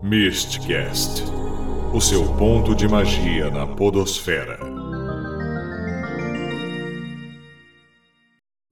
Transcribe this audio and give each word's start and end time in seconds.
Mistcast 0.00 1.24
o 1.92 2.00
seu 2.00 2.22
ponto 2.36 2.72
de 2.72 2.86
magia 2.86 3.50
na 3.50 3.66
Podosfera. 3.66 4.56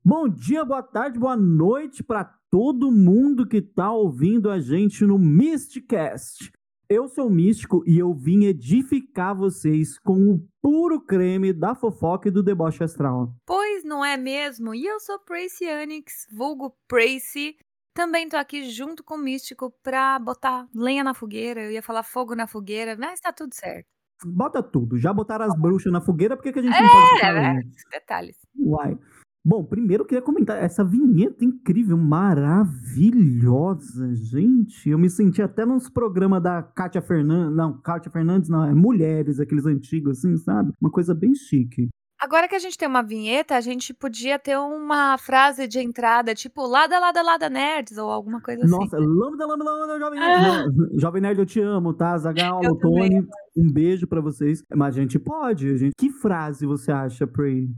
Bom 0.04 0.28
dia, 0.28 0.64
boa 0.64 0.84
tarde, 0.84 1.18
boa 1.18 1.36
noite 1.36 2.04
para 2.04 2.32
todo 2.48 2.92
mundo 2.92 3.44
que 3.44 3.60
tá 3.60 3.90
ouvindo 3.90 4.48
a 4.48 4.60
gente 4.60 5.04
no 5.04 5.18
Mistcast. 5.18 6.52
Eu 6.88 7.08
sou 7.08 7.26
o 7.26 7.30
Místico 7.30 7.82
e 7.84 7.98
eu 7.98 8.14
vim 8.14 8.44
edificar 8.44 9.34
vocês 9.34 9.98
com 9.98 10.30
o 10.30 10.48
puro 10.62 11.00
creme 11.00 11.52
da 11.52 11.74
fofoca 11.74 12.28
e 12.28 12.30
do 12.30 12.40
deboche 12.40 12.84
astral. 12.84 13.34
Pois 13.44 13.82
não 13.82 14.04
é 14.04 14.16
mesmo? 14.16 14.72
E 14.72 14.86
eu 14.86 15.00
sou 15.00 15.18
Pracy 15.18 15.68
Anix, 15.68 16.28
vulgo 16.30 16.72
Pracy. 16.86 17.56
Também 17.96 18.28
tô 18.28 18.36
aqui 18.36 18.70
junto 18.70 19.02
com 19.02 19.14
o 19.14 19.18
Místico 19.18 19.72
pra 19.82 20.18
botar 20.18 20.68
lenha 20.74 21.02
na 21.02 21.14
fogueira. 21.14 21.62
Eu 21.62 21.70
ia 21.70 21.82
falar 21.82 22.02
fogo 22.02 22.34
na 22.34 22.46
fogueira, 22.46 22.94
mas 22.98 23.18
tá 23.20 23.32
tudo 23.32 23.54
certo. 23.54 23.86
Bota 24.22 24.62
tudo. 24.62 24.98
Já 24.98 25.14
botaram 25.14 25.46
as 25.46 25.58
bruxas 25.58 25.90
na 25.90 26.02
fogueira, 26.02 26.36
por 26.36 26.42
que, 26.42 26.52
que 26.52 26.58
a 26.58 26.62
gente 26.62 26.78
não 26.78 26.86
pode 26.88 27.12
botar 27.14 27.28
É, 27.28 27.32
lenha? 27.32 27.60
é, 27.60 27.62
detalhes. 27.98 28.36
Uai. 28.54 28.98
Bom, 29.42 29.64
primeiro 29.64 30.02
eu 30.02 30.06
queria 30.06 30.20
comentar 30.20 30.62
essa 30.62 30.84
vinheta 30.84 31.42
incrível, 31.42 31.96
maravilhosa, 31.96 34.14
gente. 34.14 34.90
Eu 34.90 34.98
me 34.98 35.08
senti 35.08 35.40
até 35.40 35.64
nos 35.64 35.88
programas 35.88 36.42
da 36.42 36.62
Kátia 36.62 37.00
Fernandes. 37.00 37.56
Não, 37.56 37.80
Kátia 37.80 38.10
Fernandes 38.10 38.50
não, 38.50 38.62
é 38.64 38.74
Mulheres, 38.74 39.40
aqueles 39.40 39.64
antigos, 39.64 40.18
assim, 40.18 40.36
sabe? 40.36 40.70
Uma 40.80 40.90
coisa 40.90 41.14
bem 41.14 41.34
chique. 41.34 41.88
Agora 42.18 42.48
que 42.48 42.54
a 42.54 42.58
gente 42.58 42.78
tem 42.78 42.88
uma 42.88 43.02
vinheta, 43.02 43.56
a 43.56 43.60
gente 43.60 43.92
podia 43.92 44.38
ter 44.38 44.56
uma 44.56 45.18
frase 45.18 45.68
de 45.68 45.80
entrada, 45.80 46.34
tipo 46.34 46.66
Lada, 46.66 46.98
Lada, 46.98 47.22
Lada 47.22 47.50
Nerds, 47.50 47.98
ou 47.98 48.10
alguma 48.10 48.40
coisa 48.40 48.64
assim. 48.64 48.70
Nossa, 48.70 48.98
lambda, 48.98 49.46
lambda, 49.46 49.64
lambda, 49.64 49.98
Jovem 49.98 50.20
Nerd. 50.20 50.42
Não, 50.42 50.88
Jovem 50.98 51.22
Nerd, 51.22 51.38
eu 51.38 51.46
te 51.46 51.60
amo, 51.60 51.92
tá? 51.92 52.16
Zagal. 52.16 52.60
Tony, 52.78 53.20
um 53.56 53.70
beijo 53.70 54.06
pra 54.06 54.20
vocês. 54.20 54.62
Mas 54.74 54.96
a 54.96 55.00
gente 55.00 55.18
pode, 55.18 55.70
a 55.70 55.76
gente... 55.76 55.92
Que 55.96 56.10
frase 56.10 56.64
você 56.64 56.90
acha, 56.90 57.26
Prey? 57.26 57.68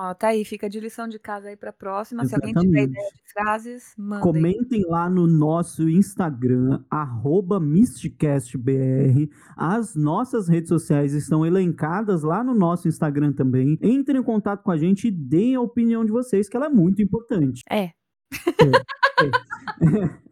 Ó, 0.00 0.14
tá 0.14 0.28
aí, 0.28 0.44
fica 0.44 0.70
de 0.70 0.78
lição 0.78 1.08
de 1.08 1.18
casa 1.18 1.48
aí 1.48 1.56
pra 1.56 1.72
próxima. 1.72 2.24
Se 2.24 2.32
alguém 2.32 2.54
tiver 2.54 2.82
Exatamente. 2.82 2.90
ideia 2.92 3.10
de 3.12 3.32
frases, 3.32 3.94
mandem. 3.98 4.22
Comentem 4.22 4.84
lá 4.86 5.10
no 5.10 5.26
nosso 5.26 5.88
Instagram, 5.88 6.84
arroba 6.88 7.58
MysticastBR. 7.58 9.28
As 9.56 9.96
nossas 9.96 10.48
redes 10.48 10.68
sociais 10.68 11.14
estão 11.14 11.44
elencadas 11.44 12.22
lá 12.22 12.44
no 12.44 12.54
nosso 12.54 12.86
Instagram 12.86 13.32
também. 13.32 13.76
Entrem 13.82 14.20
em 14.20 14.22
contato 14.22 14.62
com 14.62 14.70
a 14.70 14.76
gente 14.76 15.08
e 15.08 15.10
deem 15.10 15.56
a 15.56 15.60
opinião 15.60 16.04
de 16.04 16.12
vocês, 16.12 16.48
que 16.48 16.56
ela 16.56 16.66
é 16.66 16.70
muito 16.70 17.02
importante. 17.02 17.64
É. 17.68 17.90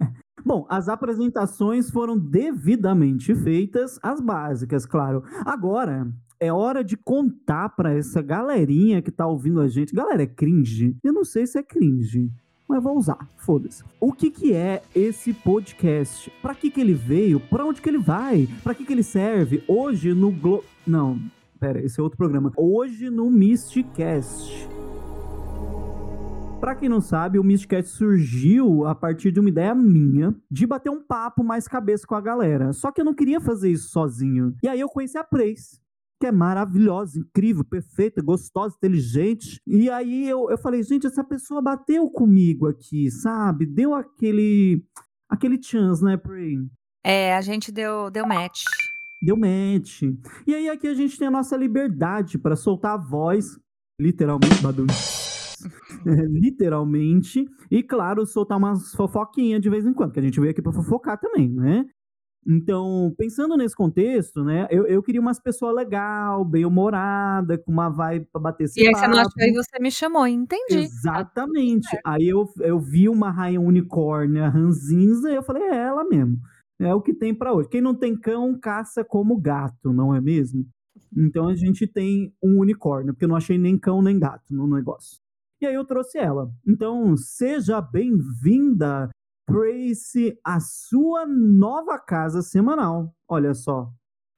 Bom, 0.47 0.64
as 0.69 0.89
apresentações 0.89 1.91
foram 1.91 2.16
devidamente 2.16 3.34
feitas, 3.34 3.98
as 4.00 4.20
básicas, 4.20 4.86
claro. 4.86 5.25
Agora 5.44 6.06
é 6.39 6.52
hora 6.52 6.84
de 6.84 6.97
contar 6.97 7.70
pra 7.70 7.92
essa 7.92 8.22
galerinha 8.22 9.02
que 9.02 9.11
tá 9.11 9.27
ouvindo 9.27 9.61
a 9.61 9.67
gente. 9.67 9.92
Galera, 9.92 10.22
é 10.22 10.27
cringe? 10.27 10.97
Eu 11.02 11.12
não 11.12 11.24
sei 11.24 11.48
se 11.48 11.58
é 11.58 11.64
cringe, 11.64 12.30
mas 12.69 12.80
vou 12.80 12.97
usar, 12.97 13.28
foda-se. 13.39 13.83
O 13.98 14.12
que 14.12 14.30
que 14.30 14.52
é 14.52 14.84
esse 14.94 15.33
podcast? 15.33 16.33
Pra 16.41 16.55
que 16.55 16.70
que 16.70 16.80
ele 16.80 16.94
veio? 16.94 17.41
Pra 17.41 17.64
onde 17.64 17.83
que 17.83 17.89
ele 17.89 17.98
vai? 17.98 18.48
Pra 18.62 18.72
que 18.72 18.84
que 18.84 18.92
ele 18.92 19.02
serve? 19.02 19.64
Hoje 19.67 20.14
no 20.14 20.30
Glo... 20.30 20.62
Não, 20.86 21.19
pera, 21.58 21.84
esse 21.84 21.98
é 21.98 22.02
outro 22.05 22.17
programa. 22.17 22.52
Hoje 22.56 23.11
no 23.11 23.28
Mistcast. 23.33 24.75
Pra 26.67 26.75
quem 26.75 26.89
não 26.89 27.00
sabe, 27.00 27.39
o 27.39 27.45
Mistcast 27.45 27.92
surgiu 27.92 28.86
a 28.86 28.92
partir 28.92 29.31
de 29.31 29.39
uma 29.39 29.48
ideia 29.48 29.72
minha 29.72 30.34
de 30.50 30.67
bater 30.67 30.91
um 30.91 31.00
papo 31.00 31.45
mais 31.45 31.69
cabeça 31.69 32.05
com 32.05 32.17
a 32.17 32.20
galera. 32.20 32.73
Só 32.73 32.91
que 32.91 33.00
eu 33.00 33.05
não 33.05 33.14
queria 33.14 33.41
fazer 33.41 33.70
isso 33.70 33.91
sozinho. 33.91 34.53
E 34.61 34.67
aí 34.67 34.81
eu 34.81 34.89
conheci 34.89 35.17
a 35.17 35.23
Preis, 35.23 35.81
que 36.20 36.27
é 36.27 36.33
maravilhosa, 36.33 37.20
incrível, 37.20 37.62
perfeita, 37.62 38.20
gostosa, 38.20 38.75
inteligente. 38.75 39.61
E 39.64 39.89
aí 39.89 40.28
eu, 40.28 40.51
eu 40.51 40.58
falei, 40.58 40.83
gente, 40.83 41.07
essa 41.07 41.23
pessoa 41.23 41.63
bateu 41.63 42.11
comigo 42.11 42.67
aqui, 42.67 43.13
sabe? 43.13 43.64
Deu 43.64 43.95
aquele 43.95 44.85
aquele 45.29 45.63
chance, 45.63 46.02
né, 46.02 46.17
Prey? 46.17 46.58
É, 47.05 47.36
a 47.36 47.42
gente 47.42 47.70
deu, 47.70 48.11
deu 48.11 48.27
match. 48.27 48.64
Deu 49.23 49.36
match. 49.36 50.02
E 50.45 50.52
aí 50.52 50.69
aqui 50.69 50.89
a 50.89 50.95
gente 50.95 51.17
tem 51.17 51.29
a 51.29 51.30
nossa 51.30 51.57
liberdade 51.57 52.36
para 52.36 52.57
soltar 52.57 52.95
a 52.95 52.96
voz, 52.96 53.57
literalmente, 54.01 54.61
badum. 54.61 54.86
É, 56.06 56.11
literalmente, 56.28 57.44
e 57.70 57.83
claro, 57.83 58.27
soltar 58.27 58.58
umas 58.58 58.94
fofoquinhas 58.94 59.61
de 59.61 59.70
vez 59.70 59.86
em 59.86 59.92
quando, 59.92 60.12
que 60.12 60.20
a 60.20 60.22
gente 60.22 60.40
veio 60.40 60.50
aqui 60.50 60.62
pra 60.62 60.72
fofocar 60.72 61.18
também, 61.18 61.48
né? 61.48 61.84
Então, 62.48 63.12
pensando 63.18 63.56
nesse 63.56 63.74
contexto, 63.74 64.45
né, 64.45 64.68
eu, 64.70 64.86
eu 64.86 65.02
queria 65.02 65.20
umas 65.20 65.40
pessoas 65.40 65.74
legal, 65.74 66.45
bem-humorada, 66.45 67.58
com 67.58 67.72
uma 67.72 67.89
vibe 67.89 68.28
pra 68.33 68.40
bater 68.40 68.64
esse 68.64 68.80
E 68.80 68.86
aí 68.86 68.95
você 68.95 69.08
não 69.08 69.16
papo. 69.16 69.28
achou 69.36 69.48
e 69.48 69.52
você 69.52 69.78
me 69.80 69.90
chamou, 69.90 70.27
entendi. 70.28 70.77
Exatamente. 70.78 71.89
Aí 72.05 72.28
eu, 72.28 72.48
eu 72.61 72.78
vi 72.78 73.08
uma 73.08 73.30
rainha 73.30 73.61
unicórnia 73.61 74.48
ranzinza 74.48 75.30
e 75.30 75.34
eu 75.34 75.42
falei, 75.42 75.64
é 75.64 75.77
ela 75.77 76.05
mesmo. 76.05 76.39
É 76.78 76.95
o 76.95 77.00
que 77.00 77.14
tem 77.14 77.34
pra 77.34 77.52
hoje. 77.52 77.68
Quem 77.68 77.80
não 77.80 77.95
tem 77.95 78.16
cão, 78.16 78.56
caça 78.58 79.05
como 79.05 79.36
gato, 79.40 79.92
não 79.92 80.14
é 80.14 80.20
mesmo? 80.20 80.64
Então 81.16 81.48
a 81.48 81.55
gente 81.56 81.86
tem 81.86 82.33
um 82.42 82.61
unicórnio, 82.61 83.12
porque 83.12 83.24
eu 83.24 83.28
não 83.28 83.36
achei 83.36 83.58
nem 83.58 83.78
cão 83.78 84.02
nem 84.02 84.18
gato 84.18 84.55
no 84.55 84.66
negócio. 84.66 85.18
E 85.61 85.67
aí 85.67 85.74
eu 85.74 85.84
trouxe 85.86 86.18
ela. 86.18 86.50
Então, 86.67 87.17
seja 87.17 87.80
bem-vinda, 87.80 89.08
Tracy, 89.46 90.39
à 90.44 90.61
sua 90.61 91.27
nova 91.27 91.98
casa 91.98 92.42
semanal. 92.42 93.14
Olha 93.28 93.55
só. 93.55 93.90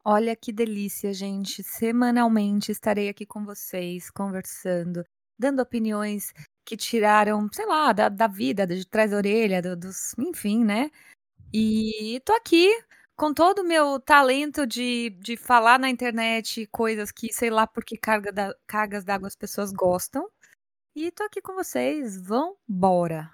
Olha 0.05 0.35
que 0.37 0.53
delícia, 0.53 1.13
gente. 1.13 1.63
Semanalmente 1.63 2.71
estarei 2.71 3.09
aqui 3.09 3.27
com 3.27 3.45
vocês, 3.45 4.11
conversando, 4.11 5.05
dando 5.39 5.61
opiniões 5.61 6.33
que 6.65 6.77
tiraram, 6.77 7.49
sei 7.53 7.67
lá, 7.67 7.93
da, 7.93 8.09
da 8.09 8.27
vida, 8.27 8.67
de 8.67 8.87
trás 8.87 9.11
da 9.11 9.17
orelha, 9.17 9.61
do- 9.61 9.77
dos, 9.77 10.15
enfim, 10.19 10.65
né? 10.65 10.91
E 11.53 12.21
tô 12.25 12.33
aqui 12.35 12.69
com 13.17 13.35
todo 13.35 13.61
o 13.61 13.65
meu 13.67 13.99
talento 13.99 14.67
de, 14.67 15.11
de 15.21 15.37
falar 15.37 15.79
na 15.79 15.91
internet 15.91 16.67
coisas 16.71 17.11
que, 17.11 17.33
sei 17.33 17.51
lá, 17.51 17.67
por 17.67 17.85
que 17.85 17.97
carga 17.97 18.31
da, 18.33 18.55
cargas 18.67 19.05
d'água 19.05 19.27
as 19.29 19.37
pessoas 19.37 19.73
gostam. 19.73 20.29
E 20.95 21.11
tô 21.11 21.23
aqui 21.23 21.41
com 21.41 21.55
vocês. 21.55 22.21
Vambora. 22.21 23.31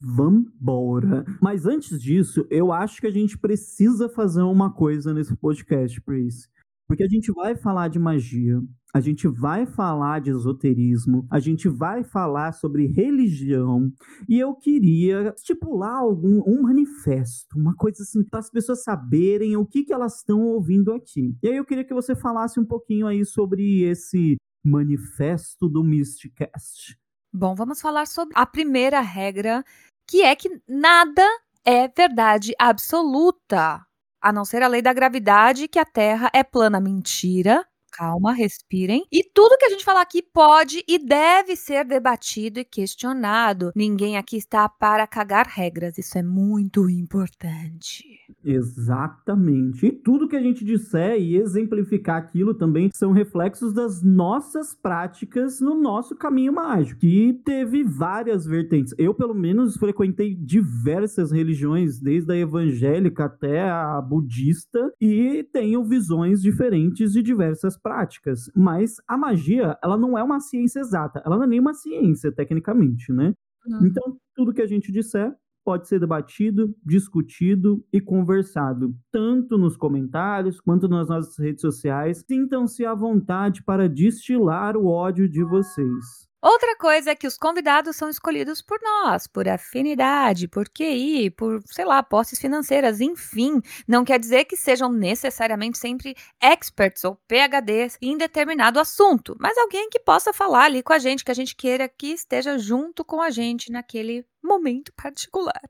Vambora. 0.00 1.24
Mas 1.40 1.66
antes 1.66 2.00
disso, 2.00 2.46
eu 2.50 2.72
acho 2.72 3.00
que 3.00 3.06
a 3.06 3.10
gente 3.10 3.38
precisa 3.38 4.08
fazer 4.08 4.42
uma 4.42 4.72
coisa 4.72 5.12
nesse 5.12 5.36
podcast, 5.36 6.00
Pris. 6.00 6.48
Porque 6.88 7.04
a 7.04 7.08
gente 7.08 7.32
vai 7.32 7.56
falar 7.56 7.88
de 7.88 7.98
magia, 7.98 8.60
a 8.94 9.00
gente 9.00 9.26
vai 9.26 9.64
falar 9.64 10.20
de 10.20 10.30
esoterismo, 10.30 11.26
a 11.30 11.38
gente 11.38 11.68
vai 11.68 12.04
falar 12.04 12.52
sobre 12.52 12.86
religião, 12.86 13.90
e 14.28 14.38
eu 14.38 14.54
queria 14.54 15.32
estipular 15.36 15.96
algum 15.96 16.42
um 16.46 16.62
manifesto, 16.62 17.58
uma 17.58 17.74
coisa 17.74 18.02
assim, 18.02 18.22
para 18.22 18.40
as 18.40 18.50
pessoas 18.50 18.82
saberem 18.82 19.56
o 19.56 19.64
que, 19.64 19.84
que 19.84 19.92
elas 19.92 20.18
estão 20.18 20.42
ouvindo 20.42 20.92
aqui. 20.92 21.34
E 21.42 21.48
aí 21.48 21.56
eu 21.56 21.64
queria 21.64 21.84
que 21.84 21.94
você 21.94 22.14
falasse 22.14 22.60
um 22.60 22.66
pouquinho 22.66 23.06
aí 23.06 23.24
sobre 23.24 23.82
esse 23.84 24.36
manifesto 24.64 25.68
do 25.68 25.82
Mysticast. 25.82 26.98
Bom, 27.32 27.54
vamos 27.54 27.80
falar 27.80 28.06
sobre 28.06 28.34
a 28.36 28.44
primeira 28.44 29.00
regra, 29.00 29.64
que 30.06 30.22
é 30.22 30.36
que 30.36 30.60
nada 30.68 31.26
é 31.64 31.88
verdade 31.88 32.52
absoluta, 32.58 33.84
a 34.20 34.32
não 34.32 34.44
ser 34.44 34.62
a 34.62 34.68
lei 34.68 34.82
da 34.82 34.92
gravidade, 34.92 35.68
que 35.68 35.78
a 35.78 35.84
Terra 35.84 36.30
é 36.34 36.44
plana. 36.44 36.80
Mentira. 36.80 37.66
Calma, 37.92 38.32
respirem. 38.32 39.04
E 39.12 39.22
tudo 39.22 39.58
que 39.58 39.66
a 39.66 39.68
gente 39.68 39.84
falar 39.84 40.00
aqui 40.00 40.22
pode 40.22 40.82
e 40.88 40.98
deve 40.98 41.54
ser 41.54 41.84
debatido 41.84 42.58
e 42.58 42.64
questionado. 42.64 43.70
Ninguém 43.76 44.16
aqui 44.16 44.38
está 44.38 44.66
para 44.68 45.06
cagar 45.06 45.46
regras. 45.46 45.98
Isso 45.98 46.16
é 46.16 46.22
muito 46.22 46.88
importante. 46.88 48.04
Exatamente. 48.44 49.86
E 49.86 49.92
tudo 49.92 50.26
que 50.26 50.36
a 50.36 50.42
gente 50.42 50.64
disser 50.64 51.20
e 51.20 51.36
exemplificar 51.36 52.16
aquilo 52.16 52.54
também 52.54 52.90
são 52.92 53.12
reflexos 53.12 53.72
das 53.72 54.02
nossas 54.02 54.74
práticas 54.74 55.60
no 55.60 55.74
nosso 55.74 56.16
caminho 56.16 56.52
mágico, 56.52 57.00
que 57.00 57.40
teve 57.44 57.84
várias 57.84 58.46
vertentes. 58.46 58.94
Eu, 58.98 59.14
pelo 59.14 59.34
menos, 59.34 59.76
frequentei 59.76 60.34
diversas 60.34 61.30
religiões, 61.30 62.00
desde 62.00 62.32
a 62.32 62.36
evangélica 62.36 63.26
até 63.26 63.68
a 63.68 64.00
budista, 64.00 64.92
e 65.00 65.46
tenho 65.52 65.84
visões 65.84 66.40
diferentes 66.40 67.12
de 67.12 67.22
diversas 67.22 67.76
práticas. 67.82 68.50
Mas 68.54 68.96
a 69.06 69.16
magia, 69.16 69.78
ela 69.82 69.96
não 69.96 70.16
é 70.16 70.22
uma 70.22 70.40
ciência 70.40 70.80
exata, 70.80 71.22
ela 71.24 71.36
não 71.36 71.44
é 71.44 71.46
nem 71.46 71.60
uma 71.60 71.74
ciência, 71.74 72.32
tecnicamente, 72.32 73.12
né? 73.12 73.34
Então, 73.82 74.16
tudo 74.34 74.52
que 74.52 74.62
a 74.62 74.66
gente 74.66 74.90
disser 74.90 75.32
pode 75.64 75.86
ser 75.86 76.00
debatido, 76.00 76.74
discutido 76.84 77.84
e 77.92 78.00
conversado, 78.00 78.94
tanto 79.12 79.56
nos 79.56 79.76
comentários 79.76 80.60
quanto 80.60 80.88
nas 80.88 81.08
nossas 81.08 81.38
redes 81.38 81.60
sociais. 81.60 82.24
Sintam-se 82.28 82.84
à 82.84 82.94
vontade 82.94 83.62
para 83.62 83.88
destilar 83.88 84.76
o 84.76 84.86
ódio 84.86 85.28
de 85.28 85.44
vocês. 85.44 86.31
Outra 86.42 86.76
coisa 86.76 87.12
é 87.12 87.14
que 87.14 87.26
os 87.26 87.36
convidados 87.36 87.94
são 87.94 88.08
escolhidos 88.08 88.60
por 88.60 88.76
nós, 88.82 89.28
por 89.28 89.48
afinidade, 89.48 90.48
por 90.48 90.68
QI, 90.68 91.30
por, 91.30 91.62
sei 91.66 91.84
lá, 91.84 92.02
posses 92.02 92.40
financeiras, 92.40 93.00
enfim. 93.00 93.60
Não 93.86 94.04
quer 94.04 94.18
dizer 94.18 94.46
que 94.46 94.56
sejam 94.56 94.90
necessariamente 94.90 95.78
sempre 95.78 96.16
experts 96.42 97.04
ou 97.04 97.14
PHDs 97.28 97.96
em 98.02 98.18
determinado 98.18 98.80
assunto, 98.80 99.36
mas 99.38 99.56
alguém 99.56 99.88
que 99.88 100.00
possa 100.00 100.32
falar 100.32 100.64
ali 100.64 100.82
com 100.82 100.92
a 100.92 100.98
gente, 100.98 101.24
que 101.24 101.30
a 101.30 101.34
gente 101.34 101.54
queira 101.54 101.88
que 101.88 102.08
esteja 102.08 102.58
junto 102.58 103.04
com 103.04 103.22
a 103.22 103.30
gente 103.30 103.70
naquele 103.70 104.26
momento 104.42 104.92
particular. 104.94 105.62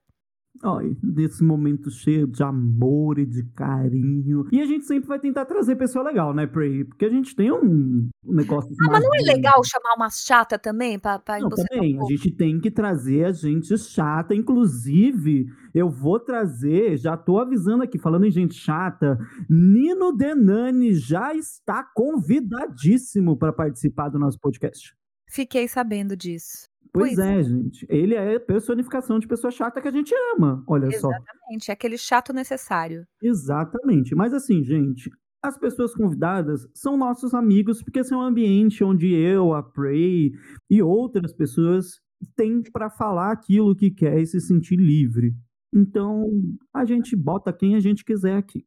Desse 1.02 1.42
momento 1.42 1.90
cheio 1.90 2.26
de 2.26 2.42
amor 2.42 3.18
e 3.18 3.26
de 3.26 3.42
carinho. 3.50 4.46
E 4.52 4.60
a 4.60 4.66
gente 4.66 4.84
sempre 4.84 5.08
vai 5.08 5.18
tentar 5.18 5.44
trazer 5.44 5.74
pessoa 5.74 6.04
legal, 6.04 6.32
né, 6.32 6.46
Prey? 6.46 6.84
Porque 6.84 7.04
a 7.04 7.10
gente 7.10 7.34
tem 7.34 7.50
um 7.50 8.08
negócio. 8.24 8.70
Ah, 8.86 8.92
mas 8.92 9.02
não 9.02 9.14
é 9.14 9.34
legal 9.34 9.60
chamar 9.64 9.94
uma 9.96 10.08
chata 10.08 10.58
também? 10.58 10.98
Pra, 10.98 11.18
pra 11.18 11.40
não, 11.40 11.48
também. 11.48 11.98
Um 11.98 12.04
a 12.04 12.08
gente 12.08 12.30
tem 12.30 12.60
que 12.60 12.70
trazer 12.70 13.24
a 13.24 13.32
gente 13.32 13.76
chata. 13.76 14.34
Inclusive, 14.34 15.46
eu 15.74 15.90
vou 15.90 16.20
trazer, 16.20 16.96
já 16.96 17.16
tô 17.16 17.38
avisando 17.38 17.82
aqui, 17.82 17.98
falando 17.98 18.26
em 18.26 18.30
gente 18.30 18.54
chata, 18.54 19.18
Nino 19.50 20.12
Denani 20.12 20.94
já 20.94 21.34
está 21.34 21.84
convidadíssimo 21.94 23.36
para 23.36 23.52
participar 23.52 24.10
do 24.10 24.18
nosso 24.18 24.38
podcast. 24.38 24.94
Fiquei 25.28 25.66
sabendo 25.66 26.16
disso. 26.16 26.71
Pois, 26.92 27.14
pois 27.14 27.18
é, 27.18 27.38
é, 27.38 27.42
gente. 27.42 27.86
Ele 27.88 28.14
é 28.14 28.38
personificação 28.38 29.18
de 29.18 29.26
pessoa 29.26 29.50
chata 29.50 29.80
que 29.80 29.88
a 29.88 29.92
gente 29.92 30.14
ama, 30.34 30.62
olha 30.66 30.86
Exatamente, 30.86 31.00
só. 31.00 31.08
Exatamente, 31.10 31.70
é 31.70 31.72
aquele 31.72 31.98
chato 31.98 32.32
necessário. 32.32 33.06
Exatamente. 33.22 34.14
Mas 34.14 34.34
assim, 34.34 34.62
gente, 34.62 35.10
as 35.42 35.58
pessoas 35.58 35.94
convidadas 35.94 36.68
são 36.74 36.96
nossos 36.96 37.34
amigos, 37.34 37.82
porque 37.82 38.00
esse 38.00 38.12
é 38.12 38.16
um 38.16 38.20
ambiente 38.20 38.84
onde 38.84 39.12
eu, 39.12 39.54
a 39.54 39.62
Prey 39.62 40.32
e 40.70 40.82
outras 40.82 41.32
pessoas 41.32 42.00
têm 42.36 42.62
para 42.62 42.90
falar 42.90 43.32
aquilo 43.32 43.74
que 43.74 43.90
quer 43.90 44.18
e 44.18 44.26
se 44.26 44.40
sentir 44.40 44.76
livre. 44.76 45.34
Então, 45.74 46.28
a 46.72 46.84
gente 46.84 47.16
bota 47.16 47.52
quem 47.52 47.74
a 47.74 47.80
gente 47.80 48.04
quiser 48.04 48.36
aqui. 48.36 48.64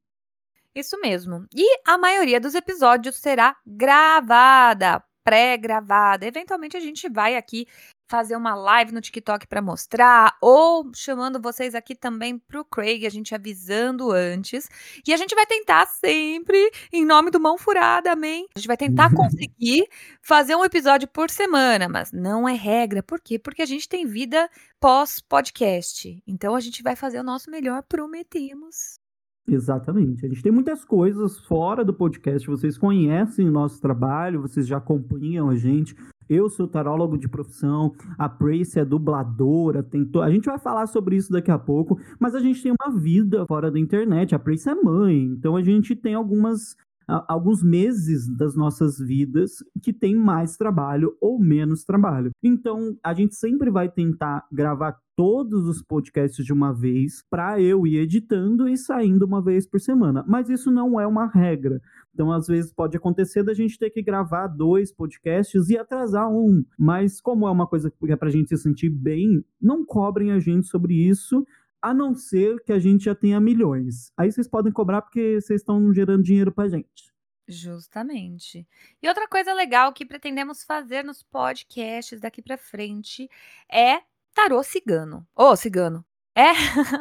Isso 0.76 1.00
mesmo. 1.00 1.46
E 1.56 1.80
a 1.88 1.98
maioria 1.98 2.42
dos 2.42 2.56
episódios 2.56 3.16
será 3.16 3.56
gravada, 3.66 5.02
pré-gravada. 5.24 6.26
Eventualmente 6.26 6.76
a 6.76 6.82
gente 6.82 7.08
vai 7.08 7.38
aqui 7.38 7.66
fazer 8.08 8.36
uma 8.36 8.56
live 8.56 8.94
no 8.94 9.02
TikTok 9.02 9.48
para 9.48 9.62
mostrar, 9.62 10.38
ou 10.42 10.90
chamando 10.96 11.42
vocês 11.42 11.74
aqui 11.74 11.96
também 11.96 12.38
para 12.38 12.60
o 12.60 12.66
Craig, 12.66 13.06
a 13.06 13.10
gente 13.10 13.34
avisando 13.34 14.12
antes. 14.12 14.70
E 15.06 15.14
a 15.14 15.18
gente 15.18 15.34
vai 15.36 15.46
tentar 15.46 15.86
sempre, 15.88 16.72
em 16.92 17.06
nome 17.06 17.32
do 17.32 17.40
Mão 17.40 17.58
Furada, 17.58 18.12
amém? 18.12 18.48
A 18.56 18.60
gente 18.60 18.68
vai 18.68 18.78
tentar 18.78 19.10
conseguir 19.16 19.88
fazer 20.22 20.56
um 20.56 20.66
episódio 20.66 21.08
por 21.08 21.30
semana, 21.30 21.90
mas 21.90 22.12
não 22.12 22.48
é 22.48 22.54
regra. 22.54 23.02
Por 23.02 23.20
quê? 23.20 23.40
Porque 23.40 23.62
a 23.62 23.66
gente 23.66 23.90
tem 23.90 24.06
vida 24.06 24.50
pós-podcast. 24.80 26.22
Então 26.28 26.56
a 26.56 26.60
gente 26.60 26.84
vai 26.84 26.96
fazer 26.96 27.20
o 27.20 27.24
nosso 27.24 27.50
melhor, 27.50 27.84
prometemos. 27.84 29.00
Exatamente. 29.48 30.26
A 30.26 30.30
gente 30.30 30.42
tem 30.42 30.52
muitas 30.52 30.84
coisas 30.84 31.38
fora 31.40 31.86
do 31.86 31.94
podcast. 31.94 32.48
Vocês 32.48 32.78
conhecem 32.78 33.48
o 33.48 33.52
nosso 33.52 33.80
trabalho, 33.80 34.42
vocês 34.42 34.66
já 34.66 34.78
acompanham 34.78 35.50
a 35.50 35.56
gente. 35.56 35.96
Eu 36.30 36.50
sou 36.50 36.68
tarólogo 36.68 37.18
de 37.18 37.28
profissão, 37.28 37.94
a 38.18 38.28
Prace 38.28 38.80
é 38.80 38.86
dubladora, 38.86 39.84
tem 39.84 40.04
to... 40.04 40.22
a 40.22 40.32
gente 40.32 40.46
vai 40.46 40.58
falar 40.58 40.88
sobre 40.88 41.16
isso 41.16 41.32
daqui 41.32 41.52
a 41.52 41.60
pouco, 41.60 42.00
mas 42.20 42.34
a 42.34 42.40
gente 42.40 42.62
tem 42.62 42.72
uma 42.72 42.98
vida 42.98 43.46
fora 43.46 43.70
da 43.70 43.80
internet, 43.80 44.34
a 44.34 44.40
Prace 44.40 44.70
é 44.70 44.76
mãe, 44.76 45.16
então 45.24 45.56
a 45.56 45.62
gente 45.62 45.96
tem 45.96 46.16
algumas 46.16 46.76
alguns 47.08 47.64
meses 47.64 48.28
das 48.28 48.56
nossas 48.56 48.98
vidas 48.98 49.64
que 49.82 49.94
tem 49.94 50.16
mais 50.16 50.58
trabalho 50.58 51.16
ou 51.22 51.40
menos 51.40 51.84
trabalho. 51.84 52.32
Então, 52.44 52.98
a 53.04 53.14
gente 53.14 53.36
sempre 53.36 53.70
vai 53.70 53.90
tentar 53.90 54.46
gravar 54.52 54.98
todos 55.16 55.68
os 55.68 55.82
podcasts 55.82 56.44
de 56.46 56.52
uma 56.52 56.74
vez 56.74 57.24
para 57.30 57.62
eu 57.62 57.88
ir 57.88 57.98
editando 57.98 58.68
e 58.68 58.78
saindo 58.78 59.26
uma 59.26 59.42
vez 59.42 59.66
por 59.66 59.80
semana. 59.80 60.26
Mas 60.28 60.50
isso 60.50 60.70
não 60.70 61.00
é 61.00 61.08
uma 61.08 61.26
regra. 61.26 61.80
Então, 62.14 62.32
às 62.32 62.48
vezes, 62.48 62.74
pode 62.74 62.98
acontecer 62.98 63.44
da 63.44 63.54
gente 63.54 63.78
ter 63.78 63.90
que 63.90 64.02
gravar 64.02 64.48
dois 64.48 64.92
podcasts 64.92 65.70
e 65.70 65.78
atrasar 65.78 66.30
um. 66.30 66.64
Mas, 66.78 67.22
como 67.22 67.48
é 67.48 67.52
uma 67.52 67.68
coisa 67.68 67.90
que 67.90 68.12
é 68.12 68.16
para 68.16 68.30
a 68.30 68.32
gente 68.32 68.50
se 68.50 68.58
sentir 68.58 68.90
bem, 68.90 69.44
não 69.62 69.86
cobrem 69.86 70.32
a 70.32 70.40
gente 70.40 70.68
sobre 70.68 70.94
isso, 70.94 71.46
a 71.86 71.94
não 71.94 72.16
ser 72.16 72.64
que 72.64 72.74
a 72.74 72.80
gente 72.80 73.06
já 73.06 73.14
tenha 73.14 73.40
milhões. 73.40 74.12
Aí 74.18 74.32
vocês 74.32 74.48
podem 74.48 74.74
cobrar 74.74 75.04
porque 75.04 75.40
vocês 75.40 75.62
estão 75.62 75.94
gerando 75.94 76.24
dinheiro 76.24 76.52
para 76.52 76.68
gente. 76.68 77.14
Justamente. 77.48 78.68
E 79.04 79.08
outra 79.08 79.28
coisa 79.28 79.54
legal 79.54 79.94
que 79.94 80.04
pretendemos 80.04 80.64
fazer 80.64 81.04
nos 81.04 81.22
podcasts 81.22 82.20
daqui 82.20 82.42
para 82.42 82.58
frente 82.58 83.30
é 83.72 84.02
tarô 84.34 84.64
cigano. 84.64 85.28
Ô, 85.36 85.52
oh, 85.52 85.56
cigano. 85.56 86.04
É. 86.34 86.50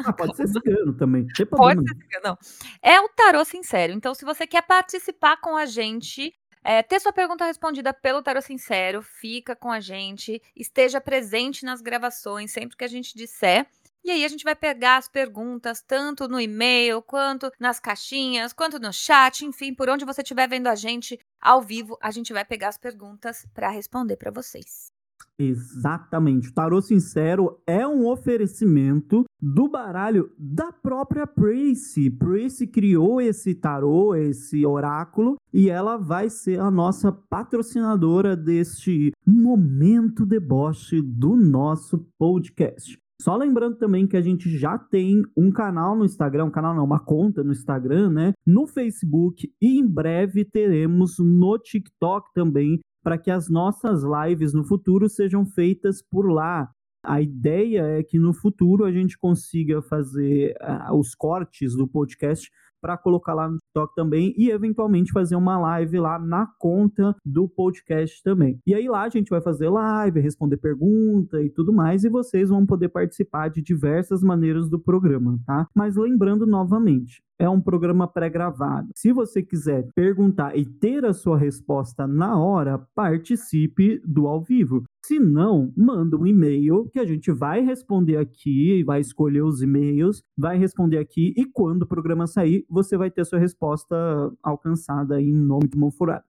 Ah, 0.05 0.13
pode 0.13 0.37
ser 0.37 0.49
cigano 0.49 0.93
também. 0.95 1.27
Pode 1.49 1.81
ser 1.81 1.97
cigano, 1.97 2.23
não. 2.23 2.39
É 2.83 3.01
o 3.01 3.09
tarô 3.09 3.43
sincero. 3.43 3.91
Então, 3.95 4.15
se 4.15 4.23
você 4.23 4.47
quer 4.47 4.67
participar 4.67 5.41
com 5.41 5.57
a 5.57 5.65
gente, 5.65 6.35
é, 6.63 6.83
ter 6.83 7.01
sua 7.01 7.13
pergunta 7.13 7.47
respondida 7.47 7.93
pelo 7.95 8.23
Tarô 8.23 8.41
Sincero, 8.41 9.03
fica 9.03 9.55
com 9.55 9.71
a 9.71 9.81
gente, 9.81 10.41
esteja 10.57 10.99
presente 10.99 11.63
nas 11.63 11.83
gravações 11.83 12.53
sempre 12.53 12.77
que 12.77 12.85
a 12.85 12.89
gente 12.89 13.15
disser. 13.15 13.67
E 14.05 14.11
aí 14.11 14.23
a 14.23 14.29
gente 14.29 14.45
vai 14.45 14.55
pegar 14.55 14.99
as 14.99 15.09
perguntas 15.09 15.83
tanto 15.83 16.29
no 16.29 16.39
e-mail, 16.39 17.01
quanto 17.01 17.51
nas 17.59 17.81
caixinhas, 17.81 18.53
quanto 18.53 18.79
no 18.79 18.93
chat, 18.93 19.47
enfim, 19.47 19.73
por 19.73 19.89
onde 19.89 20.05
você 20.05 20.21
estiver 20.21 20.47
vendo 20.47 20.67
a 20.67 20.75
gente 20.75 21.19
ao 21.41 21.63
vivo, 21.63 21.97
a 22.03 22.11
gente 22.11 22.31
vai 22.31 22.45
pegar 22.45 22.69
as 22.69 22.77
perguntas 22.77 23.47
para 23.55 23.71
responder 23.71 24.17
para 24.17 24.31
vocês. 24.31 24.93
Exatamente. 25.39 26.51
O 26.51 26.53
tarô 26.53 26.83
sincero 26.83 27.59
é 27.67 27.87
um 27.87 28.07
oferecimento 28.07 29.25
do 29.41 29.69
baralho 29.69 30.31
da 30.39 30.71
própria 30.71 31.27
Prace. 31.27 32.11
Prace 32.11 32.67
criou 32.67 33.23
esse 33.23 33.55
tarô, 33.55 34.15
esse 34.15 34.67
oráculo, 34.67 35.37
e 35.53 35.71
ela 35.71 35.97
vai 35.97 36.29
ser 36.29 36.61
a 36.61 36.71
nossa 36.71 37.11
patrocinadora 37.11 38.37
deste 38.37 39.13
momento 39.27 40.27
deboche 40.27 41.01
do 41.01 41.35
nosso 41.35 42.07
podcast. 42.19 43.03
Só 43.21 43.37
lembrando 43.37 43.77
também 43.77 44.07
que 44.07 44.17
a 44.17 44.21
gente 44.21 44.51
já 44.59 44.77
tem 44.77 45.23
um 45.37 45.51
canal 45.51 45.97
no 45.97 46.05
Instagram, 46.05 46.47
um 46.47 46.51
canal 46.51 46.75
não, 46.75 46.85
uma 46.85 46.99
conta 46.99 47.45
no 47.45 47.53
Instagram, 47.53 48.11
né? 48.11 48.33
No 48.47 48.67
Facebook 48.67 49.53
e 49.61 49.79
em 49.79 49.87
breve 49.87 50.45
teremos 50.45 51.17
no 51.19 51.59
TikTok 51.59 52.33
também 52.35 52.81
para 53.03 53.19
que 53.19 53.31
as 53.31 53.49
nossas 53.49 54.03
lives 54.03 54.53
no 54.53 54.65
futuro 54.65 55.09
sejam 55.09 55.47
feitas 55.47 56.03
por 56.03 56.27
lá. 56.31 56.69
A 57.05 57.21
ideia 57.21 57.83
é 57.99 58.03
que 58.03 58.19
no 58.19 58.33
futuro 58.33 58.85
a 58.85 58.91
gente 58.91 59.19
consiga 59.19 59.83
fazer 59.83 60.55
uh, 60.63 60.99
os 60.99 61.15
cortes 61.15 61.77
do 61.77 61.87
podcast 61.87 62.51
para 62.85 62.99
colocar 62.99 63.33
lá 63.33 63.49
no 63.49 63.57
TikTok 63.57 63.95
também 63.95 64.35
e 64.37 64.51
eventualmente 64.51 65.11
fazer 65.11 65.37
uma 65.37 65.59
live 65.59 65.99
lá 65.99 66.19
na 66.19 66.47
conta 66.59 67.17
do 67.25 67.49
podcast 67.49 68.23
também. 68.23 68.61
E 68.67 68.75
aí 68.75 68.87
lá 68.87 69.05
a 69.05 69.09
gente 69.09 69.31
vai 69.31 69.41
fazer 69.41 69.71
live, 69.71 70.21
responder 70.21 70.59
pergunta 70.59 71.41
e 71.43 71.49
tudo 71.49 71.73
mais 71.73 72.05
e 72.05 72.11
vocês 72.11 72.51
vão 72.51 72.67
poder 72.67 72.91
participar 72.91 73.49
de 73.49 73.63
diversas 73.63 74.23
maneiras 74.23 74.69
do 74.69 74.79
programa, 74.79 75.39
tá? 75.47 75.67
Mas 75.75 75.97
lembrando 75.97 76.45
novamente, 76.47 77.23
é 77.39 77.49
um 77.49 77.59
programa 77.59 78.07
pré-gravado. 78.07 78.89
Se 78.95 79.15
você 79.15 79.43
quiser 79.43 79.89
perguntar 79.95 80.55
e 80.55 80.67
ter 80.67 81.07
a 81.07 81.15
sua 81.15 81.39
resposta 81.39 82.07
na 82.07 82.39
hora, 82.39 82.79
participe 82.95 83.99
do 84.05 84.27
ao 84.27 84.43
vivo. 84.43 84.85
Se 85.07 85.19
não, 85.19 85.71
manda 85.77 86.17
um 86.17 86.27
e-mail 86.27 86.89
que 86.89 86.99
a 86.99 87.05
gente 87.05 87.31
vai 87.31 87.61
responder 87.61 88.17
aqui, 88.17 88.83
vai 88.85 89.01
escolher 89.01 89.43
os 89.43 89.61
e-mails, 89.61 90.25
vai 90.35 90.57
responder 90.57 90.97
aqui 90.97 91.35
e 91.37 91.45
quando 91.45 91.83
o 91.83 91.87
programa 91.87 92.27
sair, 92.27 92.65
você 92.71 92.97
vai 92.97 93.11
ter 93.11 93.23
sua 93.27 93.39
resposta 93.39 93.95
alcançada 94.43 95.21
em 95.21 95.31
nome 95.31 95.69
de 95.69 95.77
Monfurado. 95.77 96.25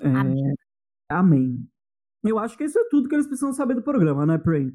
É... 0.00 0.06
Amém. 0.06 0.54
Amém. 1.08 1.68
Eu 2.22 2.38
acho 2.38 2.56
que 2.56 2.62
isso 2.62 2.78
é 2.78 2.88
tudo 2.88 3.08
que 3.08 3.14
eles 3.16 3.26
precisam 3.26 3.52
saber 3.52 3.74
do 3.74 3.82
programa, 3.82 4.24
né, 4.24 4.38
Pray? 4.38 4.72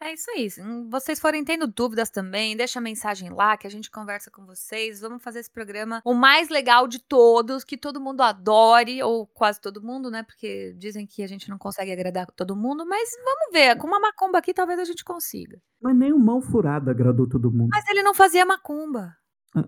É 0.00 0.12
isso 0.12 0.30
aí. 0.30 0.50
Se 0.50 0.60
vocês 0.90 1.18
forem 1.18 1.44
tendo 1.44 1.66
dúvidas 1.66 2.10
também, 2.10 2.56
deixa 2.56 2.78
a 2.78 2.82
mensagem 2.82 3.30
lá 3.30 3.56
que 3.56 3.66
a 3.66 3.70
gente 3.70 3.90
conversa 3.90 4.30
com 4.30 4.44
vocês. 4.44 5.00
Vamos 5.00 5.22
fazer 5.22 5.40
esse 5.40 5.50
programa 5.50 6.02
o 6.04 6.12
mais 6.12 6.48
legal 6.48 6.86
de 6.86 6.98
todos, 6.98 7.64
que 7.64 7.76
todo 7.76 8.00
mundo 8.00 8.20
adore, 8.22 9.02
ou 9.02 9.26
quase 9.26 9.60
todo 9.60 9.82
mundo, 9.82 10.10
né? 10.10 10.22
Porque 10.22 10.74
dizem 10.76 11.06
que 11.06 11.22
a 11.22 11.26
gente 11.26 11.48
não 11.48 11.56
consegue 11.56 11.92
agradar 11.92 12.26
todo 12.32 12.54
mundo, 12.54 12.84
mas 12.86 13.10
vamos 13.24 13.52
ver. 13.52 13.76
Com 13.78 13.86
uma 13.86 14.00
macumba 14.00 14.38
aqui, 14.38 14.52
talvez 14.52 14.78
a 14.78 14.84
gente 14.84 15.04
consiga. 15.04 15.58
Mas 15.80 15.96
nem 15.96 16.12
o 16.12 16.18
mão 16.18 16.40
furado 16.42 16.90
agradou 16.90 17.28
todo 17.28 17.50
mundo. 17.50 17.70
Mas 17.72 17.88
ele 17.88 18.02
não 18.02 18.12
fazia 18.12 18.44
macumba. 18.44 19.16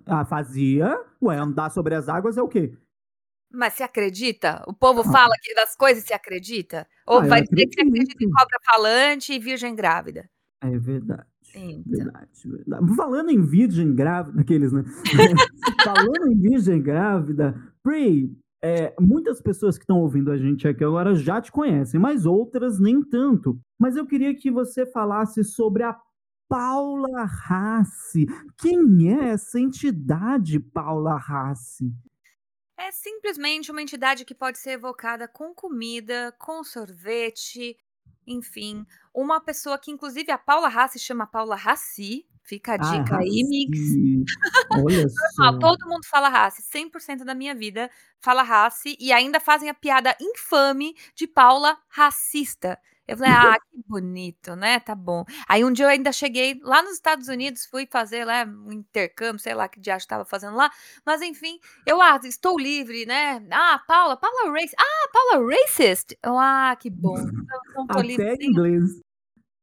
Ah, 0.04 0.24
fazia? 0.24 0.98
Ué, 1.22 1.36
andar 1.36 1.70
sobre 1.70 1.94
as 1.94 2.08
águas 2.08 2.36
é 2.36 2.42
o 2.42 2.48
quê? 2.48 2.76
Mas 3.52 3.74
se 3.74 3.82
acredita? 3.82 4.62
O 4.66 4.74
povo 4.74 5.00
ah. 5.00 5.12
fala 5.12 5.34
que 5.42 5.54
das 5.54 5.76
coisas 5.76 6.04
se 6.04 6.12
acredita? 6.12 6.86
Ou 7.06 7.18
ah, 7.18 7.26
vai 7.26 7.42
dizer 7.42 7.66
que 7.66 7.74
se 7.74 7.80
acredita 7.80 8.24
em 8.24 8.30
cobra 8.30 8.58
falante 8.64 9.32
e 9.32 9.38
virgem 9.38 9.74
grávida? 9.74 10.28
É 10.60 10.78
verdade. 10.78 11.26
Então. 11.54 11.82
Verdade, 11.86 12.28
verdade. 12.44 12.96
Falando 12.96 13.30
em 13.30 13.40
virgem 13.42 13.94
grávida, 13.94 14.40
aqueles, 14.40 14.72
né? 14.72 14.84
Falando 15.84 16.30
em 16.30 16.36
virgem 16.38 16.82
grávida, 16.82 17.54
Pray, 17.82 18.30
É, 18.62 18.94
muitas 18.98 19.40
pessoas 19.40 19.78
que 19.78 19.84
estão 19.84 20.00
ouvindo 20.00 20.30
a 20.30 20.36
gente 20.36 20.66
aqui 20.66 20.82
agora 20.82 21.14
já 21.14 21.40
te 21.40 21.52
conhecem, 21.52 22.00
mas 22.00 22.26
outras 22.26 22.80
nem 22.80 23.02
tanto. 23.02 23.58
Mas 23.78 23.96
eu 23.96 24.06
queria 24.06 24.34
que 24.34 24.50
você 24.50 24.84
falasse 24.84 25.44
sobre 25.44 25.82
a 25.82 25.96
Paula 26.48 27.24
Rassi. 27.24 28.26
Quem 28.58 29.12
é 29.12 29.30
essa 29.30 29.58
entidade, 29.60 30.58
Paula 30.58 31.16
Rassi? 31.16 31.92
É 32.78 32.90
simplesmente 32.92 33.70
uma 33.70 33.80
entidade 33.82 34.24
que 34.24 34.34
pode 34.34 34.58
ser 34.58 34.72
evocada 34.72 35.26
com 35.26 35.54
comida, 35.54 36.34
com 36.38 36.62
sorvete, 36.62 37.76
enfim. 38.26 38.84
Uma 39.14 39.40
pessoa 39.40 39.78
que, 39.78 39.90
inclusive, 39.90 40.30
a 40.30 40.38
Paula 40.38 40.68
Rassi 40.68 40.98
chama 40.98 41.26
Paula 41.26 41.56
Rassi. 41.56 42.26
Fica 42.42 42.72
a 42.72 42.74
Ah, 42.78 42.98
dica 43.02 43.18
aí, 43.18 43.42
Mix. 43.44 43.78
Olha 44.70 45.08
só. 45.34 45.58
todo 45.58 45.88
mundo 45.88 46.04
fala 46.06 46.28
Rassi. 46.28 46.62
100% 46.62 47.24
da 47.24 47.34
minha 47.34 47.54
vida 47.54 47.90
fala 48.20 48.42
Rassi. 48.42 48.96
E 49.00 49.10
ainda 49.12 49.40
fazem 49.40 49.68
a 49.70 49.74
piada 49.74 50.14
infame 50.20 50.94
de 51.14 51.26
Paula 51.26 51.78
racista. 51.88 52.78
Eu 53.06 53.16
falei, 53.16 53.32
ah, 53.32 53.56
que 53.70 53.82
bonito, 53.86 54.56
né? 54.56 54.80
Tá 54.80 54.94
bom. 54.94 55.24
Aí 55.48 55.64
um 55.64 55.72
dia 55.72 55.84
eu 55.86 55.90
ainda 55.90 56.12
cheguei 56.12 56.58
lá 56.62 56.82
nos 56.82 56.94
Estados 56.94 57.28
Unidos, 57.28 57.66
fui 57.66 57.86
fazer 57.90 58.24
lá 58.24 58.44
um 58.44 58.72
intercâmbio, 58.72 59.38
sei 59.40 59.54
lá 59.54 59.68
que 59.68 59.80
diacho 59.80 60.04
estava 60.04 60.24
fazendo 60.24 60.56
lá. 60.56 60.70
Mas 61.04 61.22
enfim, 61.22 61.58
eu, 61.86 62.00
ah, 62.00 62.18
estou 62.24 62.58
livre, 62.58 63.06
né? 63.06 63.42
Ah, 63.50 63.80
Paula, 63.86 64.16
Paula 64.16 64.50
Racist. 64.50 64.74
Ah, 64.78 65.08
Paula 65.12 65.48
Racist. 65.50 66.16
Eu, 66.22 66.38
ah, 66.38 66.76
que 66.78 66.90
bom. 66.90 67.14
Então, 67.78 68.00
livre. 68.00 68.26
Até 68.30 68.42
em 68.42 68.48
inglês. 68.48 69.05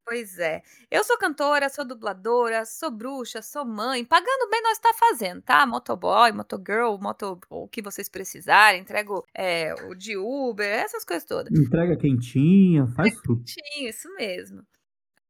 Pois 0.06 0.38
é. 0.38 0.62
Eu 0.92 1.04
sou 1.04 1.18
cantora, 1.18 1.70
sou 1.70 1.86
dubladora, 1.86 2.66
sou 2.66 2.92
bruxa, 2.92 3.42
sou 3.42 3.66
mãe. 3.66 4.04
Pagando 4.04 4.50
bem 4.50 4.62
nós 4.62 4.78
tá 4.78 4.92
fazendo, 4.94 5.42
tá? 5.42 5.66
Motoboy, 5.66 6.32
motogirl, 6.34 6.98
moto, 7.00 7.40
o 7.50 7.68
que 7.70 7.82
vocês 7.82 8.10
precisarem. 8.10 8.82
Entrego 8.82 9.24
é, 9.34 9.74
o 9.86 9.96
de 9.96 10.18
Uber, 10.18 10.68
essas 10.68 11.06
coisas 11.06 11.24
todas. 11.26 11.58
Entrega 11.58 11.96
quentinha, 11.98 12.86
faz 12.88 13.16
tudo. 13.22 13.44
Tinha, 13.46 13.90
isso 13.90 14.14
mesmo. 14.16 14.62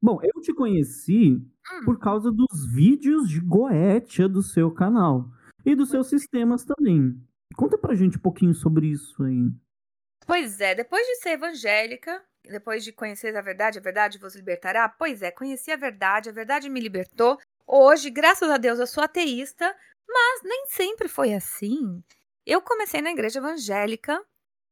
Bom, 0.02 0.20
eu 0.22 0.42
te 0.42 0.54
conheci 0.54 1.36
Hum. 1.72 1.86
por 1.86 1.98
causa 1.98 2.30
dos 2.30 2.66
vídeos 2.74 3.30
de 3.30 3.40
Goetia 3.40 4.28
do 4.28 4.42
seu 4.42 4.70
canal 4.70 5.30
e 5.66 5.76
dos 5.76 5.90
seus 5.90 6.08
sistemas 6.10 6.66
também. 6.66 7.16
Conta 7.56 7.78
pra 7.78 7.96
gente 7.96 8.18
um 8.18 8.22
pouquinho 8.22 8.54
sobre 8.54 8.88
isso 8.88 9.24
aí. 9.24 9.50
Pois 10.26 10.60
é, 10.60 10.76
depois 10.76 11.06
de 11.06 11.16
ser 11.18 11.30
evangélica, 11.32 12.22
depois 12.50 12.84
de 12.84 12.92
conhecer 12.92 13.36
a 13.36 13.42
verdade, 13.42 13.80
a 13.80 13.82
verdade 13.82 14.18
vos 14.18 14.36
libertará. 14.36 14.88
Pois 14.90 15.22
é, 15.22 15.32
conheci 15.32 15.72
a 15.72 15.78
verdade, 15.78 16.30
a 16.30 16.34
verdade 16.34 16.70
me 16.70 16.80
libertou. 16.80 17.40
Hoje, 17.66 18.10
graças 18.10 18.50
a 18.50 18.58
Deus, 18.58 18.80
eu 18.80 18.88
sou 18.88 19.04
ateísta, 19.04 19.76
mas 20.08 20.42
nem 20.44 20.66
sempre 20.68 21.08
foi 21.08 21.34
assim. 21.34 22.04
Eu 22.46 22.62
comecei 22.62 23.02
na 23.02 23.12
igreja 23.12 23.40
evangélica 23.40 24.22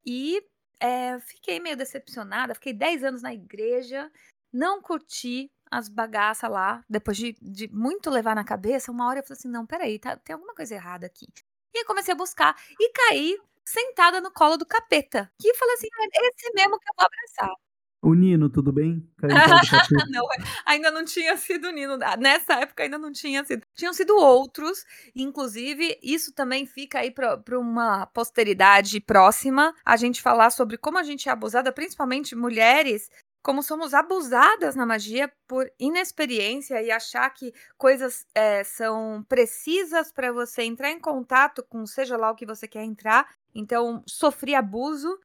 e 0.06 0.44
é, 0.80 1.20
fiquei 1.20 1.60
meio 1.60 1.78
decepcionada. 1.78 2.54
Fiquei 2.56 2.74
10 2.74 3.04
anos 3.04 3.22
na 3.22 3.34
igreja, 3.34 4.12
não 4.52 4.82
curti 4.82 5.50
as 5.70 5.88
bagaças 5.88 6.50
lá. 6.50 6.84
Depois 6.90 7.16
de, 7.16 7.38
de 7.42 7.70
muito 7.70 8.10
levar 8.10 8.36
na 8.36 8.44
cabeça, 8.44 8.92
uma 8.92 9.08
hora 9.08 9.20
eu 9.20 9.24
falei 9.24 9.38
assim: 9.38 9.50
não, 9.50 9.66
peraí, 9.66 9.98
tá, 9.98 10.18
tem 10.18 10.34
alguma 10.34 10.54
coisa 10.54 10.76
errada 10.76 11.06
aqui. 11.06 11.28
E 11.74 11.86
comecei 11.86 12.14
a 12.14 12.18
buscar 12.18 12.56
e 12.78 12.92
caí 12.92 13.38
sentada 13.66 14.22
no 14.22 14.32
colo 14.32 14.58
do 14.58 14.66
capeta. 14.66 15.32
Que 15.40 15.54
falei 15.56 15.76
assim: 15.76 15.88
é 16.14 16.28
esse 16.28 16.54
mesmo 16.54 16.80
que 16.80 16.90
eu 16.90 16.94
vou 16.98 17.06
abraçar. 17.06 17.56
O 18.04 18.16
Nino, 18.16 18.50
tudo 18.50 18.72
bem? 18.74 19.08
Não, 20.10 20.26
ainda 20.66 20.90
não 20.90 21.06
tinha 21.06 21.38
sido 21.38 21.68
o 21.68 21.72
Nino. 21.72 22.00
Ah, 22.02 22.18
Nessa 22.18 22.56
época 22.56 22.82
ainda 22.82 22.98
não 22.98 23.12
tinha 23.12 23.46
sido. 23.46 23.64
Tinham 23.76 23.94
sido 23.94 24.16
outros. 24.18 24.84
Inclusive, 25.16 26.00
isso 26.02 26.34
também 26.34 26.66
fica 26.66 27.00
aí 27.00 27.12
para 27.12 27.60
uma 27.60 28.08
posteridade 28.08 29.00
próxima. 29.00 29.72
A 29.86 29.96
gente 29.98 30.20
falar 30.20 30.50
sobre 30.50 30.80
como 30.80 30.98
a 30.98 31.04
gente 31.04 31.30
é 31.30 31.32
abusada, 31.32 31.72
principalmente 31.72 32.36
mulheres. 32.36 33.08
Como 33.44 33.64
somos 33.64 33.94
abusadas 33.96 34.76
na 34.76 34.86
magia 34.86 35.32
por 35.48 35.70
inexperiência 35.80 36.80
e 36.82 36.92
achar 36.92 37.28
que 37.32 37.52
coisas 37.76 38.26
é, 38.36 38.64
são 38.64 39.24
precisas 39.28 40.12
para 40.12 40.32
você 40.32 40.62
entrar 40.64 40.92
em 40.92 41.00
contato 41.00 41.64
com 41.68 41.86
seja 41.88 42.16
lá 42.18 42.30
o 42.32 42.36
que 42.36 42.46
você 42.46 42.68
quer 42.68 42.84
entrar. 42.84 43.28
Então, 43.56 44.04
sofri 44.08 44.54
abuso, 44.54 45.20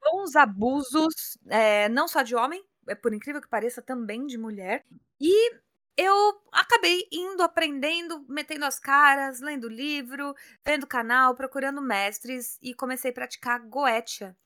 bons 0.00 0.36
abusos, 0.36 1.38
é, 1.48 1.88
não 1.88 2.06
só 2.06 2.22
de 2.22 2.34
homem, 2.36 2.62
é, 2.88 2.94
por 2.94 3.12
incrível 3.14 3.40
que 3.40 3.48
pareça, 3.48 3.80
também 3.80 4.26
de 4.26 4.36
mulher. 4.36 4.84
E 5.20 5.52
eu 5.96 6.14
acabei 6.52 7.06
indo, 7.10 7.42
aprendendo, 7.42 8.24
metendo 8.28 8.64
as 8.66 8.78
caras, 8.78 9.40
lendo 9.40 9.68
livro, 9.68 10.34
vendo 10.64 10.86
canal, 10.86 11.34
procurando 11.34 11.80
mestres 11.82 12.58
e 12.62 12.74
comecei 12.74 13.10
a 13.10 13.14
praticar 13.14 13.60
Goetia. 13.60 14.36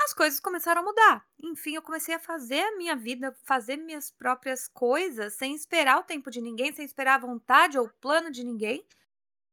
As 0.00 0.14
coisas 0.14 0.40
começaram 0.40 0.82
a 0.82 0.84
mudar. 0.84 1.26
Enfim, 1.42 1.74
eu 1.74 1.82
comecei 1.82 2.14
a 2.14 2.18
fazer 2.18 2.60
a 2.60 2.76
minha 2.76 2.94
vida, 2.96 3.36
fazer 3.44 3.76
minhas 3.76 4.10
próprias 4.10 4.68
coisas, 4.68 5.34
sem 5.34 5.54
esperar 5.54 5.98
o 5.98 6.04
tempo 6.04 6.30
de 6.30 6.40
ninguém, 6.40 6.72
sem 6.72 6.84
esperar 6.84 7.16
a 7.16 7.26
vontade 7.26 7.78
ou 7.78 7.86
o 7.86 7.92
plano 8.00 8.30
de 8.30 8.44
ninguém. 8.44 8.86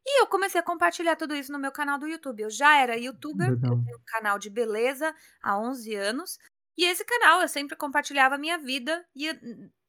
E 0.05 0.21
eu 0.21 0.27
comecei 0.27 0.59
a 0.61 0.63
compartilhar 0.63 1.15
tudo 1.15 1.35
isso 1.35 1.51
no 1.51 1.59
meu 1.59 1.71
canal 1.71 1.97
do 1.99 2.07
YouTube. 2.07 2.41
Eu 2.43 2.49
já 2.49 2.77
era 2.77 2.97
youtuber, 2.97 3.49
eu 3.49 3.53
Legal. 3.53 3.83
tenho 3.83 3.97
um 3.97 4.03
canal 4.05 4.39
de 4.39 4.49
beleza 4.49 5.15
há 5.41 5.57
11 5.59 5.95
anos. 5.95 6.39
E 6.77 6.85
esse 6.85 7.03
canal 7.05 7.41
eu 7.41 7.47
sempre 7.47 7.75
compartilhava 7.75 8.35
a 8.35 8.37
minha 8.37 8.57
vida. 8.57 9.05
E 9.15 9.27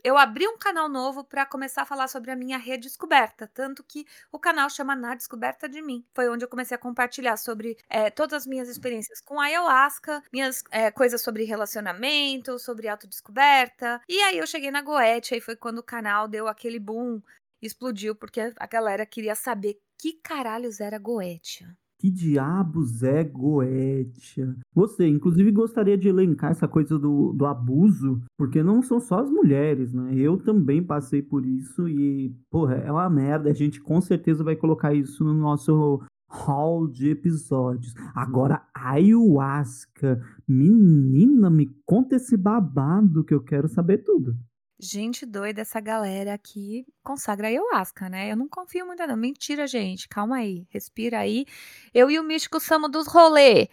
eu- 0.04 0.16
abri 0.18 0.46
um 0.48 0.56
canal 0.58 0.88
novo 0.88 1.24
para 1.24 1.44
começar 1.46 1.82
a 1.82 1.84
falar 1.86 2.08
sobre 2.08 2.30
a 2.30 2.36
minha 2.36 2.58
redescoberta. 2.58 3.46
Tanto 3.52 3.82
que 3.84 4.06
o 4.32 4.38
canal 4.38 4.68
chama 4.70 4.94
Na 4.96 5.14
Descoberta 5.14 5.68
de 5.68 5.82
Mim. 5.82 6.04
Foi 6.14 6.28
onde 6.28 6.44
eu 6.44 6.48
comecei 6.48 6.74
a 6.74 6.78
compartilhar 6.78 7.36
sobre 7.36 7.76
eh, 7.88 8.10
todas 8.10 8.42
as 8.42 8.46
minhas 8.46 8.68
experiências 8.68 9.20
com 9.20 9.40
ayahuasca, 9.40 10.22
minhas 10.32 10.62
eh, 10.70 10.90
coisas 10.90 11.20
sobre 11.22 11.44
relacionamento, 11.44 12.58
sobre 12.58 12.88
autodescoberta. 12.88 14.00
E 14.08 14.20
aí 14.22 14.38
eu 14.38 14.46
cheguei 14.46 14.70
na 14.70 14.82
Goetia 14.82 15.36
e 15.36 15.40
foi 15.40 15.56
quando 15.56 15.78
o 15.78 15.82
canal 15.82 16.28
deu 16.28 16.48
aquele 16.48 16.78
boom 16.78 17.20
explodiu 17.60 18.14
porque 18.14 18.52
a 18.56 18.66
galera 18.66 19.06
queria 19.06 19.34
saber 19.34 19.78
que 19.98 20.12
caralhos 20.22 20.80
era 20.80 20.98
Goetia. 20.98 21.76
Que 21.98 22.10
diabos 22.10 23.02
é 23.02 23.24
Goetia? 23.24 24.54
Gostei. 24.74 25.08
Inclusive, 25.08 25.50
gostaria 25.50 25.96
de 25.96 26.08
elencar 26.08 26.50
essa 26.50 26.68
coisa 26.68 26.98
do, 26.98 27.32
do 27.32 27.46
abuso, 27.46 28.20
porque 28.36 28.62
não 28.62 28.82
são 28.82 29.00
só 29.00 29.20
as 29.20 29.30
mulheres, 29.30 29.94
né? 29.94 30.14
Eu 30.14 30.36
também 30.36 30.82
passei 30.82 31.22
por 31.22 31.46
isso 31.46 31.88
e, 31.88 32.34
porra, 32.50 32.74
é 32.74 32.92
uma 32.92 33.08
merda. 33.08 33.50
A 33.50 33.54
gente 33.54 33.80
com 33.80 34.00
certeza 34.00 34.44
vai 34.44 34.56
colocar 34.56 34.92
isso 34.92 35.24
no 35.24 35.32
nosso 35.32 36.02
hall 36.28 36.86
de 36.86 37.08
episódios. 37.10 37.94
Agora, 38.14 38.62
ayahuasca. 38.74 40.20
Menina, 40.46 41.48
me 41.48 41.70
conta 41.86 42.16
esse 42.16 42.36
babado 42.36 43.24
que 43.24 43.32
eu 43.32 43.42
quero 43.42 43.68
saber 43.68 43.98
tudo. 43.98 44.36
Gente 44.78 45.24
doida, 45.24 45.62
essa 45.62 45.80
galera 45.80 46.36
que 46.36 46.86
consagra 47.02 47.48
ayahuasca, 47.48 48.10
né? 48.10 48.30
Eu 48.30 48.36
não 48.36 48.46
confio 48.46 48.86
muito, 48.86 49.06
não. 49.06 49.16
Mentira, 49.16 49.66
gente. 49.66 50.06
Calma 50.08 50.36
aí. 50.36 50.66
Respira 50.68 51.20
aí. 51.20 51.46
Eu 51.94 52.10
e 52.10 52.18
o 52.18 52.22
místico 52.22 52.60
somos 52.60 52.90
dos 52.90 53.06
rolê. 53.06 53.68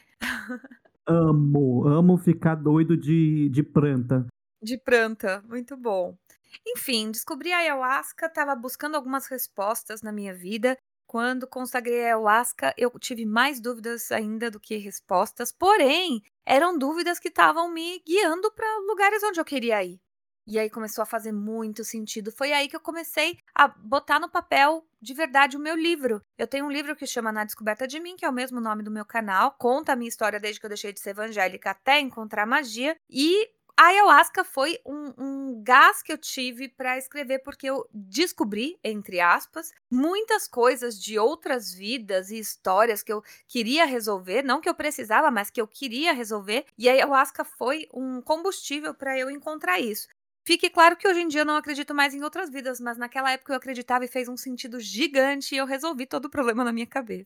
Amo, 1.06 1.86
amo 1.86 2.18
ficar 2.18 2.56
doido 2.56 2.96
de, 2.96 3.50
de 3.50 3.62
planta. 3.62 4.26
De 4.62 4.78
planta. 4.78 5.44
Muito 5.50 5.76
bom. 5.76 6.18
Enfim, 6.66 7.12
descobri 7.12 7.52
a 7.52 7.58
ayahuasca, 7.58 8.30
tava 8.30 8.56
buscando 8.56 8.96
algumas 8.96 9.28
respostas 9.28 10.02
na 10.02 10.14
minha 10.14 10.34
vida. 10.34 10.78
Quando 11.06 11.46
consagrei 11.46 12.04
a 12.04 12.06
ayahuasca, 12.06 12.74
eu 12.78 12.90
tive 12.98 13.26
mais 13.26 13.60
dúvidas 13.60 14.12
ainda 14.12 14.50
do 14.50 14.60
que 14.60 14.78
respostas, 14.78 15.52
porém, 15.52 16.24
eram 16.46 16.78
dúvidas 16.78 17.20
que 17.20 17.28
estavam 17.28 17.72
me 17.72 18.00
guiando 18.08 18.50
para 18.54 18.78
lugares 18.88 19.22
onde 19.24 19.40
eu 19.40 19.46
queria 19.46 19.84
ir. 19.84 20.00
E 20.46 20.60
aí 20.60 20.70
começou 20.70 21.02
a 21.02 21.06
fazer 21.06 21.32
muito 21.32 21.84
sentido. 21.84 22.32
Foi 22.32 22.52
aí 22.52 22.68
que 22.68 22.76
eu 22.76 22.80
comecei 22.82 23.38
a 23.56 23.68
botar 23.68 24.20
no 24.20 24.30
papel 24.30 24.86
de 25.02 25.14
verdade 25.14 25.58
o 25.58 25.60
meu 25.60 25.76
livro. 25.76 26.22
Eu 26.38 26.48
tenho 26.48 26.66
um 26.66 26.72
livro 26.72 26.96
que 26.96 27.06
chama 27.08 27.32
Na 27.32 27.44
Descoberta 27.46 27.88
de 27.88 28.00
Mim, 28.00 28.16
que 28.16 28.26
é 28.26 28.30
o 28.30 28.34
mesmo 28.34 28.60
nome 28.60 28.84
do 28.84 28.92
meu 28.92 29.06
canal, 29.06 29.56
conta 29.58 29.94
a 29.94 29.96
minha 29.96 30.10
história 30.10 30.40
desde 30.40 30.60
que 30.60 30.66
eu 30.66 30.70
deixei 30.70 30.94
de 30.94 31.00
ser 31.00 31.12
evangélica 31.12 31.72
até 31.72 32.00
encontrar 32.00 32.46
magia. 32.46 32.96
E 33.10 33.50
a 33.76 33.88
ayahuasca 33.88 34.44
foi 34.44 34.80
um, 34.86 35.14
um 35.18 35.64
gás 35.64 36.04
que 36.04 36.14
eu 36.14 36.18
tive 36.18 36.70
para 36.70 36.98
escrever, 36.98 37.40
porque 37.40 37.68
eu 37.68 37.88
descobri, 37.92 38.78
entre 38.84 39.20
aspas, 39.20 39.72
muitas 39.90 40.48
coisas 40.48 41.02
de 41.02 41.18
outras 41.18 41.74
vidas 41.74 42.30
e 42.30 42.38
histórias 42.38 43.02
que 43.02 43.12
eu 43.12 43.24
queria 43.48 43.86
resolver, 43.86 44.44
não 44.44 44.62
que 44.62 44.70
eu 44.70 44.76
precisava, 44.76 45.32
mas 45.32 45.50
que 45.50 45.60
eu 45.60 45.68
queria 45.68 46.14
resolver, 46.14 46.66
e 46.78 46.88
a 46.88 46.94
ayahuasca 46.94 47.44
foi 47.44 47.88
um 47.92 48.22
combustível 48.22 48.94
para 48.94 49.18
eu 49.18 49.30
encontrar 49.30 49.80
isso. 49.80 50.08
Fique 50.46 50.70
claro 50.70 50.98
que 50.98 51.08
hoje 51.08 51.22
em 51.22 51.28
dia 51.28 51.42
eu 51.42 51.46
não 51.46 51.56
acredito 51.56 51.96
mais 51.96 52.14
em 52.14 52.22
outras 52.22 52.50
vidas, 52.50 52.80
mas 52.80 52.98
naquela 52.98 53.32
época 53.32 53.54
eu 53.54 53.58
acreditava 53.58 54.04
e 54.04 54.10
fez 54.10 54.28
um 54.28 54.36
sentido 54.36 54.80
gigante 54.80 55.56
e 55.56 55.58
eu 55.58 55.66
resolvi 55.66 56.06
todo 56.06 56.26
o 56.26 56.30
problema 56.30 56.64
na 56.66 56.74
minha 56.74 56.86
cabeça. 56.86 57.26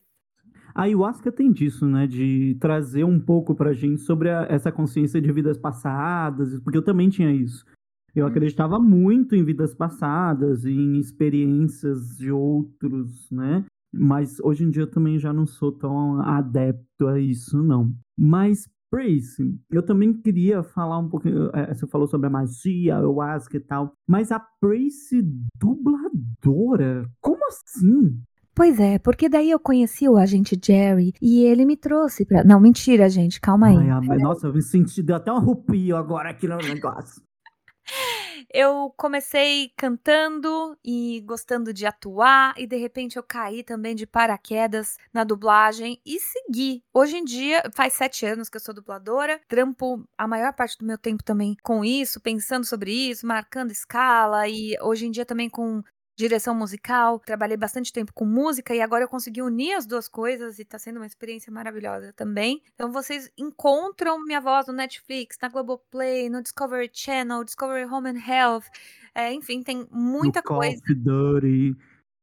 A 0.72 0.82
ayahuasca 0.82 1.32
tem 1.32 1.50
disso, 1.50 1.86
né? 1.88 2.06
De 2.06 2.56
trazer 2.60 3.02
um 3.02 3.18
pouco 3.18 3.54
pra 3.56 3.72
gente 3.72 4.00
sobre 4.02 4.30
a- 4.30 4.46
essa 4.48 4.70
consciência 4.70 5.20
de 5.20 5.32
vidas 5.32 5.58
passadas, 5.58 6.60
porque 6.60 6.78
eu 6.78 6.82
também 6.84 7.08
tinha 7.08 7.32
isso. 7.32 7.64
Eu 8.14 8.24
Hum. 8.24 8.28
acreditava 8.28 8.78
muito 8.78 9.34
em 9.34 9.44
vidas 9.44 9.74
passadas, 9.74 10.64
em 10.64 10.98
experiências 11.00 12.16
de 12.16 12.30
outros, 12.30 13.28
né? 13.32 13.64
Mas 13.92 14.38
hoje 14.40 14.62
em 14.64 14.70
dia 14.70 14.82
eu 14.82 14.90
também 14.90 15.18
já 15.18 15.32
não 15.32 15.46
sou 15.46 15.72
tão 15.72 16.20
adepto 16.20 17.08
a 17.08 17.18
isso, 17.18 17.60
não. 17.62 17.92
Mas, 18.16 18.68
Prace, 18.90 19.54
eu 19.70 19.82
também 19.82 20.12
queria 20.14 20.62
falar 20.62 20.98
um 20.98 21.08
pouquinho. 21.08 21.50
é, 21.54 21.74
Você 21.74 21.86
falou 21.86 22.06
sobre 22.06 22.26
a 22.26 22.30
magia, 22.30 22.96
ayahuasca 22.96 23.56
e 23.56 23.60
tal. 23.60 23.92
Mas 24.06 24.32
a 24.32 24.40
Prace 24.60 25.22
dubladora? 25.60 27.08
Como 27.20 27.38
assim? 27.48 28.20
Pois 28.54 28.80
é, 28.80 28.98
porque 28.98 29.28
daí 29.28 29.50
eu 29.50 29.60
conheci 29.60 30.08
o 30.08 30.16
agente 30.16 30.58
Jerry 30.60 31.12
e 31.22 31.44
ele 31.44 31.64
me 31.64 31.76
trouxe 31.76 32.24
pra. 32.26 32.42
Não, 32.42 32.58
mentira, 32.58 33.08
gente, 33.08 33.40
calma 33.40 33.68
aí. 33.68 33.76
Ai, 33.76 34.18
nossa, 34.18 34.48
eu 34.48 34.52
me 34.52 34.62
senti, 34.62 35.00
deu 35.00 35.14
até 35.14 35.30
um 35.32 35.36
arrepio 35.36 35.96
agora 35.96 36.30
aqui 36.30 36.48
no 36.48 36.56
negócio. 36.56 37.22
Eu 38.52 38.92
comecei 38.96 39.72
cantando 39.76 40.76
e 40.84 41.20
gostando 41.24 41.72
de 41.72 41.86
atuar, 41.86 42.54
e 42.56 42.66
de 42.66 42.76
repente 42.76 43.16
eu 43.16 43.22
caí 43.22 43.62
também 43.62 43.94
de 43.94 44.06
paraquedas 44.06 44.96
na 45.12 45.24
dublagem 45.24 46.00
e 46.04 46.18
segui. 46.20 46.82
Hoje 46.92 47.16
em 47.16 47.24
dia, 47.24 47.62
faz 47.74 47.94
sete 47.94 48.26
anos 48.26 48.48
que 48.48 48.56
eu 48.56 48.60
sou 48.60 48.74
dubladora, 48.74 49.40
trampo 49.48 50.04
a 50.16 50.26
maior 50.26 50.52
parte 50.52 50.78
do 50.78 50.86
meu 50.86 50.98
tempo 50.98 51.22
também 51.22 51.56
com 51.62 51.84
isso, 51.84 52.20
pensando 52.20 52.64
sobre 52.64 52.92
isso, 52.92 53.26
marcando 53.26 53.70
escala, 53.70 54.48
e 54.48 54.76
hoje 54.80 55.06
em 55.06 55.10
dia 55.10 55.24
também 55.24 55.48
com 55.48 55.82
direção 56.18 56.52
musical. 56.52 57.20
Trabalhei 57.20 57.56
bastante 57.56 57.92
tempo 57.92 58.12
com 58.12 58.24
música 58.24 58.74
e 58.74 58.80
agora 58.80 59.04
eu 59.04 59.08
consegui 59.08 59.40
unir 59.40 59.74
as 59.74 59.86
duas 59.86 60.08
coisas 60.08 60.58
e 60.58 60.64
tá 60.64 60.76
sendo 60.76 60.96
uma 60.96 61.06
experiência 61.06 61.52
maravilhosa 61.52 62.12
também. 62.12 62.60
Então 62.74 62.90
vocês 62.90 63.30
encontram 63.38 64.22
minha 64.24 64.40
voz 64.40 64.66
no 64.66 64.72
Netflix, 64.72 65.38
na 65.40 65.48
Globoplay, 65.48 66.28
no 66.28 66.42
Discovery 66.42 66.90
Channel, 66.92 67.44
Discovery 67.44 67.84
Home 67.84 68.10
and 68.10 68.18
Health. 68.18 68.64
É, 69.14 69.32
enfim, 69.32 69.62
tem 69.62 69.86
muita 69.92 70.40
no 70.40 70.44
Call 70.44 70.58
coisa. 70.58 70.76
of 70.76 70.94
Duty. 70.96 71.76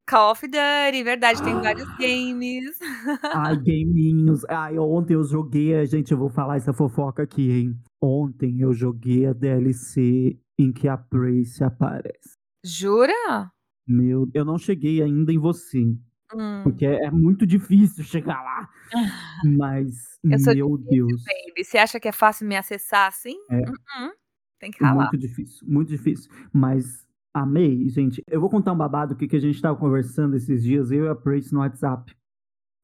Call 0.06 0.32
of 0.32 0.46
Duty, 0.46 1.02
verdade, 1.02 1.42
tem 1.42 1.54
vários 1.58 1.88
games. 1.96 2.78
Ai, 3.22 3.56
gaminhos. 3.56 4.44
Ai, 4.44 4.78
ontem 4.78 5.14
eu 5.14 5.24
joguei, 5.24 5.86
gente, 5.86 6.12
eu 6.12 6.18
vou 6.18 6.28
falar 6.28 6.56
essa 6.56 6.74
fofoca 6.74 7.22
aqui, 7.22 7.50
hein? 7.50 7.80
Ontem 8.00 8.60
eu 8.60 8.74
joguei 8.74 9.24
a 9.24 9.32
DLC 9.32 10.38
em 10.58 10.70
que 10.70 10.86
a 10.86 10.98
Prace 10.98 11.64
aparece. 11.64 12.36
Jura? 12.62 13.50
Meu, 13.86 14.28
eu 14.34 14.44
não 14.44 14.58
cheguei 14.58 15.02
ainda 15.02 15.32
em 15.32 15.38
você, 15.38 15.82
Hum. 16.34 16.62
porque 16.64 16.84
é, 16.84 17.04
é 17.04 17.10
muito 17.10 17.46
difícil 17.46 18.02
chegar 18.34 18.42
lá. 18.42 18.68
Mas, 19.44 20.18
meu 20.24 20.38
difícil, 20.38 20.78
Deus, 20.78 21.22
baby. 21.24 21.64
Você 21.64 21.78
acha 21.78 22.00
que 22.00 22.08
é 22.08 22.12
fácil 22.12 22.48
me 22.48 22.56
acessar 22.56 23.08
assim? 23.08 23.36
É. 23.50 23.58
Uh-uh. 23.60 24.12
Tem 24.58 24.70
que 24.70 24.82
ralar. 24.82 25.10
muito 25.10 25.18
difícil, 25.18 25.66
muito 25.68 25.88
difícil. 25.88 26.30
Mas 26.52 27.06
amei, 27.34 27.88
gente. 27.90 28.22
Eu 28.28 28.40
vou 28.40 28.50
contar 28.50 28.72
um 28.72 28.76
babado 28.76 29.14
que, 29.14 29.28
que 29.28 29.36
a 29.36 29.40
gente 29.40 29.60
tava 29.60 29.76
conversando 29.78 30.34
esses 30.34 30.62
dias, 30.62 30.90
eu 30.90 31.04
e 31.04 31.08
a 31.08 31.14
Prace 31.14 31.52
no 31.52 31.60
WhatsApp. 31.60 32.12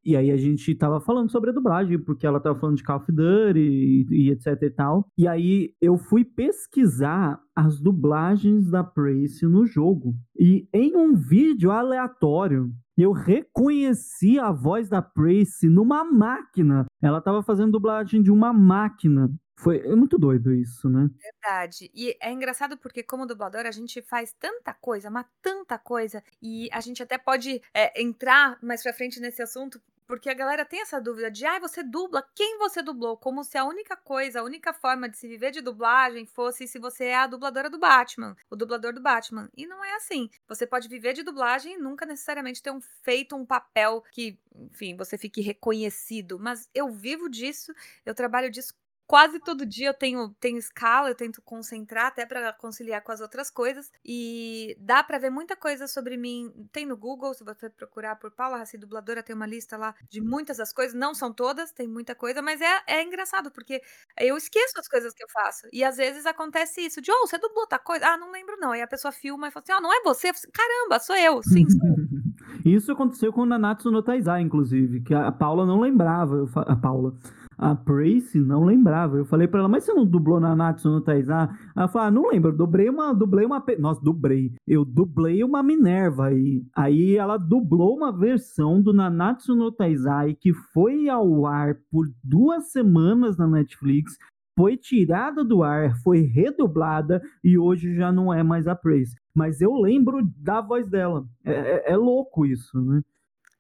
E 0.05 0.17
aí 0.17 0.31
a 0.31 0.37
gente 0.37 0.75
tava 0.75 1.01
falando 1.01 1.31
sobre 1.31 1.51
a 1.51 1.53
dublagem, 1.53 1.99
porque 1.99 2.27
ela 2.27 2.41
tava 2.41 2.59
falando 2.59 2.77
de 2.77 2.83
Call 2.83 2.97
of 2.97 3.11
Duty 3.11 3.59
e, 3.59 4.07
e 4.11 4.31
etc 4.31 4.61
e 4.63 4.71
tal. 4.71 5.07
E 5.17 5.29
aí 5.29 5.75
eu 5.81 5.97
fui 5.97 6.25
pesquisar 6.25 7.41
as 7.55 7.81
dublagens 7.81 8.71
da 8.71 8.83
Prace 8.83 9.47
no 9.47 9.67
jogo. 9.67 10.15
E 10.39 10.69
em 10.73 10.97
um 10.97 11.15
vídeo 11.15 11.71
aleatório, 11.71 12.73
eu 12.97 13.13
reconheci 13.13 14.39
a 14.39 14.51
voz 14.51 14.89
da 14.89 15.01
Prace 15.01 15.69
numa 15.69 16.05
máquina. 16.05 16.87
Ela 17.01 17.21
tava 17.21 17.43
fazendo 17.43 17.73
dublagem 17.73 18.23
de 18.23 18.31
uma 18.31 18.53
máquina. 18.53 19.31
Foi 19.59 19.79
é 19.79 19.95
muito 19.95 20.19
doido 20.19 20.53
isso, 20.53 20.89
né? 20.89 21.09
Verdade. 21.23 21.91
E 21.95 22.17
é 22.21 22.33
engraçado 22.33 22.77
porque, 22.77 23.03
como 23.03 23.27
dublador, 23.27 23.65
a 23.65 23.71
gente 23.71 24.03
faz 24.03 24.33
tanta 24.33 24.75
coisa, 24.75 25.09
mas 25.09 25.25
tanta 25.41 25.79
coisa. 25.79 26.23
E 26.43 26.69
a 26.73 26.81
gente 26.81 27.03
até 27.03 27.17
pode 27.17 27.63
é, 27.73 28.03
entrar 28.03 28.59
mais 28.61 28.83
pra 28.83 28.93
frente 28.93 29.21
nesse 29.21 29.41
assunto, 29.41 29.81
porque 30.13 30.29
a 30.29 30.35
galera 30.35 30.63
tem 30.67 30.83
essa 30.83 31.01
dúvida 31.01 31.31
de, 31.31 31.47
ah, 31.47 31.59
você 31.59 31.83
dubla, 31.83 32.23
quem 32.35 32.59
você 32.59 32.83
dublou? 32.83 33.17
Como 33.17 33.43
se 33.43 33.57
a 33.57 33.65
única 33.65 33.97
coisa, 33.97 34.41
a 34.41 34.43
única 34.43 34.71
forma 34.71 35.09
de 35.09 35.17
se 35.17 35.27
viver 35.27 35.51
de 35.51 35.63
dublagem 35.63 36.27
fosse 36.27 36.69
se 36.69 36.79
você 36.79 37.05
é 37.05 37.17
a 37.17 37.27
dubladora 37.27 37.71
do 37.71 37.79
Batman, 37.79 38.37
o 38.51 38.55
dublador 38.55 38.93
do 38.93 39.01
Batman. 39.01 39.49
E 39.57 39.67
não 39.67 39.83
é 39.83 39.95
assim. 39.95 40.29
Você 40.47 40.67
pode 40.67 40.87
viver 40.87 41.15
de 41.15 41.23
dublagem 41.23 41.77
e 41.77 41.79
nunca 41.79 42.05
necessariamente 42.05 42.63
ter 42.63 42.71
um, 42.71 42.79
feito 42.79 43.35
um 43.35 43.47
papel 43.47 44.05
que, 44.13 44.39
enfim, 44.55 44.95
você 44.99 45.17
fique 45.17 45.41
reconhecido. 45.41 46.39
Mas 46.39 46.69
eu 46.75 46.91
vivo 46.91 47.27
disso, 47.31 47.73
eu 48.05 48.15
trabalho 48.15 48.51
disso 48.51 48.75
quase 49.13 49.39
todo 49.41 49.67
dia 49.67 49.89
eu 49.89 49.93
tenho, 49.93 50.31
tenho 50.41 50.57
escala, 50.57 51.11
eu 51.11 51.15
tento 51.15 51.43
concentrar 51.43 52.07
até 52.07 52.25
para 52.25 52.51
conciliar 52.55 53.03
com 53.05 53.13
as 53.13 53.21
outras 53.21 53.51
coisas. 53.51 53.93
E 54.03 54.75
dá 54.81 55.05
para 55.05 55.19
ver 55.19 55.29
muita 55.29 55.55
coisa 55.55 55.87
sobre 55.87 56.17
mim. 56.17 56.51
Tem 56.73 56.87
no 56.87 56.97
Google, 56.97 57.35
se 57.35 57.45
você 57.45 57.69
procurar 57.69 58.17
por 58.17 58.31
Paula 58.31 58.57
Raci 58.57 58.79
Dubladora, 58.79 59.23
tem 59.23 59.37
uma 59.37 59.45
lista 59.45 59.77
lá 59.77 59.95
de 60.09 60.23
muitas 60.23 60.57
das 60.57 60.73
coisas. 60.73 60.99
Não 60.99 61.13
são 61.13 61.31
todas, 61.31 61.73
tem 61.73 61.87
muita 61.87 62.15
coisa, 62.15 62.41
mas 62.41 62.59
é, 62.63 62.83
é 62.87 63.03
engraçado, 63.05 63.51
porque 63.51 63.83
eu 64.19 64.35
esqueço 64.35 64.81
as 64.81 64.89
coisas 64.89 65.13
que 65.13 65.23
eu 65.23 65.29
faço. 65.29 65.69
E 65.71 65.85
às 65.85 65.99
vezes 65.99 66.25
acontece 66.25 66.81
isso: 66.81 67.03
de, 67.03 67.13
oh, 67.13 67.27
você 67.27 67.37
dublou 67.37 67.67
tal 67.67 67.81
coisa? 67.81 68.07
Ah, 68.07 68.17
não 68.17 68.31
lembro 68.31 68.57
não. 68.59 68.73
Aí 68.73 68.81
a 68.81 68.89
pessoa 68.89 69.13
filma 69.13 69.49
e 69.49 69.51
fala 69.51 69.63
assim: 69.63 69.75
oh, 69.77 69.83
não 69.83 69.93
é 69.93 70.03
você? 70.03 70.31
Caramba, 70.51 70.99
sou 70.99 71.17
eu. 71.17 71.43
Sim, 71.43 71.67
sou. 71.69 71.81
Isso 72.65 72.93
aconteceu 72.93 73.31
com 73.31 73.45
Nanatsu 73.45 73.91
no 73.91 74.03
Taizai, 74.03 74.41
inclusive, 74.41 75.03
que 75.03 75.13
a 75.13 75.31
Paula 75.31 75.67
não 75.67 75.81
lembrava. 75.81 76.49
A 76.55 76.77
Paula. 76.77 77.15
A 77.59 77.75
Prace 77.75 78.39
não 78.41 78.65
lembrava. 78.65 79.17
Eu 79.17 79.25
falei 79.25 79.47
pra 79.47 79.61
ela, 79.61 79.69
mas 79.69 79.85
você 79.85 79.93
não 79.93 80.07
dublou 80.07 80.41
Nanatsu 80.41 80.89
no 80.91 81.01
Taizai? 81.01 81.49
Ela 81.77 81.89
falou, 81.89 82.09
ah, 82.09 82.11
não 82.11 82.29
lembro. 82.29 82.57
Dublei 82.57 82.89
uma. 82.89 83.13
Dublei 83.15 83.45
uma. 83.47 83.65
Nossa, 83.79 84.01
dublei. 84.03 84.53
Eu 84.67 84.85
dublei 84.85 85.43
uma 85.45 85.63
Minerva 85.63 86.27
aí. 86.29 86.65
Aí 86.75 87.17
ela 87.17 87.37
dublou 87.37 87.97
uma 87.97 88.11
versão 88.17 88.81
do 88.83 88.93
Nanatsu 88.93 89.55
no 89.55 89.71
Taizai 89.73 90.35
que 90.35 90.53
foi 90.73 91.09
ao 91.09 91.47
ar 91.47 91.77
por 91.91 92.07
duas 92.23 92.73
semanas 92.73 93.37
na 93.37 93.47
Netflix. 93.47 94.17
Foi 94.55 94.77
tirada 94.77 95.43
do 95.43 95.63
ar, 95.63 95.97
foi 96.03 96.21
redublada 96.23 97.23
e 97.43 97.57
hoje 97.57 97.95
já 97.95 98.13
não 98.13 98.33
é 98.33 98.43
mais 98.43 98.67
a 98.67 98.75
Prace. 98.75 99.15
Mas 99.35 99.63
eu 99.63 99.73
lembro 99.75 100.21
da 100.37 100.61
voz 100.61 100.87
dela. 100.87 101.25
É, 101.43 101.53
é- 101.53 101.93
é 101.93 101.97
louco 101.97 102.45
isso, 102.45 102.79
né? 102.83 103.01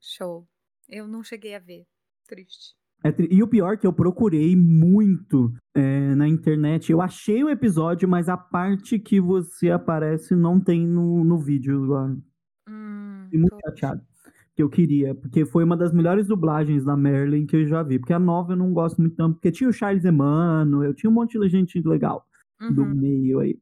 Show. 0.00 0.46
Eu 0.88 1.08
não 1.08 1.22
cheguei 1.22 1.54
a 1.54 1.58
ver. 1.58 1.84
Triste. 2.28 2.74
É 3.04 3.10
tri- 3.12 3.28
e 3.30 3.42
o 3.42 3.48
pior 3.48 3.74
é 3.74 3.76
que 3.76 3.86
eu 3.86 3.92
procurei 3.92 4.54
muito 4.56 5.52
é, 5.74 6.14
na 6.14 6.28
internet. 6.28 6.90
Eu 6.92 7.00
achei 7.00 7.42
o 7.42 7.48
episódio, 7.50 8.08
mas 8.08 8.28
a 8.28 8.36
parte 8.36 8.98
que 8.98 9.20
você 9.20 9.70
aparece 9.70 10.34
não 10.36 10.60
tem 10.60 10.86
no, 10.86 11.24
no 11.24 11.38
vídeo 11.38 11.84
lá. 11.84 12.14
Hum, 12.68 13.22
Fiquei 13.24 13.40
muito 13.40 13.56
chateado. 13.66 14.00
Que 14.54 14.62
eu 14.62 14.68
queria, 14.68 15.14
porque 15.14 15.46
foi 15.46 15.64
uma 15.64 15.76
das 15.76 15.94
melhores 15.94 16.28
dublagens 16.28 16.84
da 16.84 16.94
Merlin 16.94 17.46
que 17.46 17.56
eu 17.56 17.66
já 17.66 17.82
vi. 17.82 17.98
Porque 17.98 18.12
a 18.12 18.18
nova 18.18 18.52
eu 18.52 18.56
não 18.56 18.72
gosto 18.72 19.00
muito 19.00 19.16
tanto, 19.16 19.34
porque 19.36 19.50
tinha 19.50 19.68
o 19.70 19.72
Charles 19.72 20.04
Emmanuel, 20.04 20.92
tinha 20.94 21.08
um 21.10 21.14
monte 21.14 21.38
de 21.38 21.48
gente 21.48 21.80
legal 21.86 22.24
do 22.74 22.82
Uhum. 22.82 22.94
meio 22.94 23.40
aí. 23.40 23.58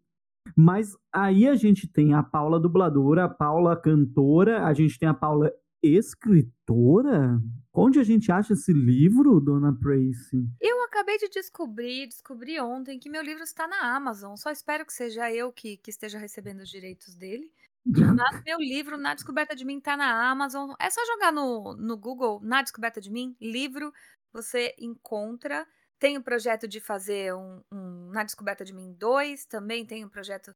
Mas 0.56 0.96
aí 1.14 1.46
a 1.46 1.54
gente 1.54 1.86
tem 1.90 2.12
a 2.12 2.22
Paula 2.24 2.58
dubladora, 2.58 3.24
a 3.24 3.28
Paula 3.28 3.76
cantora, 3.76 4.64
a 4.66 4.74
gente 4.74 4.98
tem 4.98 5.08
a 5.08 5.14
Paula 5.14 5.50
escritora. 5.82 7.40
Onde 7.72 8.00
a 8.00 8.04
gente 8.04 8.32
acha 8.32 8.52
esse 8.52 8.72
livro, 8.72 9.40
Dona 9.40 9.72
Prace? 9.72 10.36
Eu 10.60 10.82
acabei 10.84 11.18
de 11.18 11.28
descobrir, 11.28 12.08
descobri 12.08 12.60
ontem, 12.60 12.98
que 12.98 13.08
meu 13.08 13.22
livro 13.22 13.42
está 13.42 13.66
na 13.66 13.94
Amazon. 13.94 14.36
Só 14.36 14.50
espero 14.50 14.84
que 14.84 14.92
seja 14.92 15.32
eu 15.32 15.52
que, 15.52 15.76
que 15.76 15.90
esteja 15.90 16.18
recebendo 16.18 16.60
os 16.60 16.68
direitos 16.68 17.14
dele. 17.14 17.50
Mas 17.84 17.86
meu 18.44 18.58
livro, 18.58 18.98
Na 18.98 19.14
Descoberta 19.14 19.54
de 19.54 19.64
Mim, 19.64 19.80
tá 19.80 19.96
na 19.96 20.30
Amazon. 20.30 20.72
É 20.78 20.90
só 20.90 21.00
jogar 21.06 21.32
no, 21.32 21.74
no 21.76 21.96
Google, 21.96 22.40
Na 22.42 22.62
Descoberta 22.62 23.00
de 23.00 23.10
Mim, 23.10 23.36
livro, 23.40 23.92
você 24.32 24.74
encontra. 24.78 25.66
Tem 25.98 26.16
o 26.16 26.22
projeto 26.22 26.66
de 26.66 26.80
fazer 26.80 27.34
um, 27.34 27.62
um 27.72 28.10
Na 28.10 28.24
Descoberta 28.24 28.64
de 28.64 28.74
Mim 28.74 28.92
2, 28.94 29.46
também 29.46 29.86
tem 29.86 30.04
um 30.04 30.08
projeto 30.08 30.52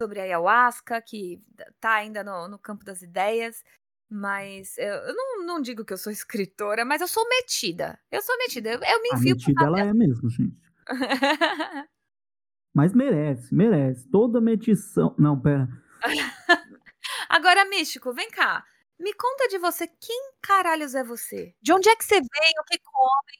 sobre 0.00 0.20
a 0.20 0.24
ayahuasca, 0.24 1.02
que 1.02 1.42
tá 1.80 1.94
ainda 1.94 2.22
no, 2.22 2.48
no 2.48 2.58
campo 2.58 2.84
das 2.84 3.02
ideias. 3.02 3.64
Mas 4.10 4.76
eu, 4.78 4.86
eu 4.86 5.14
não, 5.14 5.46
não 5.46 5.60
digo 5.60 5.84
que 5.84 5.92
eu 5.92 5.98
sou 5.98 6.10
escritora, 6.10 6.84
mas 6.84 7.00
eu 7.02 7.08
sou 7.08 7.28
metida. 7.28 7.98
Eu 8.10 8.22
sou 8.22 8.36
metida. 8.38 8.70
Eu, 8.70 8.80
eu 8.80 9.02
me 9.02 9.10
A 9.12 9.14
enfio 9.16 9.36
por 9.36 9.46
metida 9.46 9.64
ela 9.64 9.80
é 9.80 9.92
mesmo, 9.92 10.30
gente. 10.30 10.56
Mas 12.74 12.94
merece, 12.94 13.52
merece. 13.54 14.08
Toda 14.08 14.40
metição. 14.40 15.14
Não, 15.18 15.38
pera. 15.40 15.68
Agora, 17.28 17.64
Místico, 17.68 18.12
vem 18.12 18.30
cá. 18.30 18.64
Me 19.00 19.12
conta 19.14 19.48
de 19.48 19.58
você. 19.58 19.86
Quem 19.86 20.32
caralhos 20.40 20.94
é 20.94 21.02
você? 21.02 21.54
De 21.60 21.72
onde 21.72 21.88
é 21.88 21.96
que 21.96 22.04
você 22.04 22.16
veio? 22.16 22.60
O 22.60 22.64
que 22.64 22.78
come? 22.78 23.38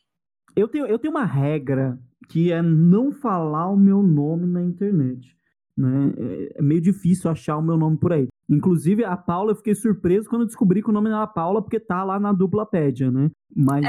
Eu 0.56 0.66
tenho, 0.68 0.86
eu 0.86 0.98
tenho 0.98 1.12
uma 1.12 1.24
regra 1.24 1.98
que 2.28 2.50
é 2.52 2.60
não 2.60 3.12
falar 3.12 3.68
o 3.70 3.76
meu 3.76 4.02
nome 4.02 4.46
na 4.46 4.62
internet. 4.62 5.36
Né? 5.76 6.12
É- 6.18 6.58
É 6.58 6.62
meio 6.62 6.80
difícil 6.80 7.30
achar 7.30 7.56
o 7.56 7.62
meu 7.62 7.76
nome 7.76 7.96
por 7.98 8.12
aí. 8.12 8.26
Inclusive, 8.48 9.04
a 9.04 9.16
Paula, 9.16 9.52
eu 9.52 9.56
fiquei 9.56 9.74
surpreso 9.74 10.28
quando 10.28 10.42
eu 10.42 10.46
descobri 10.46 10.82
que 10.82 10.88
o 10.88 10.92
nome 10.92 11.10
dela 11.10 11.24
é 11.24 11.34
Paula, 11.34 11.62
porque 11.62 11.78
tá 11.78 12.02
lá 12.02 12.18
na 12.18 12.32
duplapédia, 12.32 13.10
né? 13.10 13.30
Mas. 13.54 13.84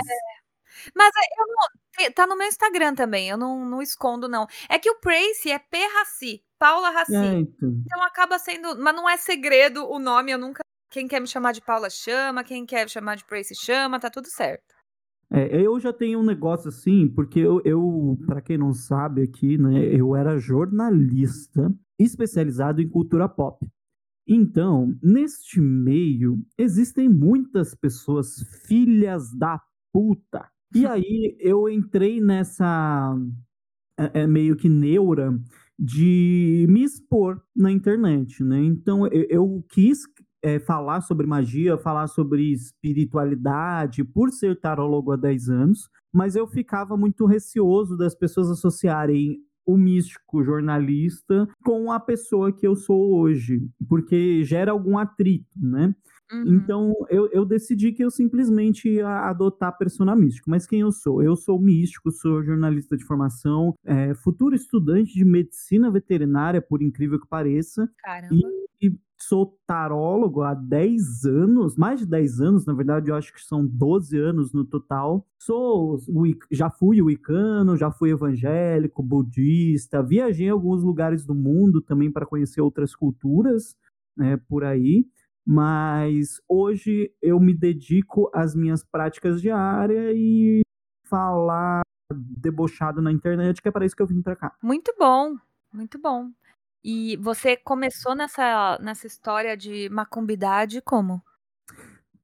Mas 0.95 1.07
é, 1.07 1.41
eu 1.41 1.47
não. 1.47 2.13
Tá 2.13 2.27
no 2.27 2.37
meu 2.37 2.47
Instagram 2.47 2.93
também. 2.93 3.29
Eu 3.29 3.37
não, 3.37 3.65
não 3.65 3.81
escondo, 3.81 4.27
não. 4.27 4.47
É 4.69 4.77
que 4.77 4.89
o 4.89 4.99
Prace 4.99 5.49
é 5.49 5.59
P. 5.59 5.77
Raci. 5.77 6.43
Paula 6.57 6.89
Raci. 6.89 7.15
É, 7.15 7.33
então. 7.35 7.69
Então 7.85 8.03
acaba 8.03 8.37
sendo. 8.37 8.77
Mas 8.77 8.95
não 8.95 9.09
é 9.09 9.17
segredo 9.17 9.89
o 9.89 9.97
nome, 9.97 10.31
eu 10.31 10.37
nunca 10.37 10.61
Quem 10.89 11.07
quer 11.07 11.21
me 11.21 11.27
chamar 11.27 11.53
de 11.53 11.61
Paula 11.61 11.89
chama, 11.89 12.43
quem 12.43 12.65
quer 12.65 12.83
me 12.83 12.89
chamar 12.89 13.15
de 13.15 13.25
Prace 13.25 13.55
chama, 13.55 13.99
tá 13.99 14.09
tudo 14.09 14.27
certo. 14.27 14.75
É, 15.31 15.61
eu 15.61 15.79
já 15.79 15.93
tenho 15.93 16.19
um 16.19 16.23
negócio 16.23 16.69
assim, 16.69 17.07
porque 17.07 17.39
eu, 17.39 17.61
eu 17.63 18.17
para 18.25 18.41
quem 18.41 18.57
não 18.57 18.73
sabe 18.73 19.21
aqui, 19.21 19.59
né, 19.59 19.85
eu 19.85 20.15
era 20.15 20.39
jornalista 20.39 21.71
especializado 21.99 22.81
em 22.81 22.89
cultura 22.89 23.29
pop. 23.29 23.63
Então, 24.31 24.95
neste 25.01 25.59
meio, 25.59 26.37
existem 26.55 27.09
muitas 27.09 27.73
pessoas 27.73 28.35
filhas 28.67 29.35
da 29.35 29.59
puta. 29.91 30.47
E 30.75 30.85
aí 30.85 31.35
eu 31.39 31.67
entrei 31.67 32.21
nessa 32.21 33.17
é, 33.99 34.21
é 34.21 34.27
meio 34.27 34.55
que 34.55 34.69
neura 34.69 35.35
de 35.77 36.67
me 36.69 36.83
expor 36.83 37.41
na 37.55 37.71
internet, 37.71 38.43
né? 38.43 38.61
Então 38.63 39.07
eu, 39.07 39.25
eu 39.29 39.65
quis 39.69 39.99
é, 40.43 40.59
falar 40.59 41.01
sobre 41.01 41.25
magia, 41.25 41.77
falar 41.77 42.07
sobre 42.07 42.51
espiritualidade, 42.51 44.03
por 44.03 44.29
ser 44.29 44.59
tarólogo 44.59 45.11
há 45.11 45.15
10 45.15 45.49
anos, 45.49 45.89
mas 46.13 46.35
eu 46.35 46.45
ficava 46.45 46.95
muito 46.95 47.25
receoso 47.25 47.97
das 47.97 48.13
pessoas 48.13 48.49
associarem 48.51 49.39
o 49.69 49.77
místico 49.77 50.43
jornalista 50.43 51.47
com 51.63 51.91
a 51.91 51.99
pessoa 51.99 52.51
que 52.51 52.65
eu 52.65 52.75
sou 52.75 53.19
hoje, 53.19 53.61
porque 53.87 54.43
gera 54.43 54.71
algum 54.71 54.97
atrito, 54.97 55.47
né? 55.55 55.93
Uhum. 56.31 56.55
Então 56.55 56.93
eu, 57.09 57.29
eu, 57.31 57.45
decidi 57.45 57.91
que 57.91 58.03
eu 58.03 58.11
simplesmente 58.11 58.87
ia 58.87 59.27
adotar 59.27 59.77
persona 59.77 60.15
místico. 60.15 60.49
Mas 60.49 60.65
quem 60.65 60.81
eu 60.81 60.91
sou? 60.91 61.23
Eu 61.23 61.35
sou 61.35 61.59
místico, 61.59 62.11
sou 62.11 62.43
jornalista 62.43 62.95
de 62.95 63.03
formação, 63.03 63.75
é, 63.83 64.13
futuro 64.13 64.55
estudante 64.55 65.13
de 65.13 65.25
medicina 65.25 65.89
veterinária, 65.89 66.61
por 66.61 66.81
incrível 66.81 67.19
que 67.19 67.27
pareça. 67.27 67.89
Caramba. 67.97 68.35
E, 68.35 68.58
e 68.81 68.97
sou 69.17 69.57
tarólogo 69.67 70.41
há 70.41 70.53
10 70.53 71.25
anos, 71.25 71.75
mais 71.75 71.99
de 71.99 72.05
10 72.05 72.39
anos, 72.39 72.65
na 72.65 72.73
verdade, 72.73 73.09
eu 73.11 73.15
acho 73.15 73.33
que 73.33 73.41
são 73.41 73.65
12 73.65 74.17
anos 74.17 74.53
no 74.53 74.63
total. 74.63 75.25
Sou 75.37 75.99
já 76.49 76.69
fui 76.69 77.01
wicano, 77.01 77.75
já 77.75 77.91
fui 77.91 78.11
evangélico, 78.11 79.03
budista, 79.03 80.01
viajei 80.01 80.47
em 80.47 80.51
alguns 80.51 80.83
lugares 80.83 81.25
do 81.25 81.35
mundo 81.35 81.81
também 81.81 82.11
para 82.11 82.25
conhecer 82.25 82.61
outras 82.61 82.95
culturas, 82.95 83.75
né, 84.15 84.37
por 84.47 84.63
aí. 84.63 85.05
Mas 85.45 86.39
hoje 86.47 87.11
eu 87.21 87.39
me 87.39 87.53
dedico 87.53 88.29
às 88.33 88.55
minhas 88.55 88.83
práticas 88.83 89.41
diárias 89.41 90.13
e 90.15 90.61
falar 91.05 91.81
debochado 92.11 93.01
na 93.01 93.11
internet, 93.11 93.61
que 93.61 93.67
é 93.67 93.71
para 93.71 93.85
isso 93.85 93.95
que 93.95 94.01
eu 94.01 94.07
vim 94.07 94.21
para 94.21 94.35
cá. 94.35 94.55
Muito 94.61 94.93
bom, 94.97 95.35
muito 95.73 95.99
bom. 95.99 96.29
E 96.83 97.17
você 97.17 97.57
começou 97.57 98.15
nessa, 98.15 98.79
nessa 98.81 99.05
história 99.05 99.55
de 99.55 99.89
macumbidade 99.89 100.81
como? 100.81 101.21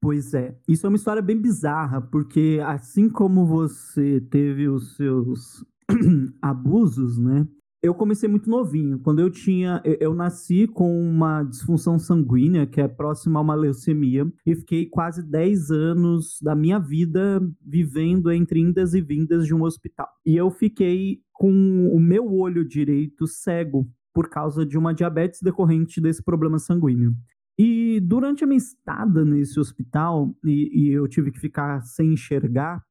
Pois 0.00 0.34
é, 0.34 0.56
isso 0.68 0.86
é 0.86 0.88
uma 0.88 0.96
história 0.96 1.22
bem 1.22 1.36
bizarra, 1.36 2.00
porque 2.00 2.60
assim 2.64 3.08
como 3.08 3.44
você 3.44 4.20
teve 4.20 4.68
os 4.68 4.94
seus 4.94 5.64
abusos, 6.40 7.18
né? 7.18 7.46
Eu 7.82 7.94
comecei 7.94 8.28
muito 8.28 8.50
novinho. 8.50 8.98
Quando 8.98 9.20
eu 9.20 9.30
tinha. 9.30 9.80
Eu 9.84 10.12
nasci 10.14 10.66
com 10.66 11.00
uma 11.00 11.44
disfunção 11.44 11.98
sanguínea, 11.98 12.66
que 12.66 12.80
é 12.80 12.88
próxima 12.88 13.38
a 13.38 13.42
uma 13.42 13.54
leucemia, 13.54 14.26
e 14.44 14.56
fiquei 14.56 14.86
quase 14.86 15.22
10 15.22 15.70
anos 15.70 16.38
da 16.42 16.56
minha 16.56 16.80
vida 16.80 17.40
vivendo 17.64 18.32
entre 18.32 18.58
indas 18.60 18.92
e 18.92 19.00
vindas 19.00 19.46
de 19.46 19.54
um 19.54 19.62
hospital. 19.62 20.08
E 20.24 20.36
eu 20.36 20.50
fiquei 20.50 21.20
com 21.32 21.88
o 21.92 22.00
meu 22.00 22.32
olho 22.34 22.66
direito 22.66 23.26
cego 23.26 23.86
por 24.16 24.30
causa 24.30 24.64
de 24.64 24.78
uma 24.78 24.94
diabetes 24.94 25.42
decorrente 25.42 26.00
desse 26.00 26.22
problema 26.22 26.58
sanguíneo. 26.58 27.14
E 27.58 28.00
durante 28.00 28.42
a 28.42 28.46
minha 28.46 28.56
estada 28.56 29.26
nesse 29.26 29.60
hospital, 29.60 30.34
e, 30.42 30.70
e 30.72 30.90
eu 30.90 31.06
tive 31.06 31.30
que 31.30 31.38
ficar 31.38 31.82
sem 31.82 32.14
enxergar, 32.14 32.82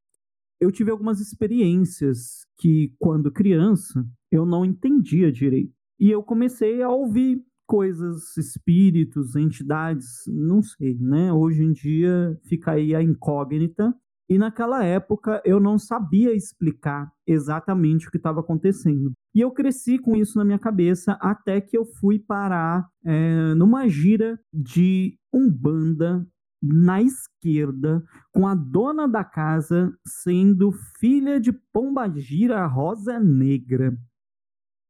eu 0.62 0.72
tive 0.72 0.92
algumas 0.92 1.20
experiências 1.20 2.46
que, 2.60 2.94
quando 3.00 3.32
criança, 3.32 4.08
eu 4.32 4.46
não 4.46 4.64
entendia 4.64 5.32
direito. 5.32 5.74
E 6.00 6.12
eu 6.12 6.22
comecei 6.22 6.84
a 6.84 6.90
ouvir 6.90 7.42
coisas, 7.66 8.38
espíritos, 8.38 9.36
entidades, 9.36 10.26
não 10.28 10.62
sei, 10.62 10.96
né? 11.00 11.34
Hoje 11.34 11.64
em 11.64 11.72
dia 11.72 12.40
fica 12.44 12.74
aí 12.74 12.94
a 12.94 13.02
incógnita. 13.02 13.96
E 14.28 14.38
naquela 14.38 14.84
época 14.84 15.42
eu 15.46 15.60
não 15.60 15.78
sabia 15.78 16.34
explicar 16.34 17.12
exatamente 17.28 18.08
o 18.08 18.12
que 18.12 18.18
estava 18.18 18.40
acontecendo. 18.40 19.14
E 19.34 19.42
eu 19.42 19.52
cresci 19.52 20.00
com 20.00 20.16
isso 20.16 20.38
na 20.38 20.46
minha 20.46 20.58
cabeça 20.58 21.14
até 21.22 21.62
que 21.62 21.78
eu 21.78 21.86
fui 21.86 22.18
parar 22.18 22.88
é, 23.04 23.54
numa 23.54 23.88
gira 23.88 24.40
de 24.52 25.18
umbanda 25.32 26.26
na 26.62 27.02
esquerda, 27.02 28.04
com 28.34 28.48
a 28.48 28.56
dona 28.56 29.08
da 29.08 29.24
casa 29.24 29.96
sendo 30.06 30.72
filha 31.00 31.40
de 31.40 31.52
Pombagira 31.52 32.66
Rosa 32.66 33.20
Negra. 33.20 33.96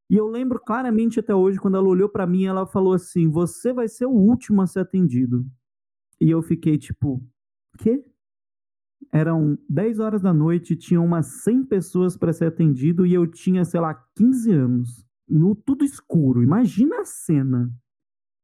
E 0.10 0.16
eu 0.16 0.28
lembro 0.28 0.60
claramente 0.60 1.20
até 1.20 1.34
hoje, 1.34 1.60
quando 1.60 1.78
ela 1.78 1.88
olhou 1.88 2.08
para 2.08 2.28
mim, 2.28 2.46
ela 2.46 2.66
falou 2.66 2.94
assim: 2.94 3.30
Você 3.30 3.74
vai 3.74 3.88
ser 3.88 4.06
o 4.06 4.12
último 4.12 4.62
a 4.62 4.68
ser 4.68 4.80
atendido. 4.82 5.46
E 6.22 6.30
eu 6.30 6.42
fiquei 6.42 6.78
tipo: 6.78 7.22
Quê? 7.80 8.04
Eram 9.16 9.58
10 9.70 10.00
horas 10.00 10.22
da 10.22 10.34
noite, 10.34 10.76
tinham 10.76 11.06
umas 11.06 11.44
100 11.44 11.64
pessoas 11.66 12.18
para 12.18 12.34
ser 12.34 12.46
atendido 12.46 13.06
e 13.06 13.14
eu 13.14 13.26
tinha, 13.26 13.64
sei 13.64 13.80
lá, 13.80 13.94
15 14.16 14.52
anos. 14.52 15.06
No 15.28 15.56
tudo 15.56 15.86
escuro. 15.86 16.44
Imagina 16.44 17.00
a 17.00 17.06
cena 17.06 17.72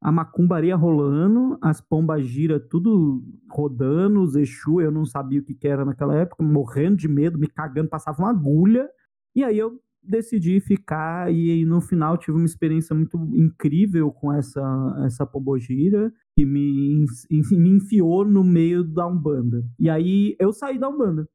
a 0.02 0.12
macumbaria 0.12 0.76
rolando, 0.76 1.60
as 1.62 1.80
pombas 1.80 2.26
gira 2.26 2.60
tudo 2.60 3.24
rodando, 3.48 4.22
os 4.22 4.36
Exu, 4.36 4.82
eu 4.82 4.92
não 4.92 5.06
sabia 5.06 5.40
o 5.40 5.44
que, 5.44 5.54
que 5.54 5.68
era 5.68 5.86
naquela 5.86 6.16
época, 6.16 6.44
morrendo 6.44 6.98
de 6.98 7.08
medo, 7.08 7.38
me 7.38 7.48
cagando, 7.48 7.88
passava 7.88 8.18
uma 8.18 8.32
agulha, 8.32 8.90
e 9.36 9.44
aí 9.44 9.60
eu 9.60 9.80
decidi 10.02 10.60
ficar 10.60 11.32
e 11.32 11.64
no 11.66 11.80
final 11.80 12.18
tive 12.18 12.36
uma 12.36 12.46
experiência 12.46 12.96
muito 12.96 13.18
incrível 13.36 14.12
com 14.12 14.34
essa 14.34 14.62
essa 15.06 15.28
pombogira 15.28 16.12
que 16.42 16.46
me, 16.46 17.06
me 17.52 17.70
enfiou 17.70 18.26
no 18.26 18.44
meio 18.44 18.84
da 18.84 19.06
Umbanda. 19.06 19.64
E 19.78 19.90
aí 19.90 20.36
eu 20.40 20.52
saí 20.52 20.80
da 20.80 20.90
Umbanda, 20.90 21.30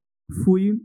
fui 0.45 0.81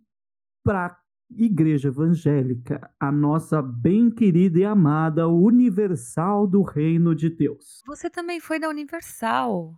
para 0.64 0.96
Igreja 1.32 1.88
Evangélica, 1.88 2.92
a 3.00 3.12
nossa 3.12 3.62
bem 3.62 4.12
querida 4.12 4.60
e 4.60 4.66
amada 4.66 5.28
Universal 5.28 6.46
do 6.46 6.62
Reino 6.62 7.16
de 7.16 7.30
Deus. 7.30 7.82
Você 7.88 8.10
também 8.10 8.40
foi 8.40 8.60
da 8.60 8.70
Universal. 8.70 9.76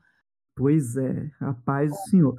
Pois 0.58 0.98
é, 0.98 1.32
a 1.40 1.54
paz 1.54 1.92
do 1.92 1.98
Senhor. 2.10 2.36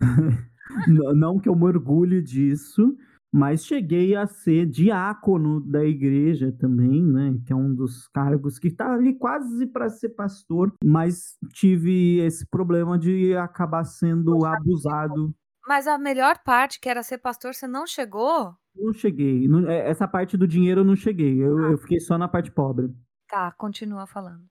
Não 1.16 1.40
que 1.40 1.48
eu 1.48 1.56
me 1.56 1.64
orgulhe 1.64 2.22
disso, 2.22 2.96
mas 3.32 3.64
cheguei 3.64 4.14
a 4.16 4.26
ser 4.26 4.66
diácono 4.66 5.60
da 5.60 5.84
igreja 5.84 6.52
também, 6.52 7.02
né? 7.02 7.38
Que 7.46 7.52
é 7.52 7.56
um 7.56 7.74
dos 7.74 8.08
cargos 8.08 8.58
que 8.58 8.68
está 8.68 8.92
ali 8.92 9.16
quase 9.16 9.66
para 9.66 9.88
ser 9.88 10.10
pastor, 10.10 10.72
mas 10.84 11.36
tive 11.52 12.18
esse 12.18 12.46
problema 12.46 12.98
de 12.98 13.36
acabar 13.36 13.84
sendo 13.84 14.44
abusado 14.44 15.34
mas 15.70 15.86
a 15.86 15.96
melhor 15.96 16.36
parte, 16.42 16.80
que 16.80 16.88
era 16.88 17.00
ser 17.00 17.18
pastor, 17.18 17.54
você 17.54 17.68
não 17.68 17.86
chegou? 17.86 18.56
Não 18.74 18.92
cheguei. 18.92 19.46
É, 19.68 19.88
essa 19.88 20.08
parte 20.08 20.36
do 20.36 20.44
dinheiro 20.44 20.80
eu 20.80 20.84
não 20.84 20.96
cheguei. 20.96 21.40
Eu, 21.40 21.56
ah. 21.58 21.70
eu 21.70 21.78
fiquei 21.78 22.00
só 22.00 22.18
na 22.18 22.26
parte 22.26 22.50
pobre. 22.50 22.92
Tá, 23.28 23.52
continua 23.52 24.04
falando. 24.04 24.44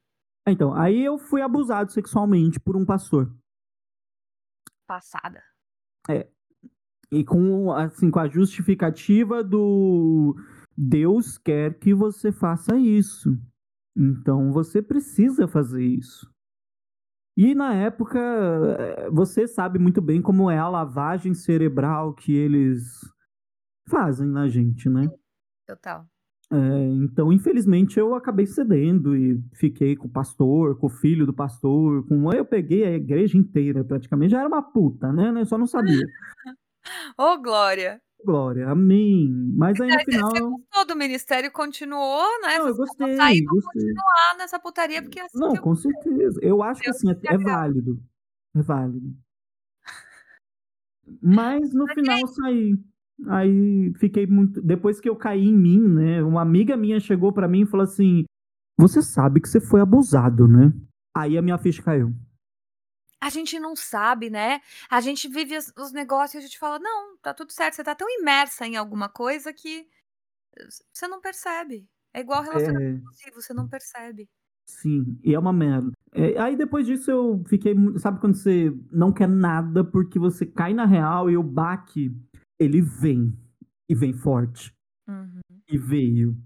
Então, 0.48 0.74
aí 0.74 1.04
eu 1.04 1.18
fui 1.18 1.42
abusado 1.42 1.92
sexualmente 1.92 2.58
por 2.58 2.78
um 2.78 2.86
pastor. 2.86 3.30
Passada. 4.88 5.44
É. 6.10 6.26
E 7.12 7.24
com, 7.24 7.72
assim, 7.72 8.12
com 8.12 8.19
a 8.19 8.28
justificativa 8.28 9.43
do 9.43 10.36
Deus 10.78 11.38
quer 11.38 11.78
que 11.80 11.93
você 11.93 12.32
faça 12.32 12.78
isso. 12.78 13.38
Então 13.98 14.52
você 14.52 14.82
precisa 14.82 15.48
fazer 15.48 15.84
isso. 15.84 16.30
E 17.36 17.56
na 17.56 17.74
época, 17.74 18.19
você 19.12 19.48
sabe 19.48 19.80
muito 19.80 20.02
bem 20.02 20.22
como 20.22 20.52
é 20.52 20.58
a 20.58 20.67
lavagem 20.67 21.34
cerebral 21.34 22.13
que 22.13 22.34
eles 22.34 23.00
fazem 23.88 24.28
na 24.28 24.48
gente, 24.48 24.89
né? 24.89 25.10
Total. 25.65 26.06
É, 26.52 26.58
então, 26.95 27.32
infelizmente, 27.32 28.00
eu 28.00 28.15
acabei 28.15 28.45
cedendo 28.45 29.15
e 29.15 29.39
fiquei 29.54 29.95
com 29.95 30.08
o 30.08 30.12
pastor, 30.12 30.78
com 30.80 30.88
o 30.88 30.89
filho 30.89 31.26
do 31.26 31.34
pastor, 31.34 32.06
com 32.08 32.32
eu 32.34 32.43
peguei 32.43 32.84
a 32.84 32.91
igreja 32.91 33.38
inteira 33.38 33.84
praticamente. 33.84 34.32
Já 34.32 34.39
era 34.39 34.48
uma 34.48 34.62
puta, 34.62 35.13
né? 35.13 35.32
Eu 35.39 35.45
só 35.45 35.58
não 35.58 35.67
sabia. 35.67 36.06
Ô, 37.17 37.34
oh, 37.34 37.38
Glória! 37.41 38.02
Glória, 38.23 38.69
amém. 38.69 39.30
Mas 39.56 39.80
aí 39.80 39.89
no 39.89 39.99
final. 39.99 40.32
Você 40.32 40.41
gostou 40.41 40.86
do 40.88 40.95
ministério, 40.95 41.52
continuou, 41.52 42.25
né? 42.41 42.58
Não, 42.58 42.67
eu 42.67 42.75
gostei. 42.75 43.15
Sair 43.15 43.41
gostei. 43.43 43.82
continuar 43.82 44.38
nessa 44.38 44.60
putaria, 44.60 45.02
porque 45.02 45.19
assim. 45.19 45.39
Não, 45.39 45.56
com 45.56 45.75
certeza. 45.75 46.39
Eu 46.41 46.62
acho 46.62 46.82
que 46.82 46.89
assim, 46.89 47.10
é, 47.10 47.34
é 47.34 47.38
válido. 47.38 47.99
É 48.56 48.62
válido. 48.62 49.15
Mas 51.21 51.73
no 51.73 51.86
Mas 51.86 51.93
final 51.93 52.19
eu 52.19 52.28
saí. 52.28 52.78
Aí 53.28 53.93
fiquei 53.95 54.28
muito. 54.28 54.62
Depois 54.62 54.99
que 54.99 55.10
eu 55.10 55.15
caí 55.15 55.45
em 55.45 55.56
mim, 55.56 55.80
né? 55.80 56.23
Uma 56.23 56.41
amiga 56.41 56.75
minha 56.75 56.99
chegou 56.99 57.32
para 57.32 57.47
mim 57.47 57.62
e 57.62 57.65
falou 57.65 57.86
assim: 57.86 58.25
Você 58.78 59.02
sabe 59.02 59.39
que 59.39 59.47
você 59.47 59.62
foi 59.62 59.80
abusado, 59.80 60.47
né? 60.47 60.73
Aí 61.15 61.38
a 61.38 61.41
minha 61.41 61.58
ficha 61.58 61.82
caiu. 61.82 62.13
A 63.21 63.29
gente 63.29 63.60
não 63.60 63.75
sabe, 63.75 64.29
né? 64.29 64.62
A 64.89 65.01
gente 65.01 65.27
vive 65.27 65.58
os, 65.58 65.73
os 65.77 65.91
negócios 65.91 66.36
e 66.36 66.38
a 66.38 66.41
gente 66.41 66.58
fala, 66.58 66.79
não, 66.79 67.17
tá 67.17 67.34
tudo 67.34 67.51
certo. 67.51 67.75
Você 67.75 67.84
tá 67.84 67.93
tão 67.93 68.08
imersa 68.10 68.65
em 68.65 68.77
alguma 68.77 69.10
coisa 69.10 69.51
que 69.53 69.88
você 70.93 71.08
não 71.08 71.21
percebe. 71.21 71.88
É 72.13 72.21
igual 72.21 72.43
relacionamento 72.43 73.03
é... 73.25 73.32
você 73.32 73.53
não 73.53 73.67
percebe. 73.67 74.27
Sim, 74.67 75.19
e 75.23 75.34
é 75.34 75.39
uma 75.39 75.51
merda. 75.51 75.91
É, 76.13 76.39
aí 76.39 76.55
depois 76.55 76.86
disso 76.86 77.10
eu 77.10 77.43
fiquei. 77.47 77.73
Sabe 77.97 78.19
quando 78.19 78.36
você 78.36 78.71
não 78.91 79.12
quer 79.12 79.27
nada 79.27 79.84
porque 79.84 80.19
você 80.19 80.45
cai 80.45 80.73
na 80.73 80.86
real 80.86 81.29
e 81.29 81.36
o 81.36 81.43
baque, 81.43 82.15
ele 82.60 82.82
vem. 82.82 83.36
E 83.89 83.95
vem 83.95 84.13
forte. 84.13 84.71
Uhum. 85.08 85.39
E 85.67 85.77
veio. 85.77 86.38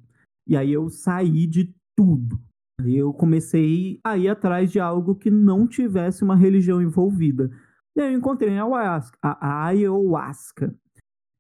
E 0.48 0.56
aí 0.56 0.72
eu 0.72 0.90
saí 0.90 1.46
de 1.46 1.76
tudo. 1.96 2.42
Eu 2.88 3.14
comecei 3.14 4.00
a 4.04 4.18
ir 4.18 4.30
atrás 4.30 4.72
de 4.72 4.80
algo 4.80 5.16
que 5.16 5.32
não 5.32 5.68
tivesse 5.68 6.24
uma 6.24 6.36
religião 6.36 6.82
envolvida. 6.82 7.50
E 7.96 8.02
aí 8.02 8.14
eu 8.14 8.18
encontrei 8.18 8.50
a 8.50 8.54
ayahuasca. 8.54 9.18
A 9.22 9.66
ayahuasca 9.66 10.76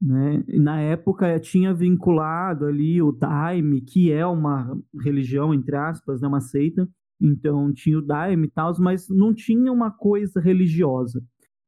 né? 0.03 0.43
Na 0.49 0.81
época 0.81 1.39
tinha 1.39 1.73
vinculado 1.73 2.65
ali 2.65 3.01
o 3.01 3.11
Daime, 3.13 3.79
que 3.79 4.11
é 4.11 4.25
uma 4.25 4.77
religião, 4.99 5.53
entre 5.53 5.77
aspas, 5.77 6.19
né? 6.19 6.27
uma 6.27 6.41
seita. 6.41 6.87
Então 7.21 7.71
tinha 7.71 7.97
o 7.97 8.01
Daime 8.01 8.47
e 8.47 8.51
tal, 8.51 8.73
mas 8.79 9.07
não 9.07 9.33
tinha 9.33 9.71
uma 9.71 9.89
coisa 9.89 10.41
religiosa. 10.41 11.23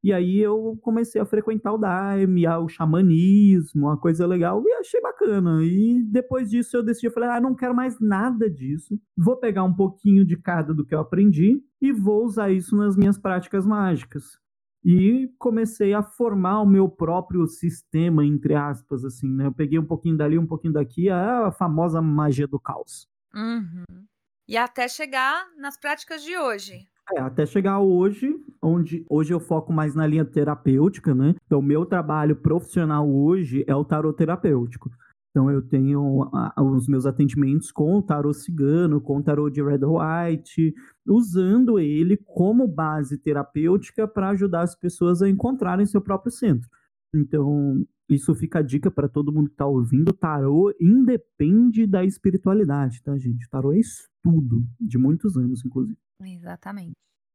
E 0.06 0.14
aí 0.14 0.38
eu 0.38 0.78
comecei 0.84 1.20
a 1.20 1.26
frequentar 1.26 1.74
o 1.74 1.80
Daime, 1.80 2.48
o 2.48 2.70
xamanismo, 2.70 3.88
uma 3.88 3.98
coisa 3.98 4.28
legal, 4.28 4.62
e 4.64 4.72
achei 4.74 5.02
bacana. 5.02 5.64
E 5.64 6.04
depois 6.04 6.52
disso 6.52 6.78
eu 6.78 6.84
decidi, 6.84 7.08
eu 7.08 7.12
falei, 7.12 7.28
ah, 7.28 7.42
não 7.42 7.56
quero 7.56 7.74
mais 7.74 8.00
nada 8.00 8.48
disso. 8.48 9.02
Vou 9.18 9.36
pegar 9.36 9.64
um 9.64 9.74
pouquinho 9.74 10.24
de 10.24 10.38
cada 10.38 10.76
do 10.76 10.86
que 10.86 10.94
eu 10.94 11.00
aprendi 11.00 11.60
e 11.82 11.92
vou 11.92 12.24
usar 12.24 12.52
isso 12.52 12.76
nas 12.76 12.96
minhas 12.96 13.18
práticas 13.18 13.66
mágicas 13.66 14.40
e 14.84 15.28
comecei 15.40 15.92
a 15.96 16.04
formar 16.04 16.62
o 16.62 16.68
meu 16.68 16.88
próprio 16.88 17.48
sistema, 17.48 18.24
entre 18.24 18.54
aspas, 18.54 19.04
assim, 19.04 19.28
né? 19.28 19.48
Eu 19.48 19.54
peguei 19.54 19.80
um 19.80 19.88
pouquinho 19.88 20.16
dali, 20.16 20.38
um 20.38 20.46
pouquinho 20.46 20.74
daqui, 20.74 21.10
a 21.10 21.52
famosa 21.52 22.00
magia 22.00 22.46
do 22.46 22.60
caos. 22.60 23.08
Uhum. 23.34 24.06
E 24.48 24.56
até 24.56 24.88
chegar 24.88 25.48
nas 25.58 25.76
práticas 25.76 26.22
de 26.22 26.38
hoje. 26.38 26.88
É, 27.14 27.20
até 27.20 27.46
chegar 27.46 27.80
hoje, 27.80 28.36
onde 28.62 29.06
hoje 29.08 29.32
eu 29.32 29.40
foco 29.40 29.72
mais 29.72 29.94
na 29.94 30.08
linha 30.08 30.26
terapêutica, 30.26 31.14
né? 31.14 31.36
Então, 31.46 31.62
meu 31.62 31.86
trabalho 31.86 32.36
profissional 32.36 33.08
hoje 33.08 33.64
é 33.68 33.76
o 33.76 33.86
tarot 33.86 34.18
terapêutico. 34.18 34.90
Então 35.36 35.52
eu 35.52 35.62
tenho 35.62 36.32
os 36.58 36.88
meus 36.88 37.06
atendimentos 37.06 37.70
com 37.70 37.96
o 37.96 38.02
tarot 38.02 38.38
cigano, 38.38 39.02
com 39.02 39.18
o 39.18 39.22
tarot 39.22 39.54
de 39.54 39.62
red 39.62 39.82
white, 39.84 40.74
usando 41.06 41.78
ele 41.78 42.16
como 42.16 42.66
base 42.66 43.18
terapêutica 43.18 44.08
para 44.08 44.30
ajudar 44.30 44.62
as 44.62 44.80
pessoas 44.80 45.22
a 45.22 45.30
encontrarem 45.30 45.86
seu 45.86 46.00
próprio 46.00 46.32
centro. 46.32 46.70
Então, 47.14 47.86
isso 48.10 48.34
fica 48.34 48.60
a 48.60 48.62
dica 48.62 48.90
para 48.90 49.10
todo 49.10 49.32
mundo 49.32 49.48
que 49.48 49.56
está 49.56 49.66
ouvindo. 49.66 50.14
Tarô 50.14 50.74
independe 50.80 51.86
da 51.86 52.06
espiritualidade, 52.06 53.04
tá, 53.04 53.18
gente? 53.18 53.50
Tarô 53.50 53.74
é 53.74 53.80
estudo, 53.80 54.64
de 54.80 54.98
muitos 54.98 55.36
anos, 55.36 55.66
inclusive. 55.66 55.98
Exatamente. 56.22 56.94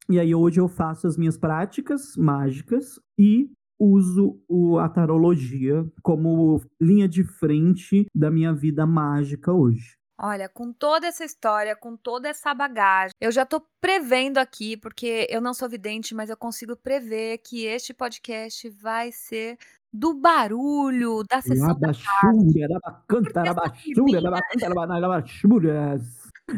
E 0.09 0.19
aí, 0.19 0.35
hoje 0.35 0.61
eu 0.61 0.69
faço 0.69 1.07
as 1.07 1.17
minhas 1.17 1.39
práticas 1.39 2.17
mágicas 2.17 2.99
e 3.19 3.51
uso 3.79 4.39
o, 4.49 4.79
a 4.79 4.89
tarologia 4.89 5.87
como 6.03 6.61
linha 6.81 7.09
de 7.09 7.25
frente 7.25 8.07
da 8.15 8.31
minha 8.31 8.53
vida 8.53 8.87
mágica 8.87 9.53
hoje. 9.53 9.97
Olha, 10.23 10.51
com 10.51 10.71
toda 10.71 11.07
essa 11.07 11.25
história, 11.25 11.75
com 11.75 11.97
toda 11.97 12.29
essa 12.29 12.53
bagagem, 12.53 13.15
eu 13.19 13.33
já 13.33 13.47
tô 13.47 13.63
prevendo 13.81 14.37
aqui, 14.37 14.77
porque 14.77 15.27
eu 15.31 15.41
não 15.41 15.55
sou 15.55 15.67
vidente, 15.67 16.15
mas 16.15 16.29
eu 16.29 16.37
consigo 16.37 16.77
prever 16.77 17.39
que 17.39 17.65
este 17.65 17.95
podcast 17.95 18.69
vai 18.69 19.11
ser 19.13 19.57
do 19.91 20.13
barulho 20.13 21.25
da 21.27 21.41
sessão 21.41 21.75
da 21.79 21.93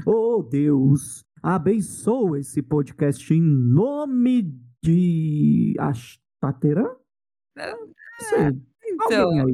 Oh, 0.04 0.42
Deus, 0.42 1.24
abençoa 1.42 2.38
esse 2.38 2.62
podcast 2.62 3.33
em 3.35 3.40
nome 3.40 4.55
de 4.83 5.74
Astatera? 5.78 6.96
É, 7.57 7.72
então, 8.85 9.48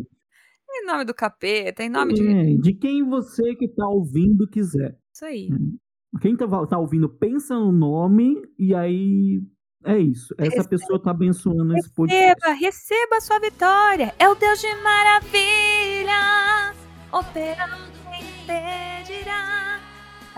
em 0.71 0.87
nome 0.87 1.05
do 1.05 1.15
capeta, 1.15 1.83
em 1.83 1.89
nome 1.89 2.13
é, 2.13 2.17
de. 2.17 2.61
De 2.61 2.75
quem 2.75 3.09
você 3.09 3.55
que 3.57 3.69
tá 3.69 3.89
ouvindo 3.89 4.47
quiser. 4.47 4.97
Isso 5.15 5.25
aí. 5.25 5.49
É. 5.53 6.21
Quem 6.21 6.37
tá, 6.37 6.47
tá 6.67 6.79
ouvindo, 6.79 7.09
pensa 7.09 7.55
no 7.55 7.73
nome 7.73 8.43
e 8.59 8.75
aí 8.75 9.43
é 9.85 9.99
isso. 9.99 10.35
Essa 10.39 10.57
receba, 10.57 10.69
pessoa 10.69 11.03
tá 11.03 11.11
abençoando 11.11 11.77
esse 11.77 11.93
podcast. 11.93 12.35
Receba, 12.41 12.59
receba 12.59 13.17
a 13.17 13.21
sua 13.21 13.39
vitória. 13.39 14.15
É 14.19 14.29
o 14.29 14.35
Deus 14.35 14.61
de 14.61 14.75
maravilha. 14.83 16.75
Operando 17.13 17.89
em 18.13 18.47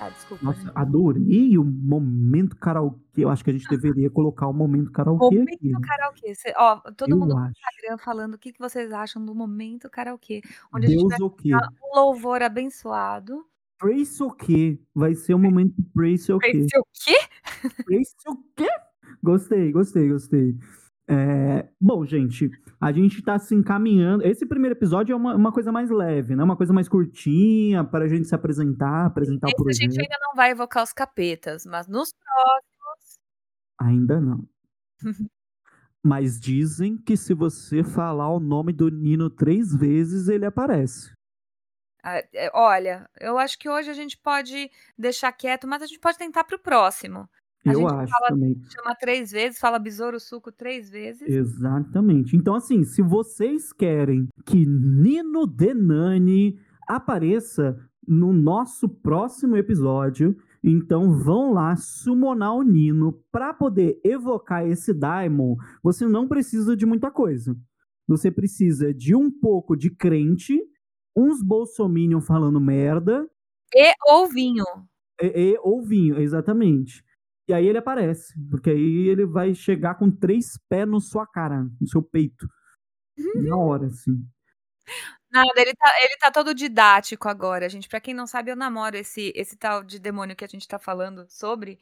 ah, 0.00 0.08
desculpa. 0.08 0.42
Nossa, 0.42 0.60
gente. 0.60 0.72
adorei 0.74 1.58
o 1.58 1.64
momento 1.64 2.56
karaokê. 2.56 2.98
Eu 3.18 3.28
acho 3.28 3.44
que 3.44 3.50
a 3.50 3.52
gente 3.52 3.68
deveria 3.68 4.08
colocar 4.08 4.48
o 4.48 4.52
momento 4.52 4.90
karaokê 4.90 5.24
momento 5.24 5.54
aqui. 5.54 5.70
Momento 5.70 5.86
karaokê. 5.86 6.34
Cê, 6.34 6.54
ó, 6.56 6.76
todo 6.92 7.10
Eu 7.10 7.18
mundo 7.18 7.36
acho. 7.36 7.44
no 7.44 7.50
Instagram 7.50 7.98
falando 7.98 8.34
o 8.34 8.38
que, 8.38 8.52
que 8.52 8.58
vocês 8.58 8.90
acham 8.92 9.22
do 9.22 9.34
momento 9.34 9.90
karaokê. 9.90 10.40
Onde 10.74 10.86
Deus 10.86 11.12
a 11.12 11.22
o 11.22 11.30
quê? 11.30 11.50
um 11.54 11.96
louvor 11.96 12.42
abençoado. 12.42 13.44
Praise 13.78 14.22
o 14.22 14.30
quê? 14.30 14.80
Vai 14.94 15.14
ser 15.14 15.34
o 15.34 15.38
momento 15.38 15.74
praise 15.94 16.32
o 16.32 16.38
quê? 16.38 16.50
Praise 16.50 16.78
o 16.78 16.84
quê? 16.92 17.82
Praise 17.84 18.14
o 18.26 18.36
quê? 18.56 18.68
Gostei, 19.22 19.70
gostei, 19.70 20.08
gostei. 20.08 20.56
É, 21.08 21.68
bom, 21.80 22.04
gente, 22.04 22.50
a 22.80 22.92
gente 22.92 23.18
está 23.18 23.38
se 23.38 23.54
encaminhando. 23.54 24.24
Esse 24.24 24.46
primeiro 24.46 24.76
episódio 24.76 25.12
é 25.12 25.16
uma, 25.16 25.34
uma 25.34 25.52
coisa 25.52 25.72
mais 25.72 25.90
leve, 25.90 26.36
né? 26.36 26.44
Uma 26.44 26.56
coisa 26.56 26.72
mais 26.72 26.88
curtinha 26.88 27.82
para 27.84 28.04
a 28.04 28.08
gente 28.08 28.28
se 28.28 28.34
apresentar, 28.34 29.06
apresentar 29.06 29.48
Esse 29.48 29.54
o 29.54 29.64
projeto. 29.64 29.88
A 29.88 29.90
gente 29.90 30.00
ainda 30.00 30.18
não 30.20 30.34
vai 30.36 30.50
evocar 30.50 30.82
os 30.82 30.92
capetas, 30.92 31.66
mas 31.66 31.88
nos 31.88 32.12
próximos. 32.12 33.18
Ainda 33.80 34.20
não. 34.20 34.48
mas 36.02 36.40
dizem 36.40 36.96
que 36.96 37.16
se 37.16 37.34
você 37.34 37.82
falar 37.82 38.30
o 38.30 38.40
nome 38.40 38.72
do 38.72 38.88
Nino 38.88 39.28
três 39.28 39.74
vezes, 39.74 40.28
ele 40.28 40.46
aparece. 40.46 41.12
Ah, 42.02 42.22
é, 42.32 42.50
olha, 42.54 43.08
eu 43.20 43.36
acho 43.36 43.58
que 43.58 43.68
hoje 43.68 43.90
a 43.90 43.94
gente 43.94 44.16
pode 44.16 44.70
deixar 44.96 45.30
quieto, 45.32 45.66
mas 45.66 45.82
a 45.82 45.86
gente 45.86 45.98
pode 45.98 46.16
tentar 46.16 46.44
para 46.44 46.56
o 46.56 46.60
próximo. 46.60 47.28
A 47.66 47.72
eu 47.72 47.86
acho 47.86 48.12
fala, 48.12 48.28
também. 48.28 48.56
Chama 48.70 48.94
três 48.94 49.30
vezes, 49.30 49.58
fala 49.58 49.78
besouro 49.78 50.18
suco 50.18 50.50
três 50.50 50.88
vezes. 50.88 51.28
Exatamente. 51.28 52.36
Então, 52.36 52.54
assim, 52.54 52.84
se 52.84 53.02
vocês 53.02 53.72
querem 53.72 54.28
que 54.46 54.64
Nino 54.64 55.46
Denani 55.46 56.58
apareça 56.88 57.78
no 58.06 58.32
nosso 58.32 58.88
próximo 58.88 59.56
episódio, 59.56 60.34
então 60.64 61.18
vão 61.18 61.52
lá 61.52 61.76
summonar 61.76 62.54
o 62.54 62.62
Nino 62.62 63.22
para 63.30 63.52
poder 63.52 64.00
evocar 64.04 64.66
esse 64.66 64.94
Daimon. 64.94 65.56
Você 65.82 66.06
não 66.06 66.26
precisa 66.26 66.74
de 66.74 66.86
muita 66.86 67.10
coisa. 67.10 67.54
Você 68.08 68.30
precisa 68.30 68.92
de 68.92 69.14
um 69.14 69.30
pouco 69.30 69.76
de 69.76 69.90
crente, 69.90 70.58
uns 71.16 71.42
bolsominion 71.42 72.20
falando 72.20 72.60
merda. 72.60 73.28
E 73.74 73.92
ou 74.08 74.28
vinho. 74.28 74.64
E, 75.22 75.52
e 75.52 75.58
ou 75.62 75.82
vinho, 75.82 76.18
exatamente. 76.18 77.04
E 77.50 77.52
aí 77.52 77.66
ele 77.66 77.78
aparece, 77.78 78.32
porque 78.48 78.70
aí 78.70 79.08
ele 79.08 79.26
vai 79.26 79.52
chegar 79.56 79.96
com 79.96 80.08
três 80.08 80.56
pés 80.68 80.88
na 80.88 81.00
sua 81.00 81.26
cara, 81.26 81.66
no 81.80 81.88
seu 81.88 82.00
peito. 82.00 82.48
Na 83.34 83.56
hora, 83.56 83.86
assim. 83.86 84.24
Nada, 85.32 85.52
ele 85.56 85.74
tá, 85.74 85.92
ele 86.00 86.16
tá 86.20 86.30
todo 86.30 86.54
didático 86.54 87.28
agora, 87.28 87.68
gente. 87.68 87.88
Pra 87.88 88.00
quem 88.00 88.14
não 88.14 88.24
sabe, 88.24 88.52
eu 88.52 88.56
namoro 88.56 88.96
esse, 88.96 89.32
esse 89.34 89.56
tal 89.56 89.82
de 89.82 89.98
demônio 89.98 90.36
que 90.36 90.44
a 90.44 90.48
gente 90.48 90.68
tá 90.68 90.78
falando 90.78 91.26
sobre. 91.28 91.76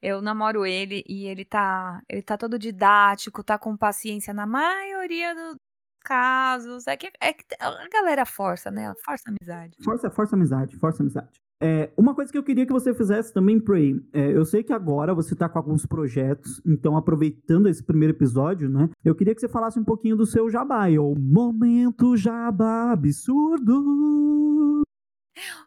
Eu 0.00 0.22
namoro 0.22 0.64
ele 0.64 1.02
e 1.04 1.26
ele 1.26 1.44
tá, 1.44 2.00
ele 2.08 2.22
tá 2.22 2.38
todo 2.38 2.56
didático, 2.56 3.42
tá 3.42 3.58
com 3.58 3.76
paciência 3.76 4.32
na 4.32 4.46
maioria 4.46 5.34
dos 5.34 5.56
casos. 6.04 6.86
É 6.86 6.96
que, 6.96 7.10
é 7.20 7.32
que 7.32 7.44
a 7.58 7.88
galera 7.88 8.24
força, 8.24 8.70
né? 8.70 8.94
Força 9.04 9.24
a 9.28 9.32
amizade. 9.32 9.76
Força, 9.82 10.10
força 10.12 10.36
amizade, 10.36 10.76
força 10.76 11.02
amizade. 11.02 11.40
É, 11.60 11.90
uma 11.96 12.14
coisa 12.14 12.30
que 12.30 12.38
eu 12.38 12.42
queria 12.42 12.64
que 12.64 12.72
você 12.72 12.94
fizesse 12.94 13.32
também, 13.32 13.58
Prey, 13.58 14.00
é, 14.12 14.32
eu 14.32 14.44
sei 14.44 14.62
que 14.62 14.72
agora 14.72 15.12
você 15.12 15.34
está 15.34 15.48
com 15.48 15.58
alguns 15.58 15.84
projetos, 15.84 16.62
então 16.64 16.96
aproveitando 16.96 17.68
esse 17.68 17.82
primeiro 17.82 18.14
episódio, 18.14 18.68
né? 18.68 18.88
Eu 19.04 19.14
queria 19.14 19.34
que 19.34 19.40
você 19.40 19.48
falasse 19.48 19.78
um 19.78 19.84
pouquinho 19.84 20.16
do 20.16 20.24
seu 20.24 20.48
jabá, 20.48 20.88
é 20.88 21.00
o 21.00 21.16
Momento 21.16 22.16
Jabá 22.16 22.92
Absurdo. 22.92 24.84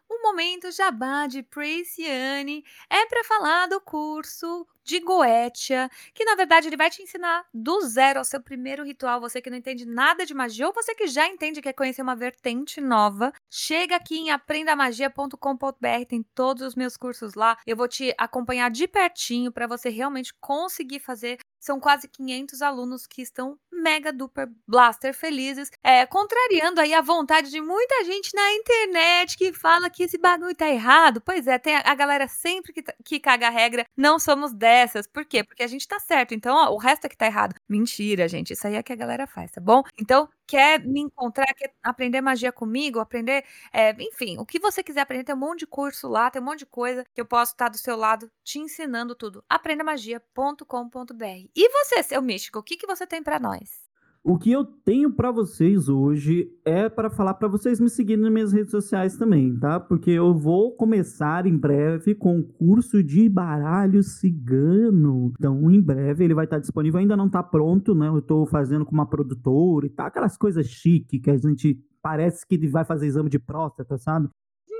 O 0.08 0.22
Momento 0.22 0.70
Jabá 0.70 1.26
de 1.26 1.42
Preciane 1.42 2.64
é 2.90 3.04
para 3.06 3.24
falar 3.24 3.66
do 3.66 3.80
curso 3.80 4.66
de 4.84 5.00
Goetia, 5.00 5.90
que 6.14 6.24
na 6.24 6.34
verdade 6.34 6.68
ele 6.68 6.76
vai 6.76 6.90
te 6.90 7.02
ensinar 7.02 7.44
do 7.52 7.80
zero 7.82 8.18
ao 8.18 8.24
seu 8.24 8.40
primeiro 8.40 8.84
ritual. 8.84 9.20
Você 9.20 9.40
que 9.40 9.50
não 9.50 9.56
entende 9.56 9.86
nada 9.86 10.26
de 10.26 10.34
magia 10.34 10.66
ou 10.66 10.72
você 10.72 10.94
que 10.94 11.06
já 11.06 11.26
entende 11.26 11.60
e 11.60 11.62
quer 11.62 11.72
conhecer 11.72 12.02
uma 12.02 12.16
vertente 12.16 12.80
nova, 12.80 13.32
chega 13.50 13.96
aqui 13.96 14.18
em 14.18 14.30
aprendamagia.com.br, 14.30 16.06
tem 16.08 16.22
todos 16.34 16.62
os 16.62 16.74
meus 16.74 16.96
cursos 16.96 17.34
lá. 17.34 17.56
Eu 17.66 17.76
vou 17.76 17.88
te 17.88 18.14
acompanhar 18.18 18.70
de 18.70 18.86
pertinho 18.88 19.52
para 19.52 19.66
você 19.66 19.88
realmente 19.88 20.34
conseguir 20.40 21.00
fazer 21.00 21.38
são 21.62 21.78
quase 21.78 22.08
500 22.08 22.60
alunos 22.60 23.06
que 23.06 23.22
estão 23.22 23.56
mega 23.70 24.12
duper 24.12 24.48
blaster 24.66 25.14
felizes, 25.14 25.70
é, 25.82 26.04
contrariando 26.06 26.80
aí 26.80 26.92
a 26.92 27.00
vontade 27.00 27.50
de 27.50 27.60
muita 27.60 28.04
gente 28.04 28.34
na 28.34 28.52
internet 28.54 29.36
que 29.36 29.52
fala 29.52 29.88
que 29.88 30.02
esse 30.02 30.18
bagulho 30.18 30.54
tá 30.54 30.68
errado. 30.68 31.20
Pois 31.20 31.46
é, 31.46 31.58
tem 31.58 31.76
a, 31.76 31.94
galera 31.94 32.26
sempre 32.26 32.72
que, 32.72 32.82
que 33.04 33.20
caga 33.20 33.46
a 33.46 33.50
regra, 33.50 33.86
não 33.96 34.18
somos 34.18 34.52
dessas. 34.72 35.06
Por 35.06 35.24
quê? 35.24 35.44
Porque 35.44 35.62
a 35.62 35.66
gente 35.66 35.86
tá 35.86 35.98
certo, 36.00 36.34
então 36.34 36.54
ó, 36.56 36.70
o 36.74 36.78
resto 36.78 37.04
é 37.06 37.08
que 37.08 37.16
tá 37.16 37.26
errado. 37.26 37.54
Mentira, 37.68 38.26
gente, 38.28 38.52
isso 38.52 38.66
aí 38.66 38.74
é 38.76 38.82
que 38.82 38.92
a 38.92 38.96
galera 38.96 39.26
faz, 39.26 39.50
tá 39.50 39.60
bom? 39.60 39.82
Então, 40.00 40.28
quer 40.46 40.80
me 40.84 41.00
encontrar, 41.00 41.46
quer 41.54 41.72
aprender 41.82 42.20
magia 42.20 42.52
comigo, 42.52 42.98
aprender, 43.00 43.44
é, 43.72 43.90
enfim, 44.02 44.38
o 44.38 44.46
que 44.46 44.58
você 44.58 44.82
quiser 44.82 45.00
aprender, 45.02 45.24
tem 45.24 45.34
um 45.34 45.38
monte 45.38 45.60
de 45.60 45.66
curso 45.66 46.08
lá, 46.08 46.30
tem 46.30 46.40
um 46.42 46.44
monte 46.44 46.60
de 46.60 46.66
coisa 46.66 47.04
que 47.14 47.20
eu 47.20 47.26
posso 47.26 47.52
estar 47.52 47.68
do 47.68 47.78
seu 47.78 47.96
lado 47.96 48.30
te 48.44 48.58
ensinando 48.58 49.14
tudo. 49.14 49.44
aprendamagia.com.br. 49.48 51.24
E 51.54 51.68
você, 51.70 52.02
seu 52.02 52.22
místico, 52.22 52.58
o 52.58 52.62
que, 52.62 52.76
que 52.76 52.86
você 52.86 53.06
tem 53.06 53.22
para 53.22 53.38
nós? 53.38 53.81
O 54.24 54.38
que 54.38 54.52
eu 54.52 54.64
tenho 54.64 55.12
para 55.12 55.32
vocês 55.32 55.88
hoje 55.88 56.48
é 56.64 56.88
para 56.88 57.10
falar 57.10 57.34
para 57.34 57.48
vocês 57.48 57.80
me 57.80 57.90
seguirem 57.90 58.22
nas 58.22 58.32
minhas 58.32 58.52
redes 58.52 58.70
sociais 58.70 59.16
também, 59.16 59.58
tá? 59.58 59.80
Porque 59.80 60.12
eu 60.12 60.32
vou 60.32 60.76
começar 60.76 61.44
em 61.44 61.56
breve 61.56 62.14
com 62.14 62.38
o 62.38 62.44
curso 62.44 63.02
de 63.02 63.28
baralho 63.28 64.00
cigano. 64.00 65.32
Então, 65.36 65.68
em 65.68 65.80
breve 65.80 66.22
ele 66.22 66.34
vai 66.34 66.44
estar 66.44 66.60
disponível. 66.60 67.00
Ainda 67.00 67.16
não 67.16 67.26
está 67.26 67.42
pronto, 67.42 67.96
né? 67.96 68.06
Eu 68.06 68.18
estou 68.18 68.46
fazendo 68.46 68.84
com 68.86 68.92
uma 68.92 69.08
produtora 69.08 69.86
e 69.86 69.90
tal, 69.90 70.06
aquelas 70.06 70.36
coisas 70.36 70.66
chique 70.66 71.18
que 71.18 71.30
a 71.30 71.36
gente 71.36 71.84
parece 72.00 72.46
que 72.46 72.56
vai 72.68 72.84
fazer 72.84 73.08
exame 73.08 73.28
de 73.28 73.40
próstata, 73.40 73.98
sabe? 73.98 74.28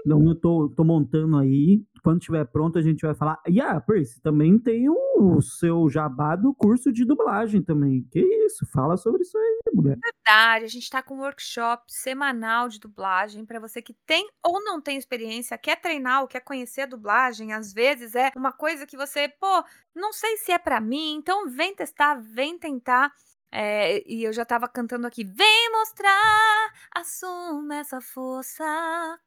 Então 0.04 0.22
eu 0.28 0.34
tô, 0.34 0.68
tô 0.76 0.84
montando 0.84 1.38
aí. 1.38 1.82
Quando 2.02 2.18
estiver 2.18 2.44
pronto, 2.44 2.78
a 2.78 2.82
gente 2.82 3.02
vai 3.02 3.14
falar. 3.14 3.40
E 3.46 3.60
ah, 3.60 3.80
Percy, 3.80 4.20
também 4.20 4.58
tem 4.58 4.88
o 4.90 5.40
seu 5.40 5.88
jabá 5.88 6.34
do 6.34 6.52
curso 6.52 6.92
de 6.92 7.04
dublagem 7.04 7.62
também. 7.62 8.02
Que 8.10 8.20
isso? 8.44 8.66
Fala 8.66 8.96
sobre 8.96 9.22
isso 9.22 9.38
aí, 9.38 9.60
mulher. 9.72 9.96
Verdade, 10.02 10.64
a 10.64 10.68
gente 10.68 10.90
tá 10.90 11.00
com 11.00 11.14
um 11.14 11.20
workshop 11.20 11.84
semanal 11.86 12.68
de 12.68 12.80
dublagem 12.80 13.46
para 13.46 13.60
você 13.60 13.80
que 13.80 13.94
tem 14.04 14.28
ou 14.44 14.62
não 14.64 14.80
tem 14.80 14.98
experiência, 14.98 15.56
quer 15.56 15.80
treinar 15.80 16.22
ou 16.22 16.28
quer 16.28 16.40
conhecer 16.40 16.82
a 16.82 16.86
dublagem. 16.86 17.52
Às 17.52 17.72
vezes 17.72 18.16
é 18.16 18.32
uma 18.34 18.52
coisa 18.52 18.84
que 18.84 18.96
você, 18.96 19.28
pô, 19.28 19.64
não 19.94 20.12
sei 20.12 20.36
se 20.38 20.50
é 20.50 20.58
para 20.58 20.80
mim, 20.80 21.14
então 21.14 21.48
vem 21.48 21.74
testar, 21.74 22.16
vem 22.16 22.58
tentar. 22.58 23.12
É, 23.54 24.02
e 24.10 24.24
eu 24.24 24.32
já 24.32 24.46
tava 24.46 24.66
cantando 24.66 25.06
aqui, 25.06 25.22
vem 25.24 25.70
mostrar, 25.72 26.72
assuma 26.90 27.76
essa 27.76 28.00
força. 28.00 28.64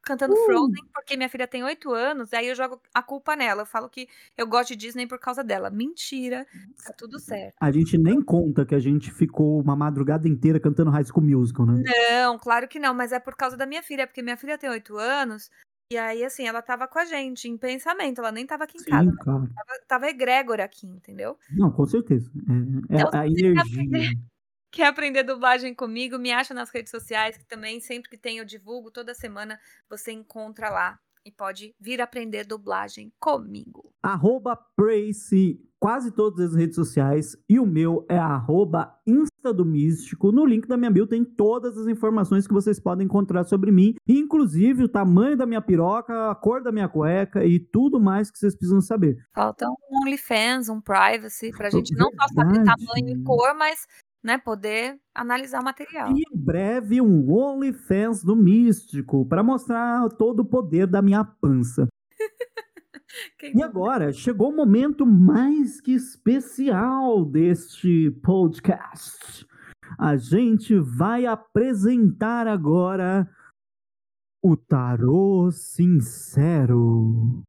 Cantando 0.02 0.34
uh. 0.34 0.44
Frozen, 0.44 0.84
porque 0.92 1.16
minha 1.16 1.28
filha 1.28 1.46
tem 1.46 1.62
oito 1.62 1.92
anos, 1.92 2.32
aí 2.34 2.48
eu 2.48 2.56
jogo 2.56 2.80
a 2.92 3.02
culpa 3.02 3.36
nela. 3.36 3.62
Eu 3.62 3.66
falo 3.66 3.88
que 3.88 4.08
eu 4.36 4.44
gosto 4.44 4.70
de 4.70 4.76
Disney 4.76 5.06
por 5.06 5.20
causa 5.20 5.44
dela. 5.44 5.70
Mentira, 5.70 6.44
tá 6.84 6.92
tudo 6.92 7.20
certo. 7.20 7.54
A 7.60 7.70
gente 7.70 7.96
nem 7.96 8.20
conta 8.20 8.66
que 8.66 8.74
a 8.74 8.80
gente 8.80 9.12
ficou 9.12 9.60
uma 9.60 9.76
madrugada 9.76 10.26
inteira 10.26 10.58
cantando 10.58 10.90
High 10.90 11.04
School 11.04 11.24
Musical, 11.24 11.64
né? 11.64 11.84
Não, 11.84 12.36
claro 12.36 12.66
que 12.66 12.80
não, 12.80 12.92
mas 12.92 13.12
é 13.12 13.20
por 13.20 13.36
causa 13.36 13.56
da 13.56 13.64
minha 13.64 13.82
filha, 13.82 14.08
porque 14.08 14.22
minha 14.22 14.36
filha 14.36 14.58
tem 14.58 14.68
oito 14.68 14.96
anos, 14.96 15.52
e 15.92 15.96
aí, 15.96 16.24
assim, 16.24 16.46
ela 16.46 16.60
tava 16.60 16.88
com 16.88 16.98
a 16.98 17.04
gente 17.04 17.48
em 17.48 17.56
pensamento, 17.56 18.18
ela 18.18 18.32
nem 18.32 18.44
tava 18.44 18.64
aqui 18.64 18.76
em 18.76 18.80
Sim, 18.80 18.90
casa. 18.90 19.12
Claro. 19.20 19.48
Tava, 19.54 19.80
tava 19.86 20.08
egrégora 20.08 20.64
aqui, 20.64 20.86
entendeu? 20.86 21.38
Não, 21.52 21.70
com 21.70 21.86
certeza. 21.86 22.30
É, 22.90 22.96
é 22.96 23.00
então, 23.00 23.20
a 23.20 23.26
energia. 23.26 23.54
Quer 23.54 23.60
aprender, 23.60 24.10
quer 24.72 24.86
aprender 24.86 25.22
dublagem 25.22 25.74
comigo? 25.74 26.18
Me 26.18 26.32
acha 26.32 26.52
nas 26.52 26.70
redes 26.70 26.90
sociais, 26.90 27.36
que 27.36 27.44
também 27.44 27.78
sempre 27.80 28.10
que 28.10 28.18
tem 28.18 28.38
eu 28.38 28.44
divulgo, 28.44 28.90
toda 28.90 29.14
semana 29.14 29.60
você 29.88 30.10
encontra 30.10 30.70
lá 30.70 30.98
e 31.24 31.30
pode 31.30 31.74
vir 31.80 32.00
aprender 32.00 32.44
dublagem 32.44 33.12
comigo. 33.20 33.92
Arroba 34.02 34.56
Prace, 34.56 35.60
quase 35.78 36.10
todas 36.10 36.50
as 36.50 36.56
redes 36.56 36.74
sociais. 36.74 37.36
E 37.48 37.60
o 37.60 37.66
meu 37.66 38.04
é 38.08 38.18
arroba 38.18 38.92
Do 39.52 39.64
Místico. 39.64 40.32
No 40.32 40.44
link 40.44 40.66
da 40.66 40.76
minha 40.76 40.90
bio 40.90 41.06
tem 41.06 41.24
todas 41.24 41.76
as 41.76 41.86
informações 41.86 42.46
que 42.46 42.52
vocês 42.52 42.78
podem 42.80 43.04
encontrar 43.04 43.44
sobre 43.44 43.70
mim, 43.70 43.94
inclusive 44.06 44.84
o 44.84 44.88
tamanho 44.88 45.36
da 45.36 45.46
minha 45.46 45.60
piroca, 45.60 46.30
a 46.30 46.34
cor 46.34 46.62
da 46.62 46.72
minha 46.72 46.88
cueca 46.88 47.44
e 47.44 47.58
tudo 47.58 48.00
mais 48.00 48.30
que 48.30 48.38
vocês 48.38 48.54
precisam 48.54 48.80
saber. 48.80 49.16
Falta 49.34 49.66
um 49.68 50.02
OnlyFans, 50.02 50.68
um 50.68 50.80
privacy, 50.80 51.50
pra 51.50 51.70
gente 51.70 51.94
não 51.94 52.10
só 52.10 52.28
saber 52.34 52.64
tamanho 52.64 53.08
e 53.08 53.22
cor, 53.24 53.54
mas 53.56 53.86
né, 54.26 54.38
poder 54.38 54.98
analisar 55.14 55.60
o 55.60 55.64
material. 55.64 56.10
E 56.10 56.20
em 56.20 56.36
breve 56.36 57.00
um 57.00 57.30
OnlyFans 57.32 58.24
do 58.24 58.34
Místico 58.34 59.24
para 59.24 59.42
mostrar 59.42 60.08
todo 60.10 60.40
o 60.40 60.44
poder 60.44 60.86
da 60.86 61.00
minha 61.00 61.24
pança. 61.24 61.86
e 63.54 63.62
agora 63.62 64.12
chegou 64.12 64.50
o 64.50 64.56
momento 64.56 65.06
mais 65.06 65.80
que 65.80 65.92
especial 65.92 67.24
deste 67.24 68.10
podcast. 68.22 69.46
A 69.98 70.16
gente 70.16 70.78
vai 70.78 71.26
apresentar 71.26 72.46
agora 72.46 73.28
o 74.42 74.56
tarô 74.56 75.50
sincero. 75.50 77.42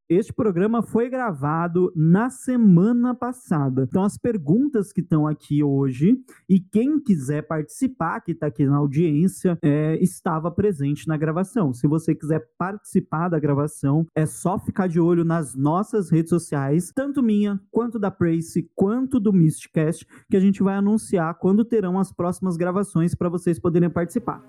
este 0.10 0.34
programa 0.34 0.82
foi 0.82 1.08
gravado 1.08 1.94
na 1.96 2.32
semana 2.32 3.14
passada. 3.14 3.86
Então, 3.88 4.04
as 4.04 4.18
perguntas 4.18 4.92
que 4.92 5.02
estão 5.02 5.28
aqui 5.28 5.64
hoje 5.64 6.18
e 6.50 6.60
quem 6.60 7.00
quiser 7.00 7.44
participar, 7.44 8.22
que 8.22 8.32
está 8.32 8.48
aqui 8.48 8.66
na 8.66 8.78
audiência, 8.78 9.58
é, 9.62 10.02
estava 10.02 10.50
presente 10.50 11.08
na 11.08 11.16
gravação. 11.16 11.72
Se 11.74 11.88
você 11.88 12.16
quiser 12.16 12.44
participar 12.58 13.30
da 13.30 13.40
gravação, 13.40 14.08
é 14.16 14.26
só 14.26 14.58
ficar 14.58 14.88
de 14.88 15.00
olho 15.00 15.24
nas 15.24 15.56
nossas 15.56 16.10
redes 16.10 16.30
sociais, 16.30 16.92
tanto 16.94 17.22
minha, 17.22 17.62
quanto 17.70 18.00
da 18.00 18.10
Prace, 18.10 18.68
quanto 18.76 19.20
do 19.20 19.32
Mistcast, 19.32 20.08
que 20.28 20.36
a 20.36 20.40
gente 20.40 20.64
vai 20.64 20.76
anunciar 20.76 21.36
quando 21.36 21.64
terão 21.64 22.00
as 22.00 22.12
próximas 22.12 22.58
gravações 22.58 23.14
para 23.14 23.30
vocês 23.30 23.60
poderem 23.60 23.90
participar. 23.90 24.44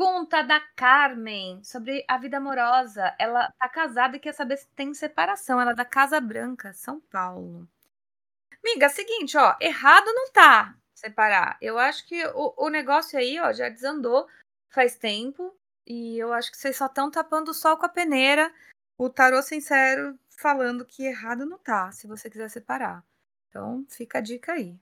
Pergunta 0.00 0.42
da 0.42 0.58
Carmen 0.74 1.62
sobre 1.62 2.02
a 2.08 2.16
vida 2.16 2.38
amorosa. 2.38 3.14
Ela 3.18 3.52
tá 3.58 3.68
casada 3.68 4.16
e 4.16 4.18
quer 4.18 4.32
saber 4.32 4.56
se 4.56 4.66
tem 4.68 4.94
separação. 4.94 5.60
Ela 5.60 5.72
é 5.72 5.74
da 5.74 5.84
Casa 5.84 6.18
Branca, 6.18 6.72
São 6.72 6.98
Paulo. 7.12 7.68
Miga, 8.64 8.88
seguinte, 8.88 9.36
ó, 9.36 9.54
errado 9.60 10.06
não 10.06 10.32
tá 10.32 10.74
separar. 10.94 11.58
Eu 11.60 11.78
acho 11.78 12.08
que 12.08 12.24
o, 12.28 12.54
o 12.56 12.70
negócio 12.70 13.18
aí, 13.18 13.38
ó, 13.40 13.52
já 13.52 13.68
desandou 13.68 14.26
faz 14.70 14.96
tempo. 14.96 15.54
E 15.86 16.16
eu 16.16 16.32
acho 16.32 16.50
que 16.50 16.56
vocês 16.56 16.78
só 16.78 16.86
estão 16.86 17.10
tapando 17.10 17.50
o 17.50 17.54
sol 17.54 17.76
com 17.76 17.84
a 17.84 17.90
peneira. 17.90 18.50
O 18.96 19.10
tarô 19.10 19.42
sincero 19.42 20.18
falando 20.30 20.86
que 20.86 21.04
errado 21.04 21.44
não 21.44 21.58
tá, 21.58 21.92
se 21.92 22.06
você 22.06 22.30
quiser 22.30 22.48
separar. 22.48 23.04
Então, 23.50 23.84
fica 23.90 24.16
a 24.16 24.22
dica 24.22 24.52
aí. 24.52 24.80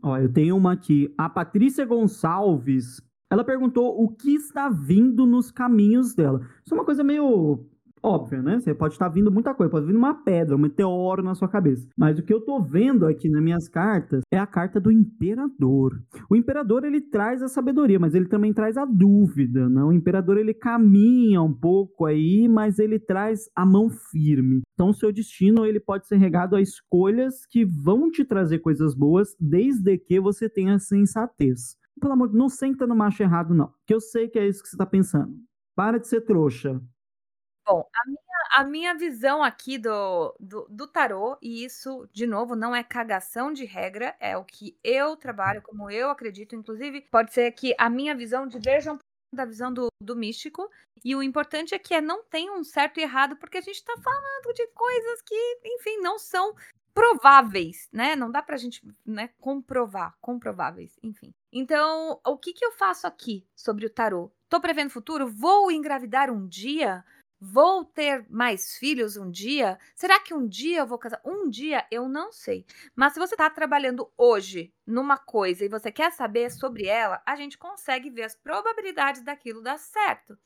Ó, 0.00 0.16
eu 0.16 0.32
tenho 0.32 0.56
uma 0.56 0.74
aqui. 0.74 1.12
A 1.18 1.28
Patrícia 1.28 1.84
Gonçalves 1.84 3.02
Ela 3.30 3.44
perguntou 3.44 4.02
o 4.02 4.08
que 4.08 4.34
está 4.34 4.68
vindo 4.68 5.26
nos 5.26 5.50
caminhos 5.50 6.14
dela. 6.14 6.40
Isso 6.64 6.74
é 6.74 6.78
uma 6.78 6.84
coisa 6.84 7.04
meio 7.04 7.66
óbvia, 8.02 8.42
né? 8.42 8.60
Você 8.60 8.74
pode 8.74 8.94
estar 8.94 9.08
vindo 9.08 9.30
muita 9.30 9.54
coisa, 9.54 9.70
pode 9.70 9.86
vir 9.86 9.96
uma 9.96 10.14
pedra, 10.14 10.56
um 10.56 10.58
meteoro 10.58 11.22
na 11.22 11.34
sua 11.34 11.48
cabeça. 11.48 11.88
Mas 11.96 12.18
o 12.18 12.22
que 12.22 12.32
eu 12.32 12.40
tô 12.40 12.62
vendo 12.62 13.06
aqui 13.06 13.28
nas 13.28 13.42
minhas 13.42 13.68
cartas 13.68 14.22
é 14.30 14.38
a 14.38 14.46
carta 14.46 14.80
do 14.80 14.90
imperador. 14.90 16.00
O 16.28 16.36
imperador 16.36 16.84
ele 16.84 17.00
traz 17.00 17.42
a 17.42 17.48
sabedoria, 17.48 17.98
mas 17.98 18.14
ele 18.14 18.28
também 18.28 18.52
traz 18.52 18.76
a 18.76 18.84
dúvida, 18.84 19.68
né? 19.68 19.82
O 19.82 19.92
imperador 19.92 20.38
ele 20.38 20.54
caminha 20.54 21.42
um 21.42 21.52
pouco 21.52 22.06
aí, 22.06 22.48
mas 22.48 22.78
ele 22.78 22.98
traz 22.98 23.48
a 23.54 23.64
mão 23.66 23.88
firme. 23.88 24.62
Então 24.74 24.90
o 24.90 24.94
seu 24.94 25.12
destino 25.12 25.66
ele 25.66 25.80
pode 25.80 26.06
ser 26.06 26.16
regado 26.16 26.56
a 26.56 26.60
escolhas 26.60 27.46
que 27.46 27.64
vão 27.64 28.10
te 28.10 28.24
trazer 28.24 28.60
coisas 28.60 28.94
boas, 28.94 29.36
desde 29.40 29.98
que 29.98 30.20
você 30.20 30.48
tenha 30.48 30.78
sensatez. 30.78 31.76
Pelo 31.98 32.12
amor, 32.12 32.32
não 32.32 32.48
senta 32.48 32.86
no 32.86 32.94
macho 32.94 33.22
errado 33.22 33.54
não, 33.54 33.72
que 33.86 33.94
eu 33.94 34.00
sei 34.00 34.28
que 34.28 34.38
é 34.38 34.46
isso 34.46 34.62
que 34.62 34.68
você 34.68 34.76
está 34.76 34.86
pensando. 34.86 35.36
Para 35.74 35.98
de 35.98 36.08
ser 36.08 36.22
trouxa. 36.22 36.80
Bom, 37.66 37.86
a 37.94 38.08
minha, 38.08 38.18
a 38.56 38.64
minha 38.64 38.94
visão 38.94 39.42
aqui 39.42 39.76
do, 39.76 40.34
do, 40.40 40.66
do 40.70 40.86
tarô, 40.86 41.36
e 41.42 41.64
isso, 41.64 42.08
de 42.12 42.26
novo, 42.26 42.56
não 42.56 42.74
é 42.74 42.82
cagação 42.82 43.52
de 43.52 43.64
regra, 43.64 44.16
é 44.18 44.36
o 44.36 44.44
que 44.44 44.78
eu 44.82 45.16
trabalho, 45.16 45.60
como 45.60 45.90
eu 45.90 46.08
acredito. 46.08 46.56
Inclusive, 46.56 47.02
pode 47.10 47.32
ser 47.32 47.52
que 47.52 47.74
a 47.78 47.90
minha 47.90 48.14
visão 48.14 48.46
diverja 48.46 48.92
um 48.92 48.98
da 49.34 49.44
visão 49.44 49.72
do, 49.72 49.88
do 50.02 50.16
místico. 50.16 50.70
E 51.04 51.14
o 51.14 51.22
importante 51.22 51.74
é 51.74 51.78
que 51.78 51.94
é, 51.94 52.00
não 52.00 52.24
tem 52.24 52.50
um 52.50 52.64
certo 52.64 52.98
e 52.98 53.02
errado, 53.02 53.36
porque 53.36 53.58
a 53.58 53.60
gente 53.60 53.76
está 53.76 53.94
falando 54.02 54.54
de 54.54 54.66
coisas 54.68 55.22
que, 55.22 55.60
enfim, 55.64 55.98
não 56.00 56.18
são 56.18 56.54
prováveis, 56.94 57.88
né? 57.92 58.16
Não 58.16 58.30
dá 58.30 58.42
pra 58.42 58.56
gente 58.56 58.82
né, 59.04 59.30
comprovar, 59.40 60.16
comprováveis, 60.20 60.98
enfim. 61.02 61.34
Então, 61.52 62.20
o 62.26 62.36
que, 62.36 62.52
que 62.52 62.64
eu 62.64 62.72
faço 62.72 63.06
aqui 63.06 63.46
sobre 63.54 63.86
o 63.86 63.90
tarô? 63.90 64.30
Tô 64.48 64.60
prevendo 64.60 64.90
futuro? 64.90 65.28
Vou 65.28 65.70
engravidar 65.70 66.30
um 66.30 66.46
dia? 66.46 67.04
Vou 67.40 67.84
ter 67.84 68.26
mais 68.28 68.76
filhos 68.76 69.16
um 69.16 69.30
dia? 69.30 69.78
Será 69.94 70.18
que 70.18 70.34
um 70.34 70.46
dia 70.46 70.80
eu 70.80 70.86
vou 70.86 70.98
casar? 70.98 71.20
Um 71.24 71.48
dia 71.48 71.86
eu 71.88 72.08
não 72.08 72.32
sei. 72.32 72.66
Mas 72.96 73.12
se 73.12 73.20
você 73.20 73.34
está 73.34 73.48
trabalhando 73.48 74.10
hoje 74.16 74.72
numa 74.84 75.16
coisa 75.16 75.64
e 75.64 75.68
você 75.68 75.92
quer 75.92 76.10
saber 76.10 76.50
sobre 76.50 76.86
ela, 76.86 77.22
a 77.24 77.36
gente 77.36 77.56
consegue 77.56 78.10
ver 78.10 78.24
as 78.24 78.34
probabilidades 78.34 79.22
daquilo 79.22 79.62
dar 79.62 79.78
certo. 79.78 80.36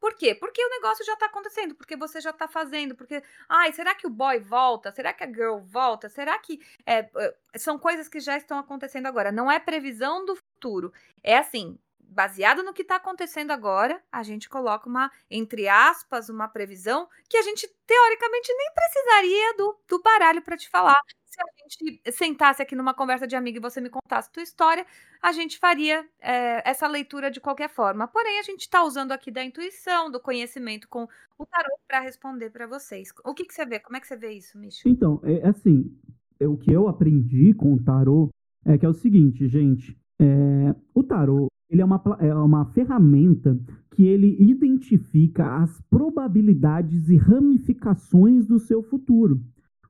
Por 0.00 0.14
quê? 0.14 0.34
Porque 0.34 0.64
o 0.64 0.70
negócio 0.70 1.04
já 1.04 1.14
está 1.14 1.26
acontecendo, 1.26 1.74
porque 1.74 1.96
você 1.96 2.20
já 2.20 2.30
está 2.30 2.46
fazendo, 2.46 2.94
porque, 2.94 3.22
ai, 3.48 3.72
será 3.72 3.94
que 3.94 4.06
o 4.06 4.10
boy 4.10 4.38
volta? 4.38 4.92
Será 4.92 5.12
que 5.12 5.24
a 5.24 5.26
girl 5.26 5.58
volta? 5.58 6.08
Será 6.08 6.38
que 6.38 6.60
é, 6.86 7.08
são 7.56 7.78
coisas 7.78 8.08
que 8.08 8.20
já 8.20 8.36
estão 8.36 8.58
acontecendo 8.58 9.06
agora? 9.06 9.32
Não 9.32 9.50
é 9.50 9.58
previsão 9.58 10.24
do 10.24 10.36
futuro. 10.36 10.92
É 11.22 11.36
assim, 11.36 11.78
baseado 12.08 12.62
no 12.62 12.72
que 12.72 12.82
está 12.82 12.96
acontecendo 12.96 13.50
agora, 13.50 14.02
a 14.10 14.22
gente 14.22 14.48
coloca 14.48 14.88
uma, 14.88 15.10
entre 15.30 15.68
aspas, 15.68 16.28
uma 16.28 16.48
previsão 16.48 17.08
que 17.28 17.36
a 17.36 17.42
gente 17.42 17.68
teoricamente 17.86 18.52
nem 18.52 18.72
precisaria 18.74 19.56
do, 19.56 19.78
do 19.88 20.02
baralho 20.02 20.42
para 20.42 20.56
te 20.56 20.68
falar. 20.68 20.98
Se 21.24 21.40
a 21.40 21.44
gente 21.62 22.02
sentasse 22.12 22.62
aqui 22.62 22.74
numa 22.74 22.94
conversa 22.94 23.26
de 23.26 23.36
amigo 23.36 23.58
e 23.58 23.60
você 23.60 23.80
me 23.80 23.90
contasse 23.90 24.32
tua 24.32 24.42
história, 24.42 24.86
a 25.22 25.30
gente 25.32 25.58
faria 25.58 26.04
é, 26.20 26.68
essa 26.68 26.88
leitura 26.88 27.30
de 27.30 27.40
qualquer 27.40 27.68
forma. 27.68 28.08
Porém, 28.08 28.38
a 28.38 28.42
gente 28.42 28.62
está 28.62 28.82
usando 28.82 29.12
aqui 29.12 29.30
da 29.30 29.44
intuição, 29.44 30.10
do 30.10 30.18
conhecimento 30.18 30.88
com 30.88 31.06
o 31.38 31.46
tarot 31.46 31.80
para 31.86 32.00
responder 32.00 32.50
para 32.50 32.66
vocês. 32.66 33.10
O 33.24 33.34
que, 33.34 33.44
que 33.44 33.54
você 33.54 33.64
vê? 33.64 33.78
Como 33.78 33.96
é 33.96 34.00
que 34.00 34.06
você 34.06 34.16
vê 34.16 34.32
isso, 34.32 34.58
Micho? 34.58 34.88
Então, 34.88 35.20
é 35.22 35.46
assim, 35.46 35.94
é, 36.40 36.48
o 36.48 36.56
que 36.56 36.72
eu 36.72 36.88
aprendi 36.88 37.54
com 37.54 37.74
o 37.74 37.82
tarot 37.82 38.30
é 38.64 38.76
que 38.76 38.86
é 38.86 38.88
o 38.88 38.94
seguinte, 38.94 39.46
gente. 39.48 39.96
É, 40.20 40.74
o 40.94 41.02
tarot 41.04 41.47
ele 41.68 41.82
é 41.82 41.84
uma, 41.84 42.02
é 42.20 42.34
uma 42.34 42.64
ferramenta 42.66 43.58
que 43.90 44.04
ele 44.04 44.36
identifica 44.40 45.56
as 45.56 45.80
probabilidades 45.82 47.08
e 47.08 47.16
ramificações 47.16 48.46
do 48.46 48.58
seu 48.58 48.82
futuro. 48.82 49.40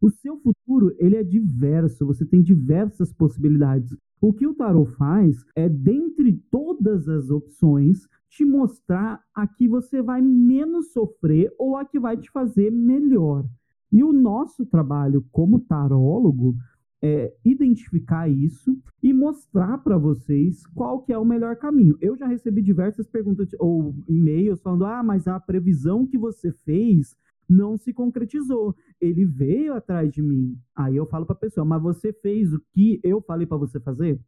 O 0.01 0.11
seu 0.11 0.37
futuro 0.37 0.95
ele 0.99 1.16
é 1.16 1.24
diverso, 1.24 2.07
você 2.07 2.24
tem 2.24 2.43
diversas 2.43 3.12
possibilidades. 3.12 3.97
O 4.20 4.33
que 4.33 4.47
o 4.47 4.55
tarot 4.55 4.91
faz 4.93 5.45
é, 5.55 5.68
dentre 5.68 6.33
todas 6.51 7.09
as 7.09 7.31
opções, 7.31 8.09
te 8.29 8.45
mostrar 8.45 9.22
a 9.35 9.47
que 9.47 9.68
você 9.68 10.03
vai 10.03 10.20
menos 10.20 10.93
sofrer 10.93 11.53
ou 11.59 11.76
a 11.76 11.85
que 11.85 11.99
vai 11.99 12.16
te 12.16 12.31
fazer 12.31 12.70
melhor. 12.70 13.45
E 13.91 14.03
o 14.03 14.12
nosso 14.12 14.66
trabalho 14.66 15.24
como 15.31 15.61
tarólogo 15.61 16.57
é, 17.03 17.33
identificar 17.45 18.29
isso 18.29 18.76
e 19.03 19.12
mostrar 19.12 19.78
para 19.78 19.96
vocês 19.96 20.66
qual 20.68 21.03
que 21.03 21.12
é 21.12 21.18
o 21.18 21.24
melhor 21.24 21.57
caminho. 21.57 21.96
Eu 22.01 22.16
já 22.16 22.26
recebi 22.26 22.62
diversas 22.62 23.07
perguntas 23.07 23.49
ou 23.59 23.94
e-mails 24.09 24.61
falando: 24.61 24.84
ah, 24.84 25.03
mas 25.03 25.26
a 25.28 25.38
previsão 25.38 26.07
que 26.07 26.18
você 26.18 26.53
fez 26.53 27.16
não 27.49 27.76
se 27.76 27.92
concretizou. 27.92 28.76
Ele 29.01 29.24
veio 29.24 29.74
atrás 29.74 30.12
de 30.12 30.20
mim. 30.20 30.59
Aí 30.74 30.96
eu 30.96 31.07
falo 31.07 31.24
para 31.24 31.36
a 31.36 31.38
pessoa: 31.38 31.64
mas 31.64 31.82
você 31.82 32.12
fez 32.12 32.53
o 32.53 32.61
que 32.72 33.01
eu 33.03 33.20
falei 33.20 33.46
para 33.46 33.57
você 33.57 33.78
fazer? 33.80 34.20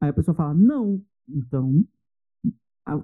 Aí 0.00 0.10
a 0.10 0.14
pessoa 0.14 0.34
fala: 0.34 0.54
não. 0.54 1.02
Então, 1.28 1.84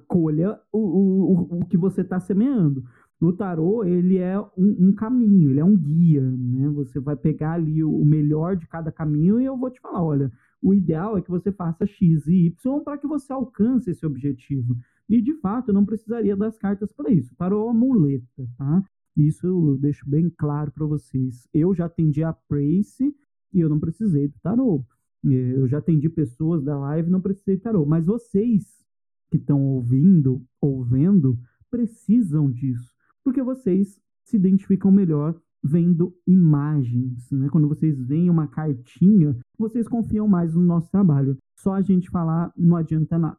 colha 0.09 0.59
o, 0.73 0.79
o, 0.79 1.61
o 1.61 1.65
que 1.67 1.77
você 1.77 2.01
está 2.01 2.19
semeando. 2.19 2.85
No 3.21 3.33
tarô, 3.33 3.83
ele 3.83 4.19
é 4.19 4.39
um, 4.39 4.89
um, 4.89 4.95
caminho, 4.95 5.51
ele 5.51 5.61
é 5.61 5.65
um 5.65 5.77
guia, 5.77 6.21
né? 6.21 6.69
Você 6.71 7.01
vai 7.01 7.17
pegar 7.17 7.53
ali 7.53 7.83
o, 7.83 8.05
melhor 8.05 8.57
de 8.57 8.67
cada 8.67 8.93
caminho 8.93 9.41
e 9.41 9.45
eu 9.45 9.57
vou 9.57 9.71
te 9.71 9.81
falar, 9.81 10.03
olha, 10.03 10.33
o 10.67 10.75
ideal 10.75 11.17
é 11.17 11.23
que 11.23 11.31
você 11.31 11.53
faça 11.53 11.87
X 11.87 12.27
e 12.27 12.47
Y 12.47 12.81
para 12.81 12.99
que 12.99 13.07
você 13.07 13.33
alcance 13.33 13.91
esse 13.91 14.05
objetivo. 14.05 14.77
E, 15.09 15.23
de 15.23 15.35
fato, 15.35 15.69
eu 15.69 15.75
não 15.75 15.87
precisaria 15.87 16.37
das 16.37 16.59
cartas 16.59 16.93
para 16.93 17.13
isso. 17.13 17.33
O 17.33 17.37
tarô 17.37 17.61
é 17.61 17.65
uma 17.71 17.75
muleta, 17.75 18.49
tá? 18.59 18.85
Isso 19.17 19.47
eu 19.47 19.79
deixo 19.79 20.09
bem 20.09 20.29
claro 20.29 20.73
para 20.73 20.85
vocês. 20.85 21.47
Eu 21.55 21.73
já 21.73 21.85
atendi 21.85 22.25
a 22.25 22.33
Prace 22.33 23.15
e 23.53 23.61
eu 23.61 23.69
não 23.69 23.79
precisei 23.79 24.27
do 24.27 24.39
tarô. 24.41 24.85
Eu 25.23 25.69
já 25.69 25.79
atendi 25.79 26.09
pessoas 26.09 26.65
da 26.65 26.77
live 26.77 27.09
e 27.09 27.13
não 27.13 27.21
precisei 27.21 27.57
do 27.57 27.63
tarô. 27.63 27.87
Mas 27.87 28.05
vocês 28.05 28.85
que 29.31 29.37
estão 29.37 29.63
ouvindo 29.63 30.45
ou 30.61 30.85
vendo 30.85 31.39
precisam 31.71 32.51
disso 32.51 32.97
porque 33.27 33.43
vocês 33.43 34.01
se 34.23 34.37
identificam 34.37 34.93
melhor 34.93 35.37
vendo 35.61 36.17
imagens, 36.25 37.29
né? 37.33 37.49
Quando 37.51 37.67
vocês 37.67 38.01
veem 38.01 38.31
uma 38.31 38.47
cartinha, 38.47 39.37
vocês 39.59 39.89
confiam 39.89 40.29
mais 40.29 40.55
no 40.55 40.61
nosso 40.61 40.91
trabalho. 40.91 41.39
Só 41.57 41.75
a 41.75 41.83
gente 41.83 42.11
falar 42.11 42.53
não 42.57 42.77
adianta 42.77 43.19
nada. 43.19 43.39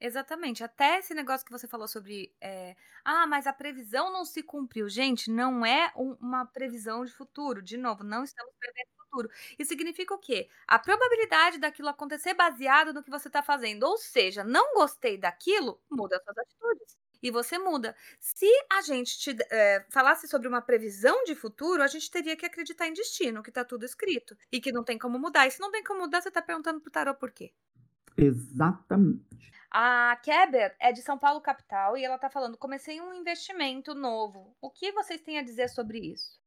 Exatamente. 0.00 0.62
Até 0.62 0.98
esse 0.98 1.14
negócio 1.14 1.44
que 1.46 1.52
você 1.52 1.66
falou 1.66 1.88
sobre. 1.88 2.34
É, 2.40 2.76
ah, 3.04 3.26
mas 3.26 3.46
a 3.46 3.52
previsão 3.52 4.12
não 4.12 4.24
se 4.24 4.42
cumpriu. 4.42 4.88
Gente, 4.88 5.30
não 5.30 5.64
é 5.64 5.92
um, 5.96 6.12
uma 6.20 6.44
previsão 6.44 7.04
de 7.04 7.12
futuro. 7.12 7.62
De 7.62 7.76
novo, 7.76 8.04
não 8.04 8.22
estamos 8.22 8.52
prevendo 8.58 8.88
futuro. 8.98 9.30
Isso 9.58 9.70
significa 9.70 10.14
o 10.14 10.18
quê? 10.18 10.48
A 10.66 10.78
probabilidade 10.78 11.58
daquilo 11.58 11.88
acontecer 11.88 12.34
baseado 12.34 12.92
no 12.92 13.02
que 13.02 13.10
você 13.10 13.28
está 13.28 13.42
fazendo. 13.42 13.84
Ou 13.84 13.96
seja, 13.96 14.44
não 14.44 14.74
gostei 14.74 15.16
daquilo, 15.16 15.80
muda 15.90 16.20
suas 16.22 16.38
atitudes 16.38 17.05
e 17.22 17.30
você 17.30 17.58
muda. 17.58 17.94
Se 18.18 18.46
a 18.72 18.80
gente 18.82 19.18
te, 19.18 19.36
é, 19.50 19.84
falasse 19.90 20.26
sobre 20.28 20.48
uma 20.48 20.62
previsão 20.62 21.24
de 21.24 21.34
futuro, 21.34 21.82
a 21.82 21.86
gente 21.86 22.10
teria 22.10 22.36
que 22.36 22.46
acreditar 22.46 22.86
em 22.86 22.92
destino, 22.92 23.42
que 23.42 23.50
tá 23.50 23.64
tudo 23.64 23.84
escrito 23.84 24.36
e 24.50 24.60
que 24.60 24.72
não 24.72 24.84
tem 24.84 24.98
como 24.98 25.18
mudar. 25.18 25.46
E 25.46 25.50
se 25.50 25.60
não 25.60 25.70
tem 25.70 25.82
como 25.82 26.00
mudar, 26.00 26.20
você 26.20 26.30
tá 26.30 26.42
perguntando 26.42 26.80
pro 26.80 26.90
tarô 26.90 27.14
por 27.14 27.30
quê? 27.30 27.52
Exatamente. 28.16 29.52
A 29.70 30.16
Keber 30.22 30.74
é 30.80 30.92
de 30.92 31.02
São 31.02 31.18
Paulo, 31.18 31.40
capital, 31.40 31.96
e 31.96 32.04
ela 32.04 32.18
tá 32.18 32.30
falando: 32.30 32.56
comecei 32.56 33.00
um 33.00 33.12
investimento 33.12 33.94
novo. 33.94 34.56
O 34.60 34.70
que 34.70 34.92
vocês 34.92 35.20
têm 35.20 35.38
a 35.38 35.42
dizer 35.42 35.68
sobre 35.68 35.98
isso? 35.98 36.40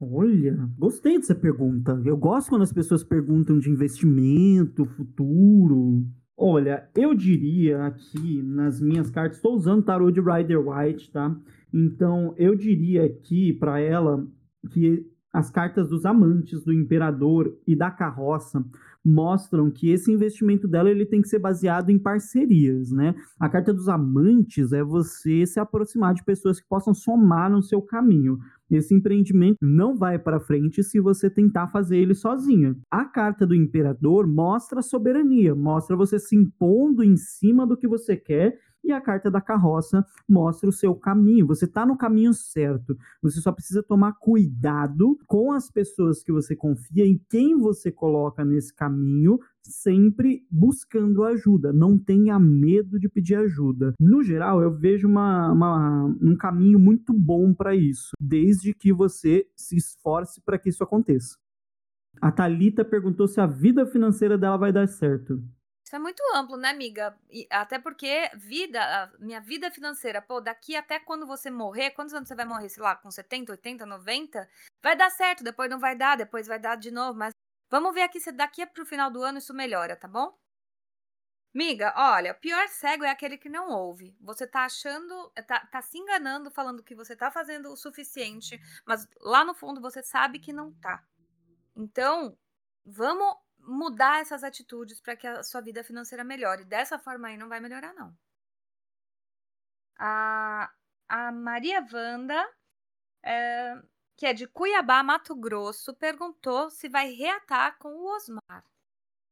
Olha, 0.00 0.56
gostei 0.78 1.18
dessa 1.18 1.34
pergunta. 1.34 2.00
Eu 2.04 2.16
gosto 2.16 2.50
quando 2.50 2.62
as 2.62 2.72
pessoas 2.72 3.02
perguntam 3.02 3.58
de 3.58 3.68
investimento, 3.68 4.86
futuro. 4.86 6.06
Olha, 6.40 6.88
eu 6.94 7.16
diria 7.16 7.84
aqui 7.86 8.40
nas 8.44 8.80
minhas 8.80 9.10
cartas, 9.10 9.38
estou 9.38 9.56
usando 9.56 9.82
tarô 9.82 10.08
de 10.08 10.20
Rider 10.20 10.60
White, 10.60 11.10
tá? 11.10 11.36
Então, 11.74 12.32
eu 12.38 12.54
diria 12.54 13.06
aqui 13.06 13.52
para 13.52 13.80
ela 13.80 14.24
que 14.70 15.04
as 15.32 15.50
cartas 15.50 15.88
dos 15.88 16.06
amantes, 16.06 16.62
do 16.62 16.72
imperador 16.72 17.58
e 17.66 17.74
da 17.74 17.90
carroça 17.90 18.64
mostram 19.08 19.70
que 19.70 19.90
esse 19.90 20.12
investimento 20.12 20.68
dela 20.68 20.90
ele 20.90 21.06
tem 21.06 21.22
que 21.22 21.28
ser 21.28 21.38
baseado 21.38 21.90
em 21.90 21.98
parcerias, 21.98 22.90
né? 22.90 23.14
A 23.40 23.48
carta 23.48 23.72
dos 23.72 23.88
amantes 23.88 24.72
é 24.72 24.82
você 24.84 25.46
se 25.46 25.58
aproximar 25.58 26.14
de 26.14 26.24
pessoas 26.24 26.60
que 26.60 26.68
possam 26.68 26.92
somar 26.92 27.50
no 27.50 27.62
seu 27.62 27.80
caminho. 27.80 28.38
Esse 28.70 28.94
empreendimento 28.94 29.58
não 29.62 29.96
vai 29.96 30.18
para 30.18 30.38
frente 30.38 30.82
se 30.82 31.00
você 31.00 31.30
tentar 31.30 31.68
fazer 31.68 31.96
ele 31.96 32.14
sozinha. 32.14 32.76
A 32.90 33.04
carta 33.06 33.46
do 33.46 33.54
imperador 33.54 34.26
mostra 34.26 34.80
a 34.80 34.82
soberania, 34.82 35.54
mostra 35.54 35.96
você 35.96 36.18
se 36.18 36.36
impondo 36.36 37.02
em 37.02 37.16
cima 37.16 37.66
do 37.66 37.76
que 37.76 37.88
você 37.88 38.14
quer 38.14 38.58
e 38.82 38.92
a 38.92 39.00
carta 39.00 39.30
da 39.30 39.40
carroça 39.40 40.04
mostra 40.28 40.68
o 40.68 40.72
seu 40.72 40.94
caminho. 40.94 41.46
Você 41.46 41.64
está 41.64 41.84
no 41.84 41.96
caminho 41.96 42.32
certo. 42.32 42.96
Você 43.22 43.40
só 43.40 43.52
precisa 43.52 43.82
tomar 43.82 44.14
cuidado 44.14 45.18
com 45.26 45.52
as 45.52 45.70
pessoas 45.70 46.22
que 46.22 46.32
você 46.32 46.56
confia, 46.56 47.06
em 47.06 47.20
quem 47.28 47.58
você 47.58 47.90
coloca 47.90 48.44
nesse 48.44 48.74
caminho, 48.74 49.38
sempre 49.62 50.46
buscando 50.50 51.24
ajuda. 51.24 51.72
Não 51.72 51.98
tenha 51.98 52.38
medo 52.38 52.98
de 52.98 53.08
pedir 53.08 53.34
ajuda. 53.34 53.94
No 54.00 54.22
geral, 54.22 54.62
eu 54.62 54.72
vejo 54.72 55.06
uma, 55.06 55.52
uma 55.52 56.04
um 56.22 56.36
caminho 56.36 56.78
muito 56.78 57.12
bom 57.12 57.52
para 57.52 57.74
isso, 57.74 58.12
desde 58.20 58.72
que 58.72 58.92
você 58.92 59.46
se 59.56 59.76
esforce 59.76 60.40
para 60.40 60.58
que 60.58 60.68
isso 60.68 60.82
aconteça. 60.82 61.36
A 62.20 62.32
Talita 62.32 62.84
perguntou 62.84 63.28
se 63.28 63.40
a 63.40 63.46
vida 63.46 63.86
financeira 63.86 64.36
dela 64.36 64.56
vai 64.56 64.72
dar 64.72 64.88
certo. 64.88 65.42
Isso 65.88 65.96
é 65.96 65.98
muito 65.98 66.22
amplo, 66.34 66.58
né, 66.58 66.68
amiga? 66.68 67.18
E 67.30 67.48
até 67.50 67.78
porque 67.78 68.30
vida, 68.34 69.10
minha 69.18 69.40
vida 69.40 69.70
financeira, 69.70 70.20
pô, 70.20 70.38
daqui 70.38 70.76
até 70.76 71.00
quando 71.00 71.26
você 71.26 71.50
morrer, 71.50 71.92
quantos 71.92 72.12
anos 72.12 72.28
você 72.28 72.34
vai 72.34 72.44
morrer? 72.44 72.68
Sei 72.68 72.82
lá, 72.82 72.94
com 72.94 73.10
70, 73.10 73.52
80, 73.52 73.86
90? 73.86 74.46
Vai 74.82 74.94
dar 74.94 75.08
certo, 75.08 75.42
depois 75.42 75.70
não 75.70 75.78
vai 75.78 75.96
dar, 75.96 76.18
depois 76.18 76.46
vai 76.46 76.58
dar 76.58 76.76
de 76.76 76.90
novo, 76.90 77.18
mas 77.18 77.32
vamos 77.70 77.94
ver 77.94 78.02
aqui 78.02 78.20
se 78.20 78.30
daqui 78.30 78.66
pro 78.66 78.84
final 78.84 79.10
do 79.10 79.22
ano 79.22 79.38
isso 79.38 79.54
melhora, 79.54 79.96
tá 79.96 80.06
bom? 80.06 80.38
Miga, 81.54 81.94
olha, 81.96 82.32
o 82.32 82.38
pior 82.38 82.68
cego 82.68 83.04
é 83.04 83.10
aquele 83.10 83.38
que 83.38 83.48
não 83.48 83.70
ouve. 83.70 84.14
Você 84.20 84.46
tá 84.46 84.66
achando, 84.66 85.30
tá, 85.46 85.60
tá 85.72 85.80
se 85.80 85.96
enganando, 85.96 86.50
falando 86.50 86.82
que 86.82 86.94
você 86.94 87.16
tá 87.16 87.30
fazendo 87.30 87.72
o 87.72 87.76
suficiente, 87.78 88.60
mas 88.84 89.08
lá 89.22 89.42
no 89.42 89.54
fundo 89.54 89.80
você 89.80 90.02
sabe 90.02 90.38
que 90.38 90.52
não 90.52 90.70
tá. 90.70 91.02
Então, 91.74 92.36
vamos 92.84 93.38
mudar 93.60 94.20
essas 94.20 94.42
atitudes 94.44 95.00
para 95.00 95.16
que 95.16 95.26
a 95.26 95.42
sua 95.42 95.60
vida 95.60 95.84
financeira 95.84 96.24
melhore. 96.24 96.64
Dessa 96.64 96.98
forma 96.98 97.28
aí 97.28 97.36
não 97.36 97.48
vai 97.48 97.60
melhorar, 97.60 97.92
não. 97.94 98.16
A, 99.98 100.72
a 101.08 101.32
Maria 101.32 101.84
Wanda, 101.92 102.48
é, 103.22 103.82
que 104.16 104.26
é 104.26 104.32
de 104.32 104.46
Cuiabá, 104.46 105.02
Mato 105.02 105.34
Grosso, 105.34 105.94
perguntou 105.94 106.70
se 106.70 106.88
vai 106.88 107.12
reatar 107.12 107.76
com 107.78 107.88
o 107.88 108.16
Osmar. 108.16 108.64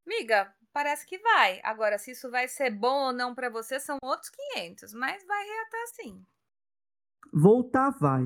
Miga, 0.06 0.54
parece 0.72 1.06
que 1.06 1.18
vai. 1.18 1.60
Agora, 1.64 1.98
se 1.98 2.12
isso 2.12 2.30
vai 2.30 2.46
ser 2.48 2.70
bom 2.70 3.06
ou 3.06 3.12
não 3.12 3.34
para 3.34 3.48
você, 3.48 3.80
são 3.80 3.96
outros 4.02 4.30
500, 4.54 4.92
mas 4.94 5.24
vai 5.26 5.44
reatar 5.44 5.86
sim. 5.94 6.26
Voltar 7.32 7.90
vai. 7.90 8.24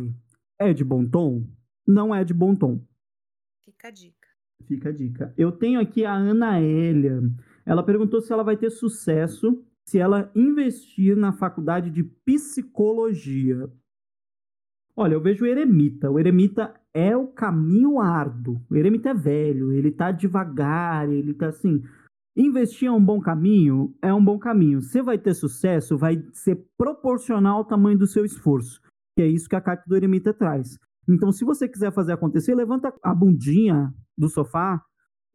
É 0.59 0.73
de 0.73 0.85
bom 0.85 1.09
tom? 1.09 1.47
Não 1.87 2.15
é 2.15 2.23
de 2.25 2.35
bom 2.35 2.55
tom. 2.55 2.85
Fica 3.65 3.89
a 3.89 3.91
dica. 3.91 4.20
Fica 4.67 4.91
a 4.91 4.93
dica. 4.93 5.35
Eu 5.37 5.53
tenho 5.53 5.81
aqui 5.81 6.05
a 6.05 6.15
Ana 6.15 6.61
Elia. 6.61 7.21
Ela 7.67 7.83
perguntou 7.83 8.21
se 8.21 8.33
ela 8.33 8.43
vai 8.43 8.57
ter 8.57 8.71
sucesso 8.71 9.65
se 9.91 9.99
ela 9.99 10.31
investir 10.37 11.17
na 11.17 11.33
faculdade 11.33 11.91
de 11.91 12.05
psicologia. 12.05 13.69
Olha, 14.97 15.15
eu 15.15 15.21
vejo 15.21 15.45
o 15.45 15.49
eremita. 15.49 16.09
O 16.09 16.19
eremita 16.19 16.73
é 16.95 17.17
o 17.17 17.27
caminho 17.27 17.99
árduo. 17.99 18.63
O 18.71 18.77
eremita 18.77 19.11
é 19.11 19.15
velho, 19.15 19.73
ele 19.73 19.91
tá 19.91 20.13
devagar, 20.13 21.11
ele 21.11 21.35
tá 21.35 21.49
assim. 21.49 21.83
Investir 22.37 22.87
é 22.87 22.93
um 22.93 23.05
bom 23.05 23.21
caminho? 23.21 23.93
É 24.01 24.15
um 24.15 24.25
bom 24.25 24.39
caminho. 24.39 24.81
Você 24.81 25.03
vai 25.03 25.19
ter 25.19 25.35
sucesso, 25.35 25.99
vai 25.99 26.23
ser 26.33 26.65
proporcional 26.79 27.59
ao 27.59 27.65
tamanho 27.65 27.99
do 27.99 28.07
seu 28.07 28.25
esforço. 28.25 28.81
Que 29.17 29.23
é 29.23 29.27
isso 29.27 29.49
que 29.49 29.57
a 29.57 29.61
carta 29.61 29.83
do 29.89 29.97
eremita 29.97 30.33
traz. 30.33 30.79
Então, 31.09 31.33
se 31.33 31.45
você 31.45 31.69
quiser 31.69 31.93
fazer 31.93 32.13
acontecer, 32.13 32.55
levanta 32.55 32.95
a 33.03 33.13
bundinha 33.13 33.93
do 34.21 34.29
sofá 34.29 34.81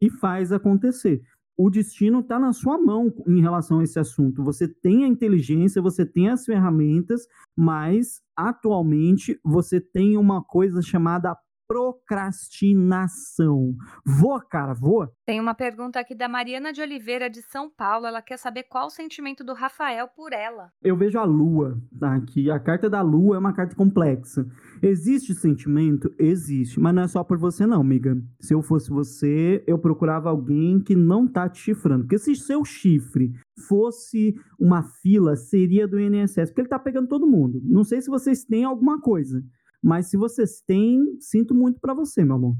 e 0.00 0.08
faz 0.08 0.52
acontecer. 0.52 1.20
O 1.58 1.70
destino 1.70 2.20
está 2.20 2.38
na 2.38 2.52
sua 2.52 2.78
mão 2.78 3.12
em 3.26 3.40
relação 3.40 3.80
a 3.80 3.84
esse 3.84 3.98
assunto. 3.98 4.44
Você 4.44 4.68
tem 4.68 5.04
a 5.04 5.08
inteligência, 5.08 5.80
você 5.80 6.04
tem 6.04 6.28
as 6.28 6.44
ferramentas, 6.44 7.26
mas 7.56 8.20
atualmente 8.36 9.40
você 9.42 9.80
tem 9.80 10.18
uma 10.18 10.42
coisa 10.42 10.82
chamada 10.82 11.36
procrastinação. 11.66 13.74
Voa, 14.04 14.40
cara, 14.40 14.74
voa. 14.74 15.12
Tem 15.26 15.40
uma 15.40 15.54
pergunta 15.54 15.98
aqui 15.98 16.14
da 16.14 16.28
Mariana 16.28 16.72
de 16.72 16.80
Oliveira, 16.80 17.28
de 17.28 17.42
São 17.42 17.68
Paulo. 17.68 18.06
Ela 18.06 18.22
quer 18.22 18.38
saber 18.38 18.62
qual 18.64 18.86
o 18.86 18.90
sentimento 18.90 19.42
do 19.44 19.52
Rafael 19.52 20.08
por 20.08 20.32
ela. 20.32 20.70
Eu 20.82 20.96
vejo 20.96 21.18
a 21.18 21.24
lua 21.24 21.78
tá? 21.98 22.14
aqui. 22.14 22.50
A 22.50 22.60
carta 22.60 22.88
da 22.88 23.02
lua 23.02 23.36
é 23.36 23.38
uma 23.38 23.52
carta 23.52 23.74
complexa. 23.74 24.46
Existe 24.82 25.34
sentimento? 25.34 26.10
Existe. 26.18 26.80
Mas 26.80 26.94
não 26.94 27.02
é 27.02 27.08
só 27.08 27.24
por 27.24 27.38
você, 27.38 27.66
não, 27.66 27.80
amiga. 27.80 28.16
Se 28.40 28.54
eu 28.54 28.62
fosse 28.62 28.90
você, 28.90 29.64
eu 29.66 29.78
procurava 29.78 30.30
alguém 30.30 30.80
que 30.80 30.94
não 30.94 31.26
tá 31.26 31.48
te 31.48 31.58
chifrando. 31.58 32.04
Porque 32.04 32.18
se 32.18 32.36
seu 32.36 32.64
chifre 32.64 33.32
fosse 33.68 34.34
uma 34.58 34.82
fila, 34.82 35.36
seria 35.36 35.88
do 35.88 35.98
INSS. 35.98 36.50
Porque 36.50 36.60
ele 36.62 36.68
tá 36.68 36.78
pegando 36.78 37.08
todo 37.08 37.26
mundo. 37.26 37.60
Não 37.64 37.82
sei 37.82 38.00
se 38.00 38.08
vocês 38.08 38.44
têm 38.44 38.64
alguma 38.64 39.00
coisa. 39.00 39.42
Mas 39.86 40.10
se 40.10 40.16
vocês 40.16 40.60
têm, 40.62 41.16
sinto 41.20 41.54
muito 41.54 41.78
para 41.78 41.94
você, 41.94 42.24
meu 42.24 42.34
amor. 42.34 42.56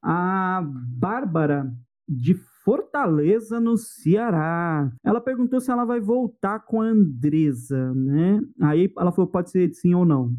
A 0.00 0.62
Bárbara 0.64 1.66
de 2.08 2.32
Fortaleza, 2.62 3.58
no 3.58 3.76
Ceará. 3.76 4.88
Ela 5.02 5.20
perguntou 5.20 5.60
se 5.60 5.72
ela 5.72 5.84
vai 5.84 5.98
voltar 5.98 6.60
com 6.60 6.80
a 6.80 6.84
Andresa, 6.86 7.92
né? 7.92 8.38
Aí 8.62 8.88
ela 8.96 9.10
falou 9.10 9.28
pode 9.28 9.50
ser 9.50 9.74
sim 9.74 9.94
ou 9.94 10.04
não. 10.04 10.30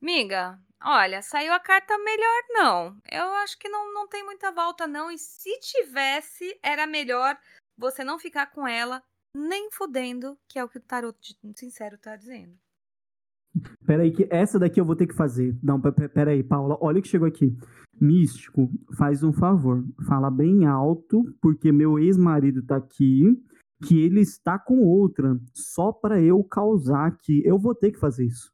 Miga, 0.00 0.58
olha, 0.82 1.20
saiu 1.20 1.52
a 1.52 1.60
carta 1.60 1.98
melhor 1.98 2.42
não. 2.48 2.96
Eu 3.12 3.26
acho 3.42 3.58
que 3.58 3.68
não, 3.68 3.92
não 3.92 4.08
tem 4.08 4.24
muita 4.24 4.50
volta 4.50 4.86
não. 4.86 5.10
E 5.10 5.18
se 5.18 5.60
tivesse, 5.60 6.58
era 6.62 6.86
melhor 6.86 7.36
você 7.76 8.02
não 8.02 8.18
ficar 8.18 8.46
com 8.46 8.66
ela 8.66 9.02
nem 9.34 9.70
fudendo, 9.72 10.38
que 10.48 10.58
é 10.58 10.64
o 10.64 10.68
que 10.70 10.78
o 10.78 10.82
tarot 10.82 11.38
sincero 11.54 11.98
tá 11.98 12.16
dizendo. 12.16 12.58
Peraí, 13.86 14.12
que 14.12 14.26
essa 14.30 14.58
daqui 14.58 14.80
eu 14.80 14.84
vou 14.84 14.96
ter 14.96 15.06
que 15.06 15.14
fazer. 15.14 15.56
Não, 15.62 15.80
peraí, 15.80 16.42
Paula, 16.42 16.76
olha 16.80 16.98
o 16.98 17.02
que 17.02 17.08
chegou 17.08 17.26
aqui. 17.26 17.56
Místico, 18.00 18.70
faz 18.96 19.24
um 19.24 19.32
favor, 19.32 19.84
fala 20.06 20.30
bem 20.30 20.66
alto, 20.66 21.24
porque 21.40 21.72
meu 21.72 21.98
ex-marido 21.98 22.62
tá 22.62 22.76
aqui, 22.76 23.24
que 23.84 24.00
ele 24.00 24.20
está 24.20 24.58
com 24.58 24.80
outra, 24.84 25.36
só 25.52 25.92
para 25.92 26.20
eu 26.20 26.42
causar 26.44 27.06
aqui. 27.06 27.42
Eu 27.44 27.58
vou 27.58 27.74
ter 27.74 27.90
que 27.90 27.98
fazer 27.98 28.26
isso. 28.26 28.52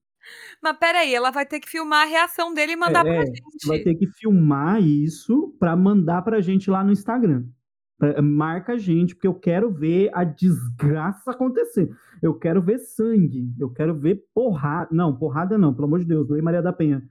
Mas 0.62 0.78
peraí, 0.78 1.14
ela 1.14 1.30
vai 1.30 1.44
ter 1.44 1.60
que 1.60 1.68
filmar 1.68 2.02
a 2.02 2.10
reação 2.10 2.54
dele 2.54 2.72
e 2.72 2.76
mandar 2.76 3.06
é, 3.06 3.14
pra 3.14 3.26
gente. 3.26 3.66
Vai 3.66 3.80
ter 3.80 3.94
que 3.94 4.06
filmar 4.06 4.82
isso 4.82 5.54
pra 5.58 5.76
mandar 5.76 6.22
pra 6.22 6.40
gente 6.40 6.70
lá 6.70 6.82
no 6.82 6.92
Instagram. 6.92 7.44
Marca 8.22 8.72
a 8.72 8.78
gente, 8.78 9.14
porque 9.14 9.26
eu 9.26 9.34
quero 9.34 9.72
ver 9.72 10.10
a 10.12 10.24
desgraça 10.24 11.30
acontecer. 11.30 11.88
Eu 12.20 12.38
quero 12.38 12.60
ver 12.60 12.78
sangue. 12.78 13.54
Eu 13.58 13.70
quero 13.70 13.94
ver 13.94 14.24
porrada. 14.34 14.88
Não, 14.92 15.16
porrada 15.16 15.56
não, 15.56 15.72
pelo 15.72 15.86
amor 15.86 16.00
de 16.00 16.06
Deus. 16.06 16.28
Lei 16.28 16.42
Maria 16.42 16.60
da 16.60 16.72
Penha. 16.72 17.02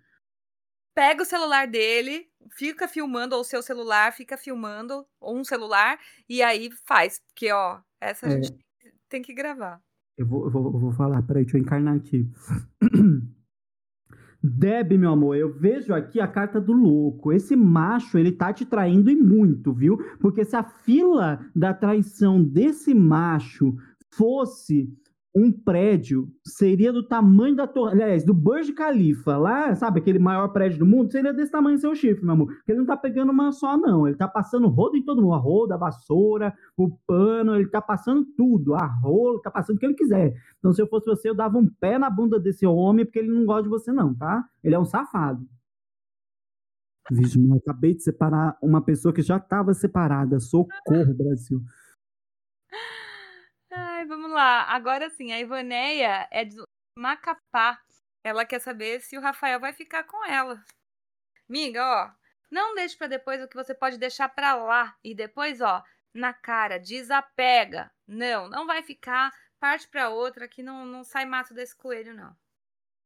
Pega 0.93 1.23
o 1.23 1.25
celular 1.25 1.67
dele, 1.67 2.27
fica 2.51 2.87
filmando, 2.87 3.33
ou 3.33 3.41
o 3.41 3.45
seu 3.45 3.63
celular 3.63 4.13
fica 4.13 4.37
filmando, 4.37 5.05
ou 5.19 5.39
um 5.39 5.43
celular, 5.43 5.97
e 6.29 6.43
aí 6.43 6.69
faz. 6.85 7.19
Porque, 7.19 7.51
ó, 7.51 7.79
essa 7.99 8.27
a 8.27 8.29
é. 8.29 8.43
gente 8.43 8.63
tem 9.09 9.21
que 9.21 9.33
gravar. 9.33 9.81
Eu 10.15 10.27
vou, 10.27 10.45
eu 10.45 10.51
vou, 10.51 10.65
eu 10.65 10.79
vou 10.79 10.91
falar, 10.91 11.23
peraí, 11.23 11.43
deixa 11.43 11.57
eu 11.57 11.61
encarnar 11.61 11.95
aqui. 11.95 12.29
Deb, 14.45 14.97
meu 14.97 15.11
amor, 15.11 15.37
eu 15.37 15.53
vejo 15.53 15.93
aqui 15.93 16.19
a 16.19 16.27
carta 16.27 16.59
do 16.59 16.73
louco. 16.73 17.31
Esse 17.31 17.55
macho, 17.55 18.17
ele 18.17 18.29
tá 18.29 18.51
te 18.51 18.65
traindo 18.65 19.09
e 19.09 19.15
muito, 19.15 19.71
viu? 19.71 19.97
Porque 20.19 20.43
se 20.43 20.53
a 20.53 20.63
fila 20.63 21.39
da 21.55 21.73
traição 21.73 22.43
desse 22.43 22.93
macho 22.93 23.73
fosse 24.11 24.93
um 25.35 25.51
prédio 25.51 26.31
seria 26.45 26.93
do 26.93 27.01
tamanho 27.07 27.55
da 27.55 27.65
torre, 27.65 27.93
aliás, 27.93 28.23
do 28.23 28.33
Burj 28.33 28.71
Khalifa, 28.71 29.35
lá, 29.35 29.73
sabe, 29.73 29.99
aquele 29.99 30.19
maior 30.19 30.49
prédio 30.49 30.79
do 30.79 30.85
mundo, 30.85 31.11
seria 31.11 31.33
desse 31.33 31.51
tamanho 31.51 31.77
seu 31.79 31.95
chifre, 31.95 32.23
meu 32.23 32.33
amor. 32.33 32.47
Porque 32.47 32.71
ele 32.71 32.79
não 32.79 32.85
tá 32.85 32.95
pegando 32.95 33.31
uma 33.31 33.51
só, 33.51 33.75
não. 33.75 34.07
Ele 34.07 34.15
tá 34.15 34.27
passando 34.27 34.67
rodo 34.67 34.95
em 34.95 35.03
todo 35.03 35.21
mundo, 35.21 35.33
a 35.33 35.37
roda, 35.37 35.73
a 35.73 35.77
vassoura, 35.77 36.53
o 36.77 36.89
pano, 37.07 37.55
ele 37.55 37.67
tá 37.67 37.81
passando 37.81 38.23
tudo, 38.37 38.75
a 38.75 38.85
rola, 38.85 39.41
tá 39.41 39.49
passando 39.49 39.77
o 39.77 39.79
que 39.79 39.85
ele 39.85 39.95
quiser. 39.95 40.35
Então, 40.59 40.71
se 40.71 40.81
eu 40.81 40.87
fosse 40.87 41.07
você, 41.07 41.29
eu 41.29 41.35
dava 41.35 41.57
um 41.57 41.67
pé 41.67 41.97
na 41.97 42.09
bunda 42.09 42.39
desse 42.39 42.65
homem, 42.67 43.03
porque 43.03 43.19
ele 43.19 43.31
não 43.31 43.45
gosta 43.45 43.63
de 43.63 43.69
você, 43.69 43.91
não, 43.91 44.13
tá? 44.13 44.45
Ele 44.63 44.75
é 44.75 44.79
um 44.79 44.85
safado. 44.85 45.47
Vixe, 47.11 47.43
eu 47.43 47.55
acabei 47.55 47.95
de 47.95 48.03
separar 48.03 48.57
uma 48.61 48.81
pessoa 48.81 49.13
que 49.13 49.21
já 49.21 49.37
estava 49.37 49.73
separada. 49.73 50.39
Socorro, 50.39 51.13
Brasil. 51.13 51.61
Vamos 54.33 54.45
lá. 54.47 54.63
Agora 54.63 55.09
sim, 55.11 55.31
a 55.31 55.39
Ivaneia 55.39 56.27
é 56.31 56.43
de 56.43 56.57
Macapá. 56.97 57.79
Ela 58.23 58.43
quer 58.45 58.59
saber 58.59 58.99
se 59.01 59.15
o 59.15 59.21
Rafael 59.21 59.59
vai 59.59 59.73
ficar 59.73 60.03
com 60.05 60.25
ela. 60.25 60.59
Miga, 61.47 61.83
ó, 61.85 62.11
não 62.51 62.73
deixe 62.75 62.97
para 62.97 63.05
depois 63.07 63.41
o 63.43 63.47
que 63.47 63.55
você 63.55 63.75
pode 63.75 63.97
deixar 63.99 64.29
para 64.29 64.55
lá. 64.55 64.97
E 65.03 65.13
depois, 65.13 65.61
ó, 65.61 65.83
na 66.13 66.33
cara, 66.33 66.79
desapega. 66.79 67.91
Não, 68.07 68.49
não 68.49 68.65
vai 68.65 68.81
ficar. 68.83 69.31
Parte 69.59 69.87
para 69.87 70.09
outra 70.09 70.47
que 70.47 70.63
não, 70.63 70.83
não 70.85 71.03
sai 71.03 71.25
mato 71.25 71.53
desse 71.53 71.75
coelho, 71.75 72.13
não. 72.15 72.35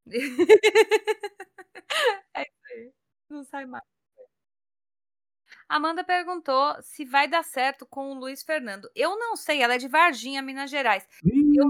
é 2.36 2.42
isso 2.42 2.66
aí. 2.72 2.94
Não 3.30 3.44
sai 3.44 3.66
mato. 3.66 3.97
Amanda 5.70 6.03
perguntou 6.03 6.76
se 6.82 7.03
vai 7.03 7.28
dar 7.28 7.43
certo 7.43 7.86
com 7.86 8.11
o 8.11 8.13
Luiz 8.13 8.41
Fernando. 8.41 8.89
Eu 8.95 9.18
não 9.18 9.36
sei, 9.36 9.61
ela 9.61 9.76
é 9.76 9.78
de 9.78 9.88
Varginha, 9.88 10.41
Minas 10.41 10.70
Gerais. 10.70 11.07
Eu, 11.24 11.70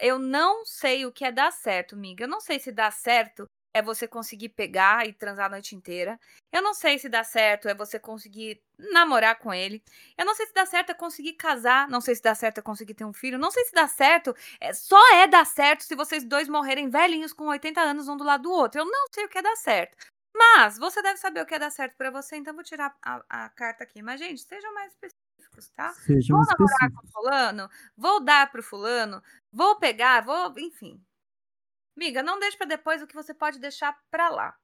eu 0.00 0.18
não 0.18 0.64
sei 0.64 1.06
o 1.06 1.12
que 1.12 1.24
é 1.24 1.30
dar 1.30 1.52
certo, 1.52 1.96
miga. 1.96 2.24
Eu 2.24 2.28
não 2.28 2.40
sei 2.40 2.58
se 2.58 2.72
dá 2.72 2.90
certo 2.90 3.46
é 3.72 3.80
você 3.80 4.08
conseguir 4.08 4.48
pegar 4.48 5.06
e 5.06 5.12
transar 5.12 5.46
a 5.46 5.50
noite 5.50 5.76
inteira. 5.76 6.18
Eu 6.52 6.60
não 6.60 6.74
sei 6.74 6.98
se 6.98 7.08
dá 7.08 7.22
certo 7.22 7.68
é 7.68 7.74
você 7.74 8.00
conseguir 8.00 8.60
namorar 8.76 9.38
com 9.38 9.54
ele. 9.54 9.82
Eu 10.18 10.24
não 10.24 10.34
sei 10.34 10.46
se 10.46 10.52
dá 10.52 10.66
certo 10.66 10.90
é 10.90 10.94
conseguir 10.94 11.34
casar. 11.34 11.88
Não 11.88 12.00
sei 12.00 12.16
se 12.16 12.22
dá 12.22 12.34
certo 12.34 12.58
é 12.58 12.62
conseguir 12.62 12.94
ter 12.94 13.04
um 13.04 13.12
filho. 13.12 13.38
Não 13.38 13.50
sei 13.50 13.64
se 13.64 13.72
dá 13.72 13.86
certo. 13.86 14.34
É, 14.60 14.72
só 14.72 14.98
é 15.14 15.28
dar 15.28 15.46
certo 15.46 15.84
se 15.84 15.94
vocês 15.94 16.24
dois 16.24 16.48
morrerem 16.48 16.90
velhinhos 16.90 17.32
com 17.32 17.44
80 17.46 17.80
anos 17.80 18.08
um 18.08 18.16
do 18.16 18.24
lado 18.24 18.42
do 18.42 18.50
outro. 18.50 18.80
Eu 18.80 18.86
não 18.86 19.06
sei 19.14 19.24
o 19.24 19.28
que 19.28 19.38
é 19.38 19.42
dar 19.42 19.56
certo. 19.56 19.96
Mas 20.40 20.78
você 20.78 21.02
deve 21.02 21.18
saber 21.18 21.42
o 21.42 21.46
que 21.46 21.54
é 21.54 21.58
dar 21.58 21.70
certo 21.70 21.94
para 21.98 22.10
você, 22.10 22.34
então 22.34 22.54
vou 22.54 22.64
tirar 22.64 22.96
a, 23.02 23.22
a, 23.28 23.48
carta 23.50 23.84
aqui. 23.84 24.00
Mas, 24.00 24.18
gente, 24.18 24.40
sejam 24.40 24.72
mais 24.72 24.90
específicos, 24.90 25.68
tá? 25.76 25.92
Sejam 25.92 26.38
vou 26.38 26.46
namorar 26.46 26.90
com 26.90 27.06
fulano, 27.08 27.68
vou 27.94 28.24
dar 28.24 28.50
pro 28.50 28.62
fulano, 28.62 29.22
vou 29.52 29.78
pegar, 29.78 30.24
vou. 30.24 30.54
Enfim. 30.58 30.98
Miga, 31.94 32.22
não 32.22 32.38
deixe 32.38 32.56
para 32.56 32.68
depois 32.68 33.02
o 33.02 33.06
que 33.06 33.14
você 33.14 33.34
pode 33.34 33.58
deixar 33.58 33.94
para 34.10 34.30
lá. 34.30 34.56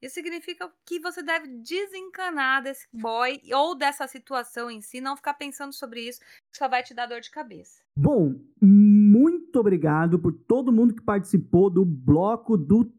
Isso 0.00 0.14
significa 0.14 0.70
que 0.84 1.00
você 1.00 1.22
deve 1.22 1.48
desencanar 1.48 2.62
desse 2.62 2.86
boy 2.92 3.40
ou 3.52 3.74
dessa 3.74 4.06
situação 4.06 4.70
em 4.70 4.80
si, 4.80 5.00
não 5.00 5.16
ficar 5.16 5.34
pensando 5.34 5.72
sobre 5.72 6.06
isso, 6.06 6.20
que 6.20 6.58
só 6.58 6.68
vai 6.68 6.84
te 6.84 6.94
dar 6.94 7.06
dor 7.06 7.20
de 7.20 7.30
cabeça. 7.30 7.82
Bom, 7.98 8.34
muito 8.62 9.58
obrigado 9.58 10.20
por 10.20 10.32
todo 10.32 10.72
mundo 10.72 10.94
que 10.94 11.02
participou 11.02 11.68
do 11.70 11.84
bloco 11.84 12.56
do 12.56 12.92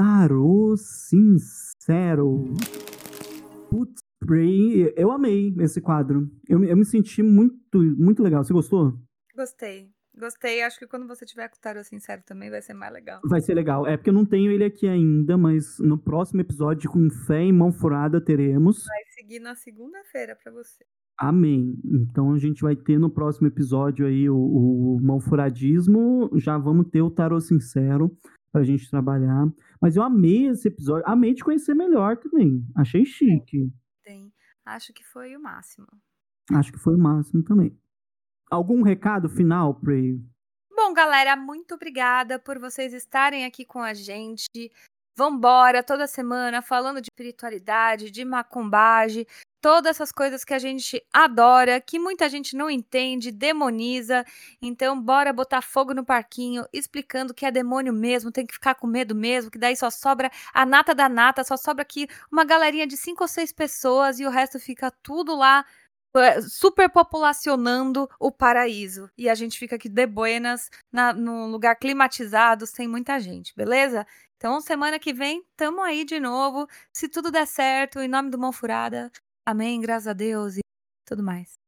Tarô 0.00 0.74
Sincero. 0.78 2.44
Putz, 3.68 4.00
eu 4.96 5.12
amei 5.12 5.54
esse 5.60 5.78
quadro. 5.78 6.26
Eu, 6.48 6.64
eu 6.64 6.74
me 6.74 6.86
senti 6.86 7.22
muito, 7.22 7.78
muito 7.98 8.22
legal. 8.22 8.42
Você 8.42 8.50
gostou? 8.50 8.98
Gostei. 9.36 9.90
Gostei, 10.18 10.62
acho 10.62 10.78
que 10.78 10.86
quando 10.86 11.06
você 11.06 11.26
tiver 11.26 11.48
com 11.50 11.56
o 11.56 11.60
tarô 11.60 11.84
sincero 11.84 12.22
também 12.24 12.48
vai 12.48 12.62
ser 12.62 12.72
mais 12.72 12.94
legal. 12.94 13.20
Vai 13.24 13.42
ser 13.42 13.52
legal. 13.52 13.86
É 13.86 13.98
porque 13.98 14.08
eu 14.08 14.14
não 14.14 14.24
tenho 14.24 14.50
ele 14.50 14.64
aqui 14.64 14.88
ainda, 14.88 15.36
mas 15.36 15.78
no 15.78 15.98
próximo 15.98 16.40
episódio, 16.40 16.90
com 16.90 17.10
fé 17.26 17.44
e 17.44 17.52
mão 17.52 17.70
furada, 17.70 18.24
teremos. 18.24 18.86
Vai 18.86 19.04
seguir 19.14 19.38
na 19.38 19.54
segunda-feira 19.54 20.34
para 20.42 20.50
você. 20.50 20.82
Amém. 21.18 21.78
Então 21.84 22.32
a 22.32 22.38
gente 22.38 22.62
vai 22.62 22.74
ter 22.74 22.98
no 22.98 23.10
próximo 23.10 23.48
episódio 23.48 24.06
aí 24.06 24.30
o, 24.30 24.36
o 24.36 24.98
mão 25.02 25.20
furadismo. 25.20 26.30
Já 26.36 26.56
vamos 26.56 26.88
ter 26.88 27.02
o 27.02 27.10
tarô 27.10 27.38
sincero 27.38 28.10
pra 28.52 28.62
gente 28.62 28.90
trabalhar. 28.90 29.46
Mas 29.80 29.96
eu 29.96 30.02
amei 30.02 30.48
esse 30.48 30.68
episódio. 30.68 31.08
Amei 31.08 31.34
te 31.34 31.44
conhecer 31.44 31.74
melhor 31.74 32.16
também. 32.16 32.64
Achei 32.76 33.04
chique. 33.04 33.72
Tem. 34.02 34.32
Acho 34.64 34.92
que 34.92 35.04
foi 35.04 35.36
o 35.36 35.40
máximo. 35.40 35.86
Acho 36.52 36.72
que 36.72 36.78
foi 36.78 36.94
o 36.94 36.98
máximo 36.98 37.42
também. 37.42 37.76
Algum 38.50 38.82
recado 38.82 39.28
final, 39.28 39.74
Prey? 39.74 40.20
Bom, 40.74 40.92
galera, 40.92 41.36
muito 41.36 41.74
obrigada 41.74 42.38
por 42.38 42.58
vocês 42.58 42.92
estarem 42.92 43.44
aqui 43.44 43.64
com 43.64 43.80
a 43.80 43.94
gente. 43.94 44.72
Vambora, 45.16 45.82
toda 45.82 46.06
semana 46.06 46.62
falando 46.62 47.00
de 47.00 47.08
espiritualidade, 47.12 48.10
de 48.10 48.24
macumbagem, 48.24 49.26
todas 49.60 49.90
essas 49.96 50.12
coisas 50.12 50.44
que 50.44 50.54
a 50.54 50.58
gente 50.58 51.04
adora, 51.12 51.80
que 51.80 51.98
muita 51.98 52.28
gente 52.28 52.56
não 52.56 52.70
entende, 52.70 53.30
demoniza. 53.30 54.24
Então, 54.60 55.00
bora 55.00 55.32
botar 55.32 55.62
fogo 55.62 55.94
no 55.94 56.04
parquinho, 56.04 56.64
explicando 56.72 57.34
que 57.34 57.46
é 57.46 57.50
demônio 57.50 57.92
mesmo, 57.92 58.32
tem 58.32 58.46
que 58.46 58.54
ficar 58.54 58.74
com 58.74 58.86
medo 58.86 59.14
mesmo, 59.14 59.50
que 59.50 59.58
daí 59.58 59.76
só 59.76 59.90
sobra 59.90 60.30
a 60.52 60.64
nata 60.66 60.94
da 60.94 61.08
nata, 61.08 61.44
só 61.44 61.56
sobra 61.56 61.82
aqui 61.82 62.08
uma 62.30 62.44
galerinha 62.44 62.86
de 62.86 62.96
cinco 62.96 63.24
ou 63.24 63.28
seis 63.28 63.52
pessoas 63.52 64.18
e 64.20 64.26
o 64.26 64.30
resto 64.30 64.58
fica 64.58 64.90
tudo 65.02 65.36
lá 65.36 65.64
é, 66.16 66.40
superpopulacionando 66.42 68.08
o 68.18 68.32
paraíso. 68.32 69.10
E 69.16 69.28
a 69.28 69.34
gente 69.34 69.58
fica 69.58 69.76
aqui 69.76 69.88
de 69.88 70.06
buenas, 70.06 70.70
na, 70.92 71.12
num 71.12 71.46
lugar 71.50 71.76
climatizado, 71.76 72.66
sem 72.66 72.88
muita 72.88 73.20
gente, 73.20 73.54
beleza? 73.56 74.06
Então, 74.36 74.60
semana 74.60 74.98
que 74.98 75.12
vem, 75.12 75.44
tamo 75.56 75.82
aí 75.82 76.04
de 76.04 76.18
novo. 76.18 76.66
Se 76.92 77.08
tudo 77.08 77.30
der 77.30 77.46
certo, 77.46 78.00
em 78.00 78.08
nome 78.08 78.30
do 78.30 78.38
Mão 78.38 78.52
Furada. 78.52 79.10
Amém, 79.46 79.80
graças 79.80 80.06
a 80.06 80.12
Deus 80.12 80.56
e 80.56 80.60
tudo 81.06 81.22
mais. 81.22 81.60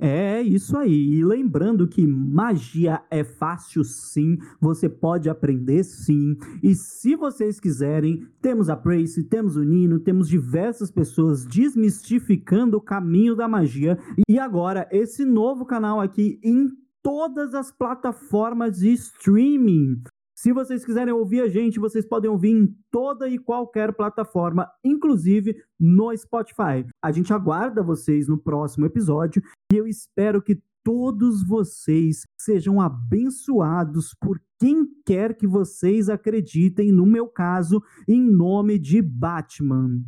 É 0.00 0.40
isso 0.40 0.76
aí. 0.76 1.16
E 1.16 1.24
lembrando 1.24 1.88
que 1.88 2.06
magia 2.06 3.02
é 3.10 3.24
fácil 3.24 3.82
sim, 3.82 4.38
você 4.60 4.88
pode 4.88 5.28
aprender 5.28 5.82
sim. 5.82 6.36
E 6.62 6.72
se 6.74 7.16
vocês 7.16 7.58
quiserem, 7.58 8.24
temos 8.40 8.68
a 8.68 8.76
Prace, 8.76 9.24
temos 9.24 9.56
o 9.56 9.62
Nino, 9.64 9.98
temos 9.98 10.28
diversas 10.28 10.90
pessoas 10.90 11.44
desmistificando 11.44 12.76
o 12.76 12.80
caminho 12.80 13.34
da 13.34 13.48
magia. 13.48 13.98
E 14.28 14.38
agora, 14.38 14.88
esse 14.92 15.24
novo 15.24 15.66
canal 15.66 16.00
aqui 16.00 16.38
em 16.44 16.68
todas 17.02 17.52
as 17.52 17.72
plataformas 17.72 18.78
de 18.78 18.92
streaming. 18.92 20.00
Se 20.40 20.52
vocês 20.52 20.84
quiserem 20.84 21.12
ouvir 21.12 21.40
a 21.40 21.48
gente, 21.48 21.80
vocês 21.80 22.06
podem 22.06 22.30
ouvir 22.30 22.50
em 22.50 22.72
toda 22.92 23.28
e 23.28 23.38
qualquer 23.38 23.92
plataforma, 23.92 24.70
inclusive 24.84 25.56
no 25.76 26.16
Spotify. 26.16 26.86
A 27.02 27.10
gente 27.10 27.32
aguarda 27.32 27.82
vocês 27.82 28.28
no 28.28 28.38
próximo 28.38 28.86
episódio 28.86 29.42
e 29.72 29.76
eu 29.76 29.84
espero 29.84 30.40
que 30.40 30.62
todos 30.84 31.44
vocês 31.44 32.22
sejam 32.40 32.80
abençoados 32.80 34.14
por 34.20 34.40
quem 34.60 34.86
quer 35.04 35.36
que 35.36 35.44
vocês 35.44 36.08
acreditem, 36.08 36.92
no 36.92 37.04
meu 37.04 37.26
caso, 37.26 37.82
em 38.08 38.22
nome 38.22 38.78
de 38.78 39.02
Batman. 39.02 40.04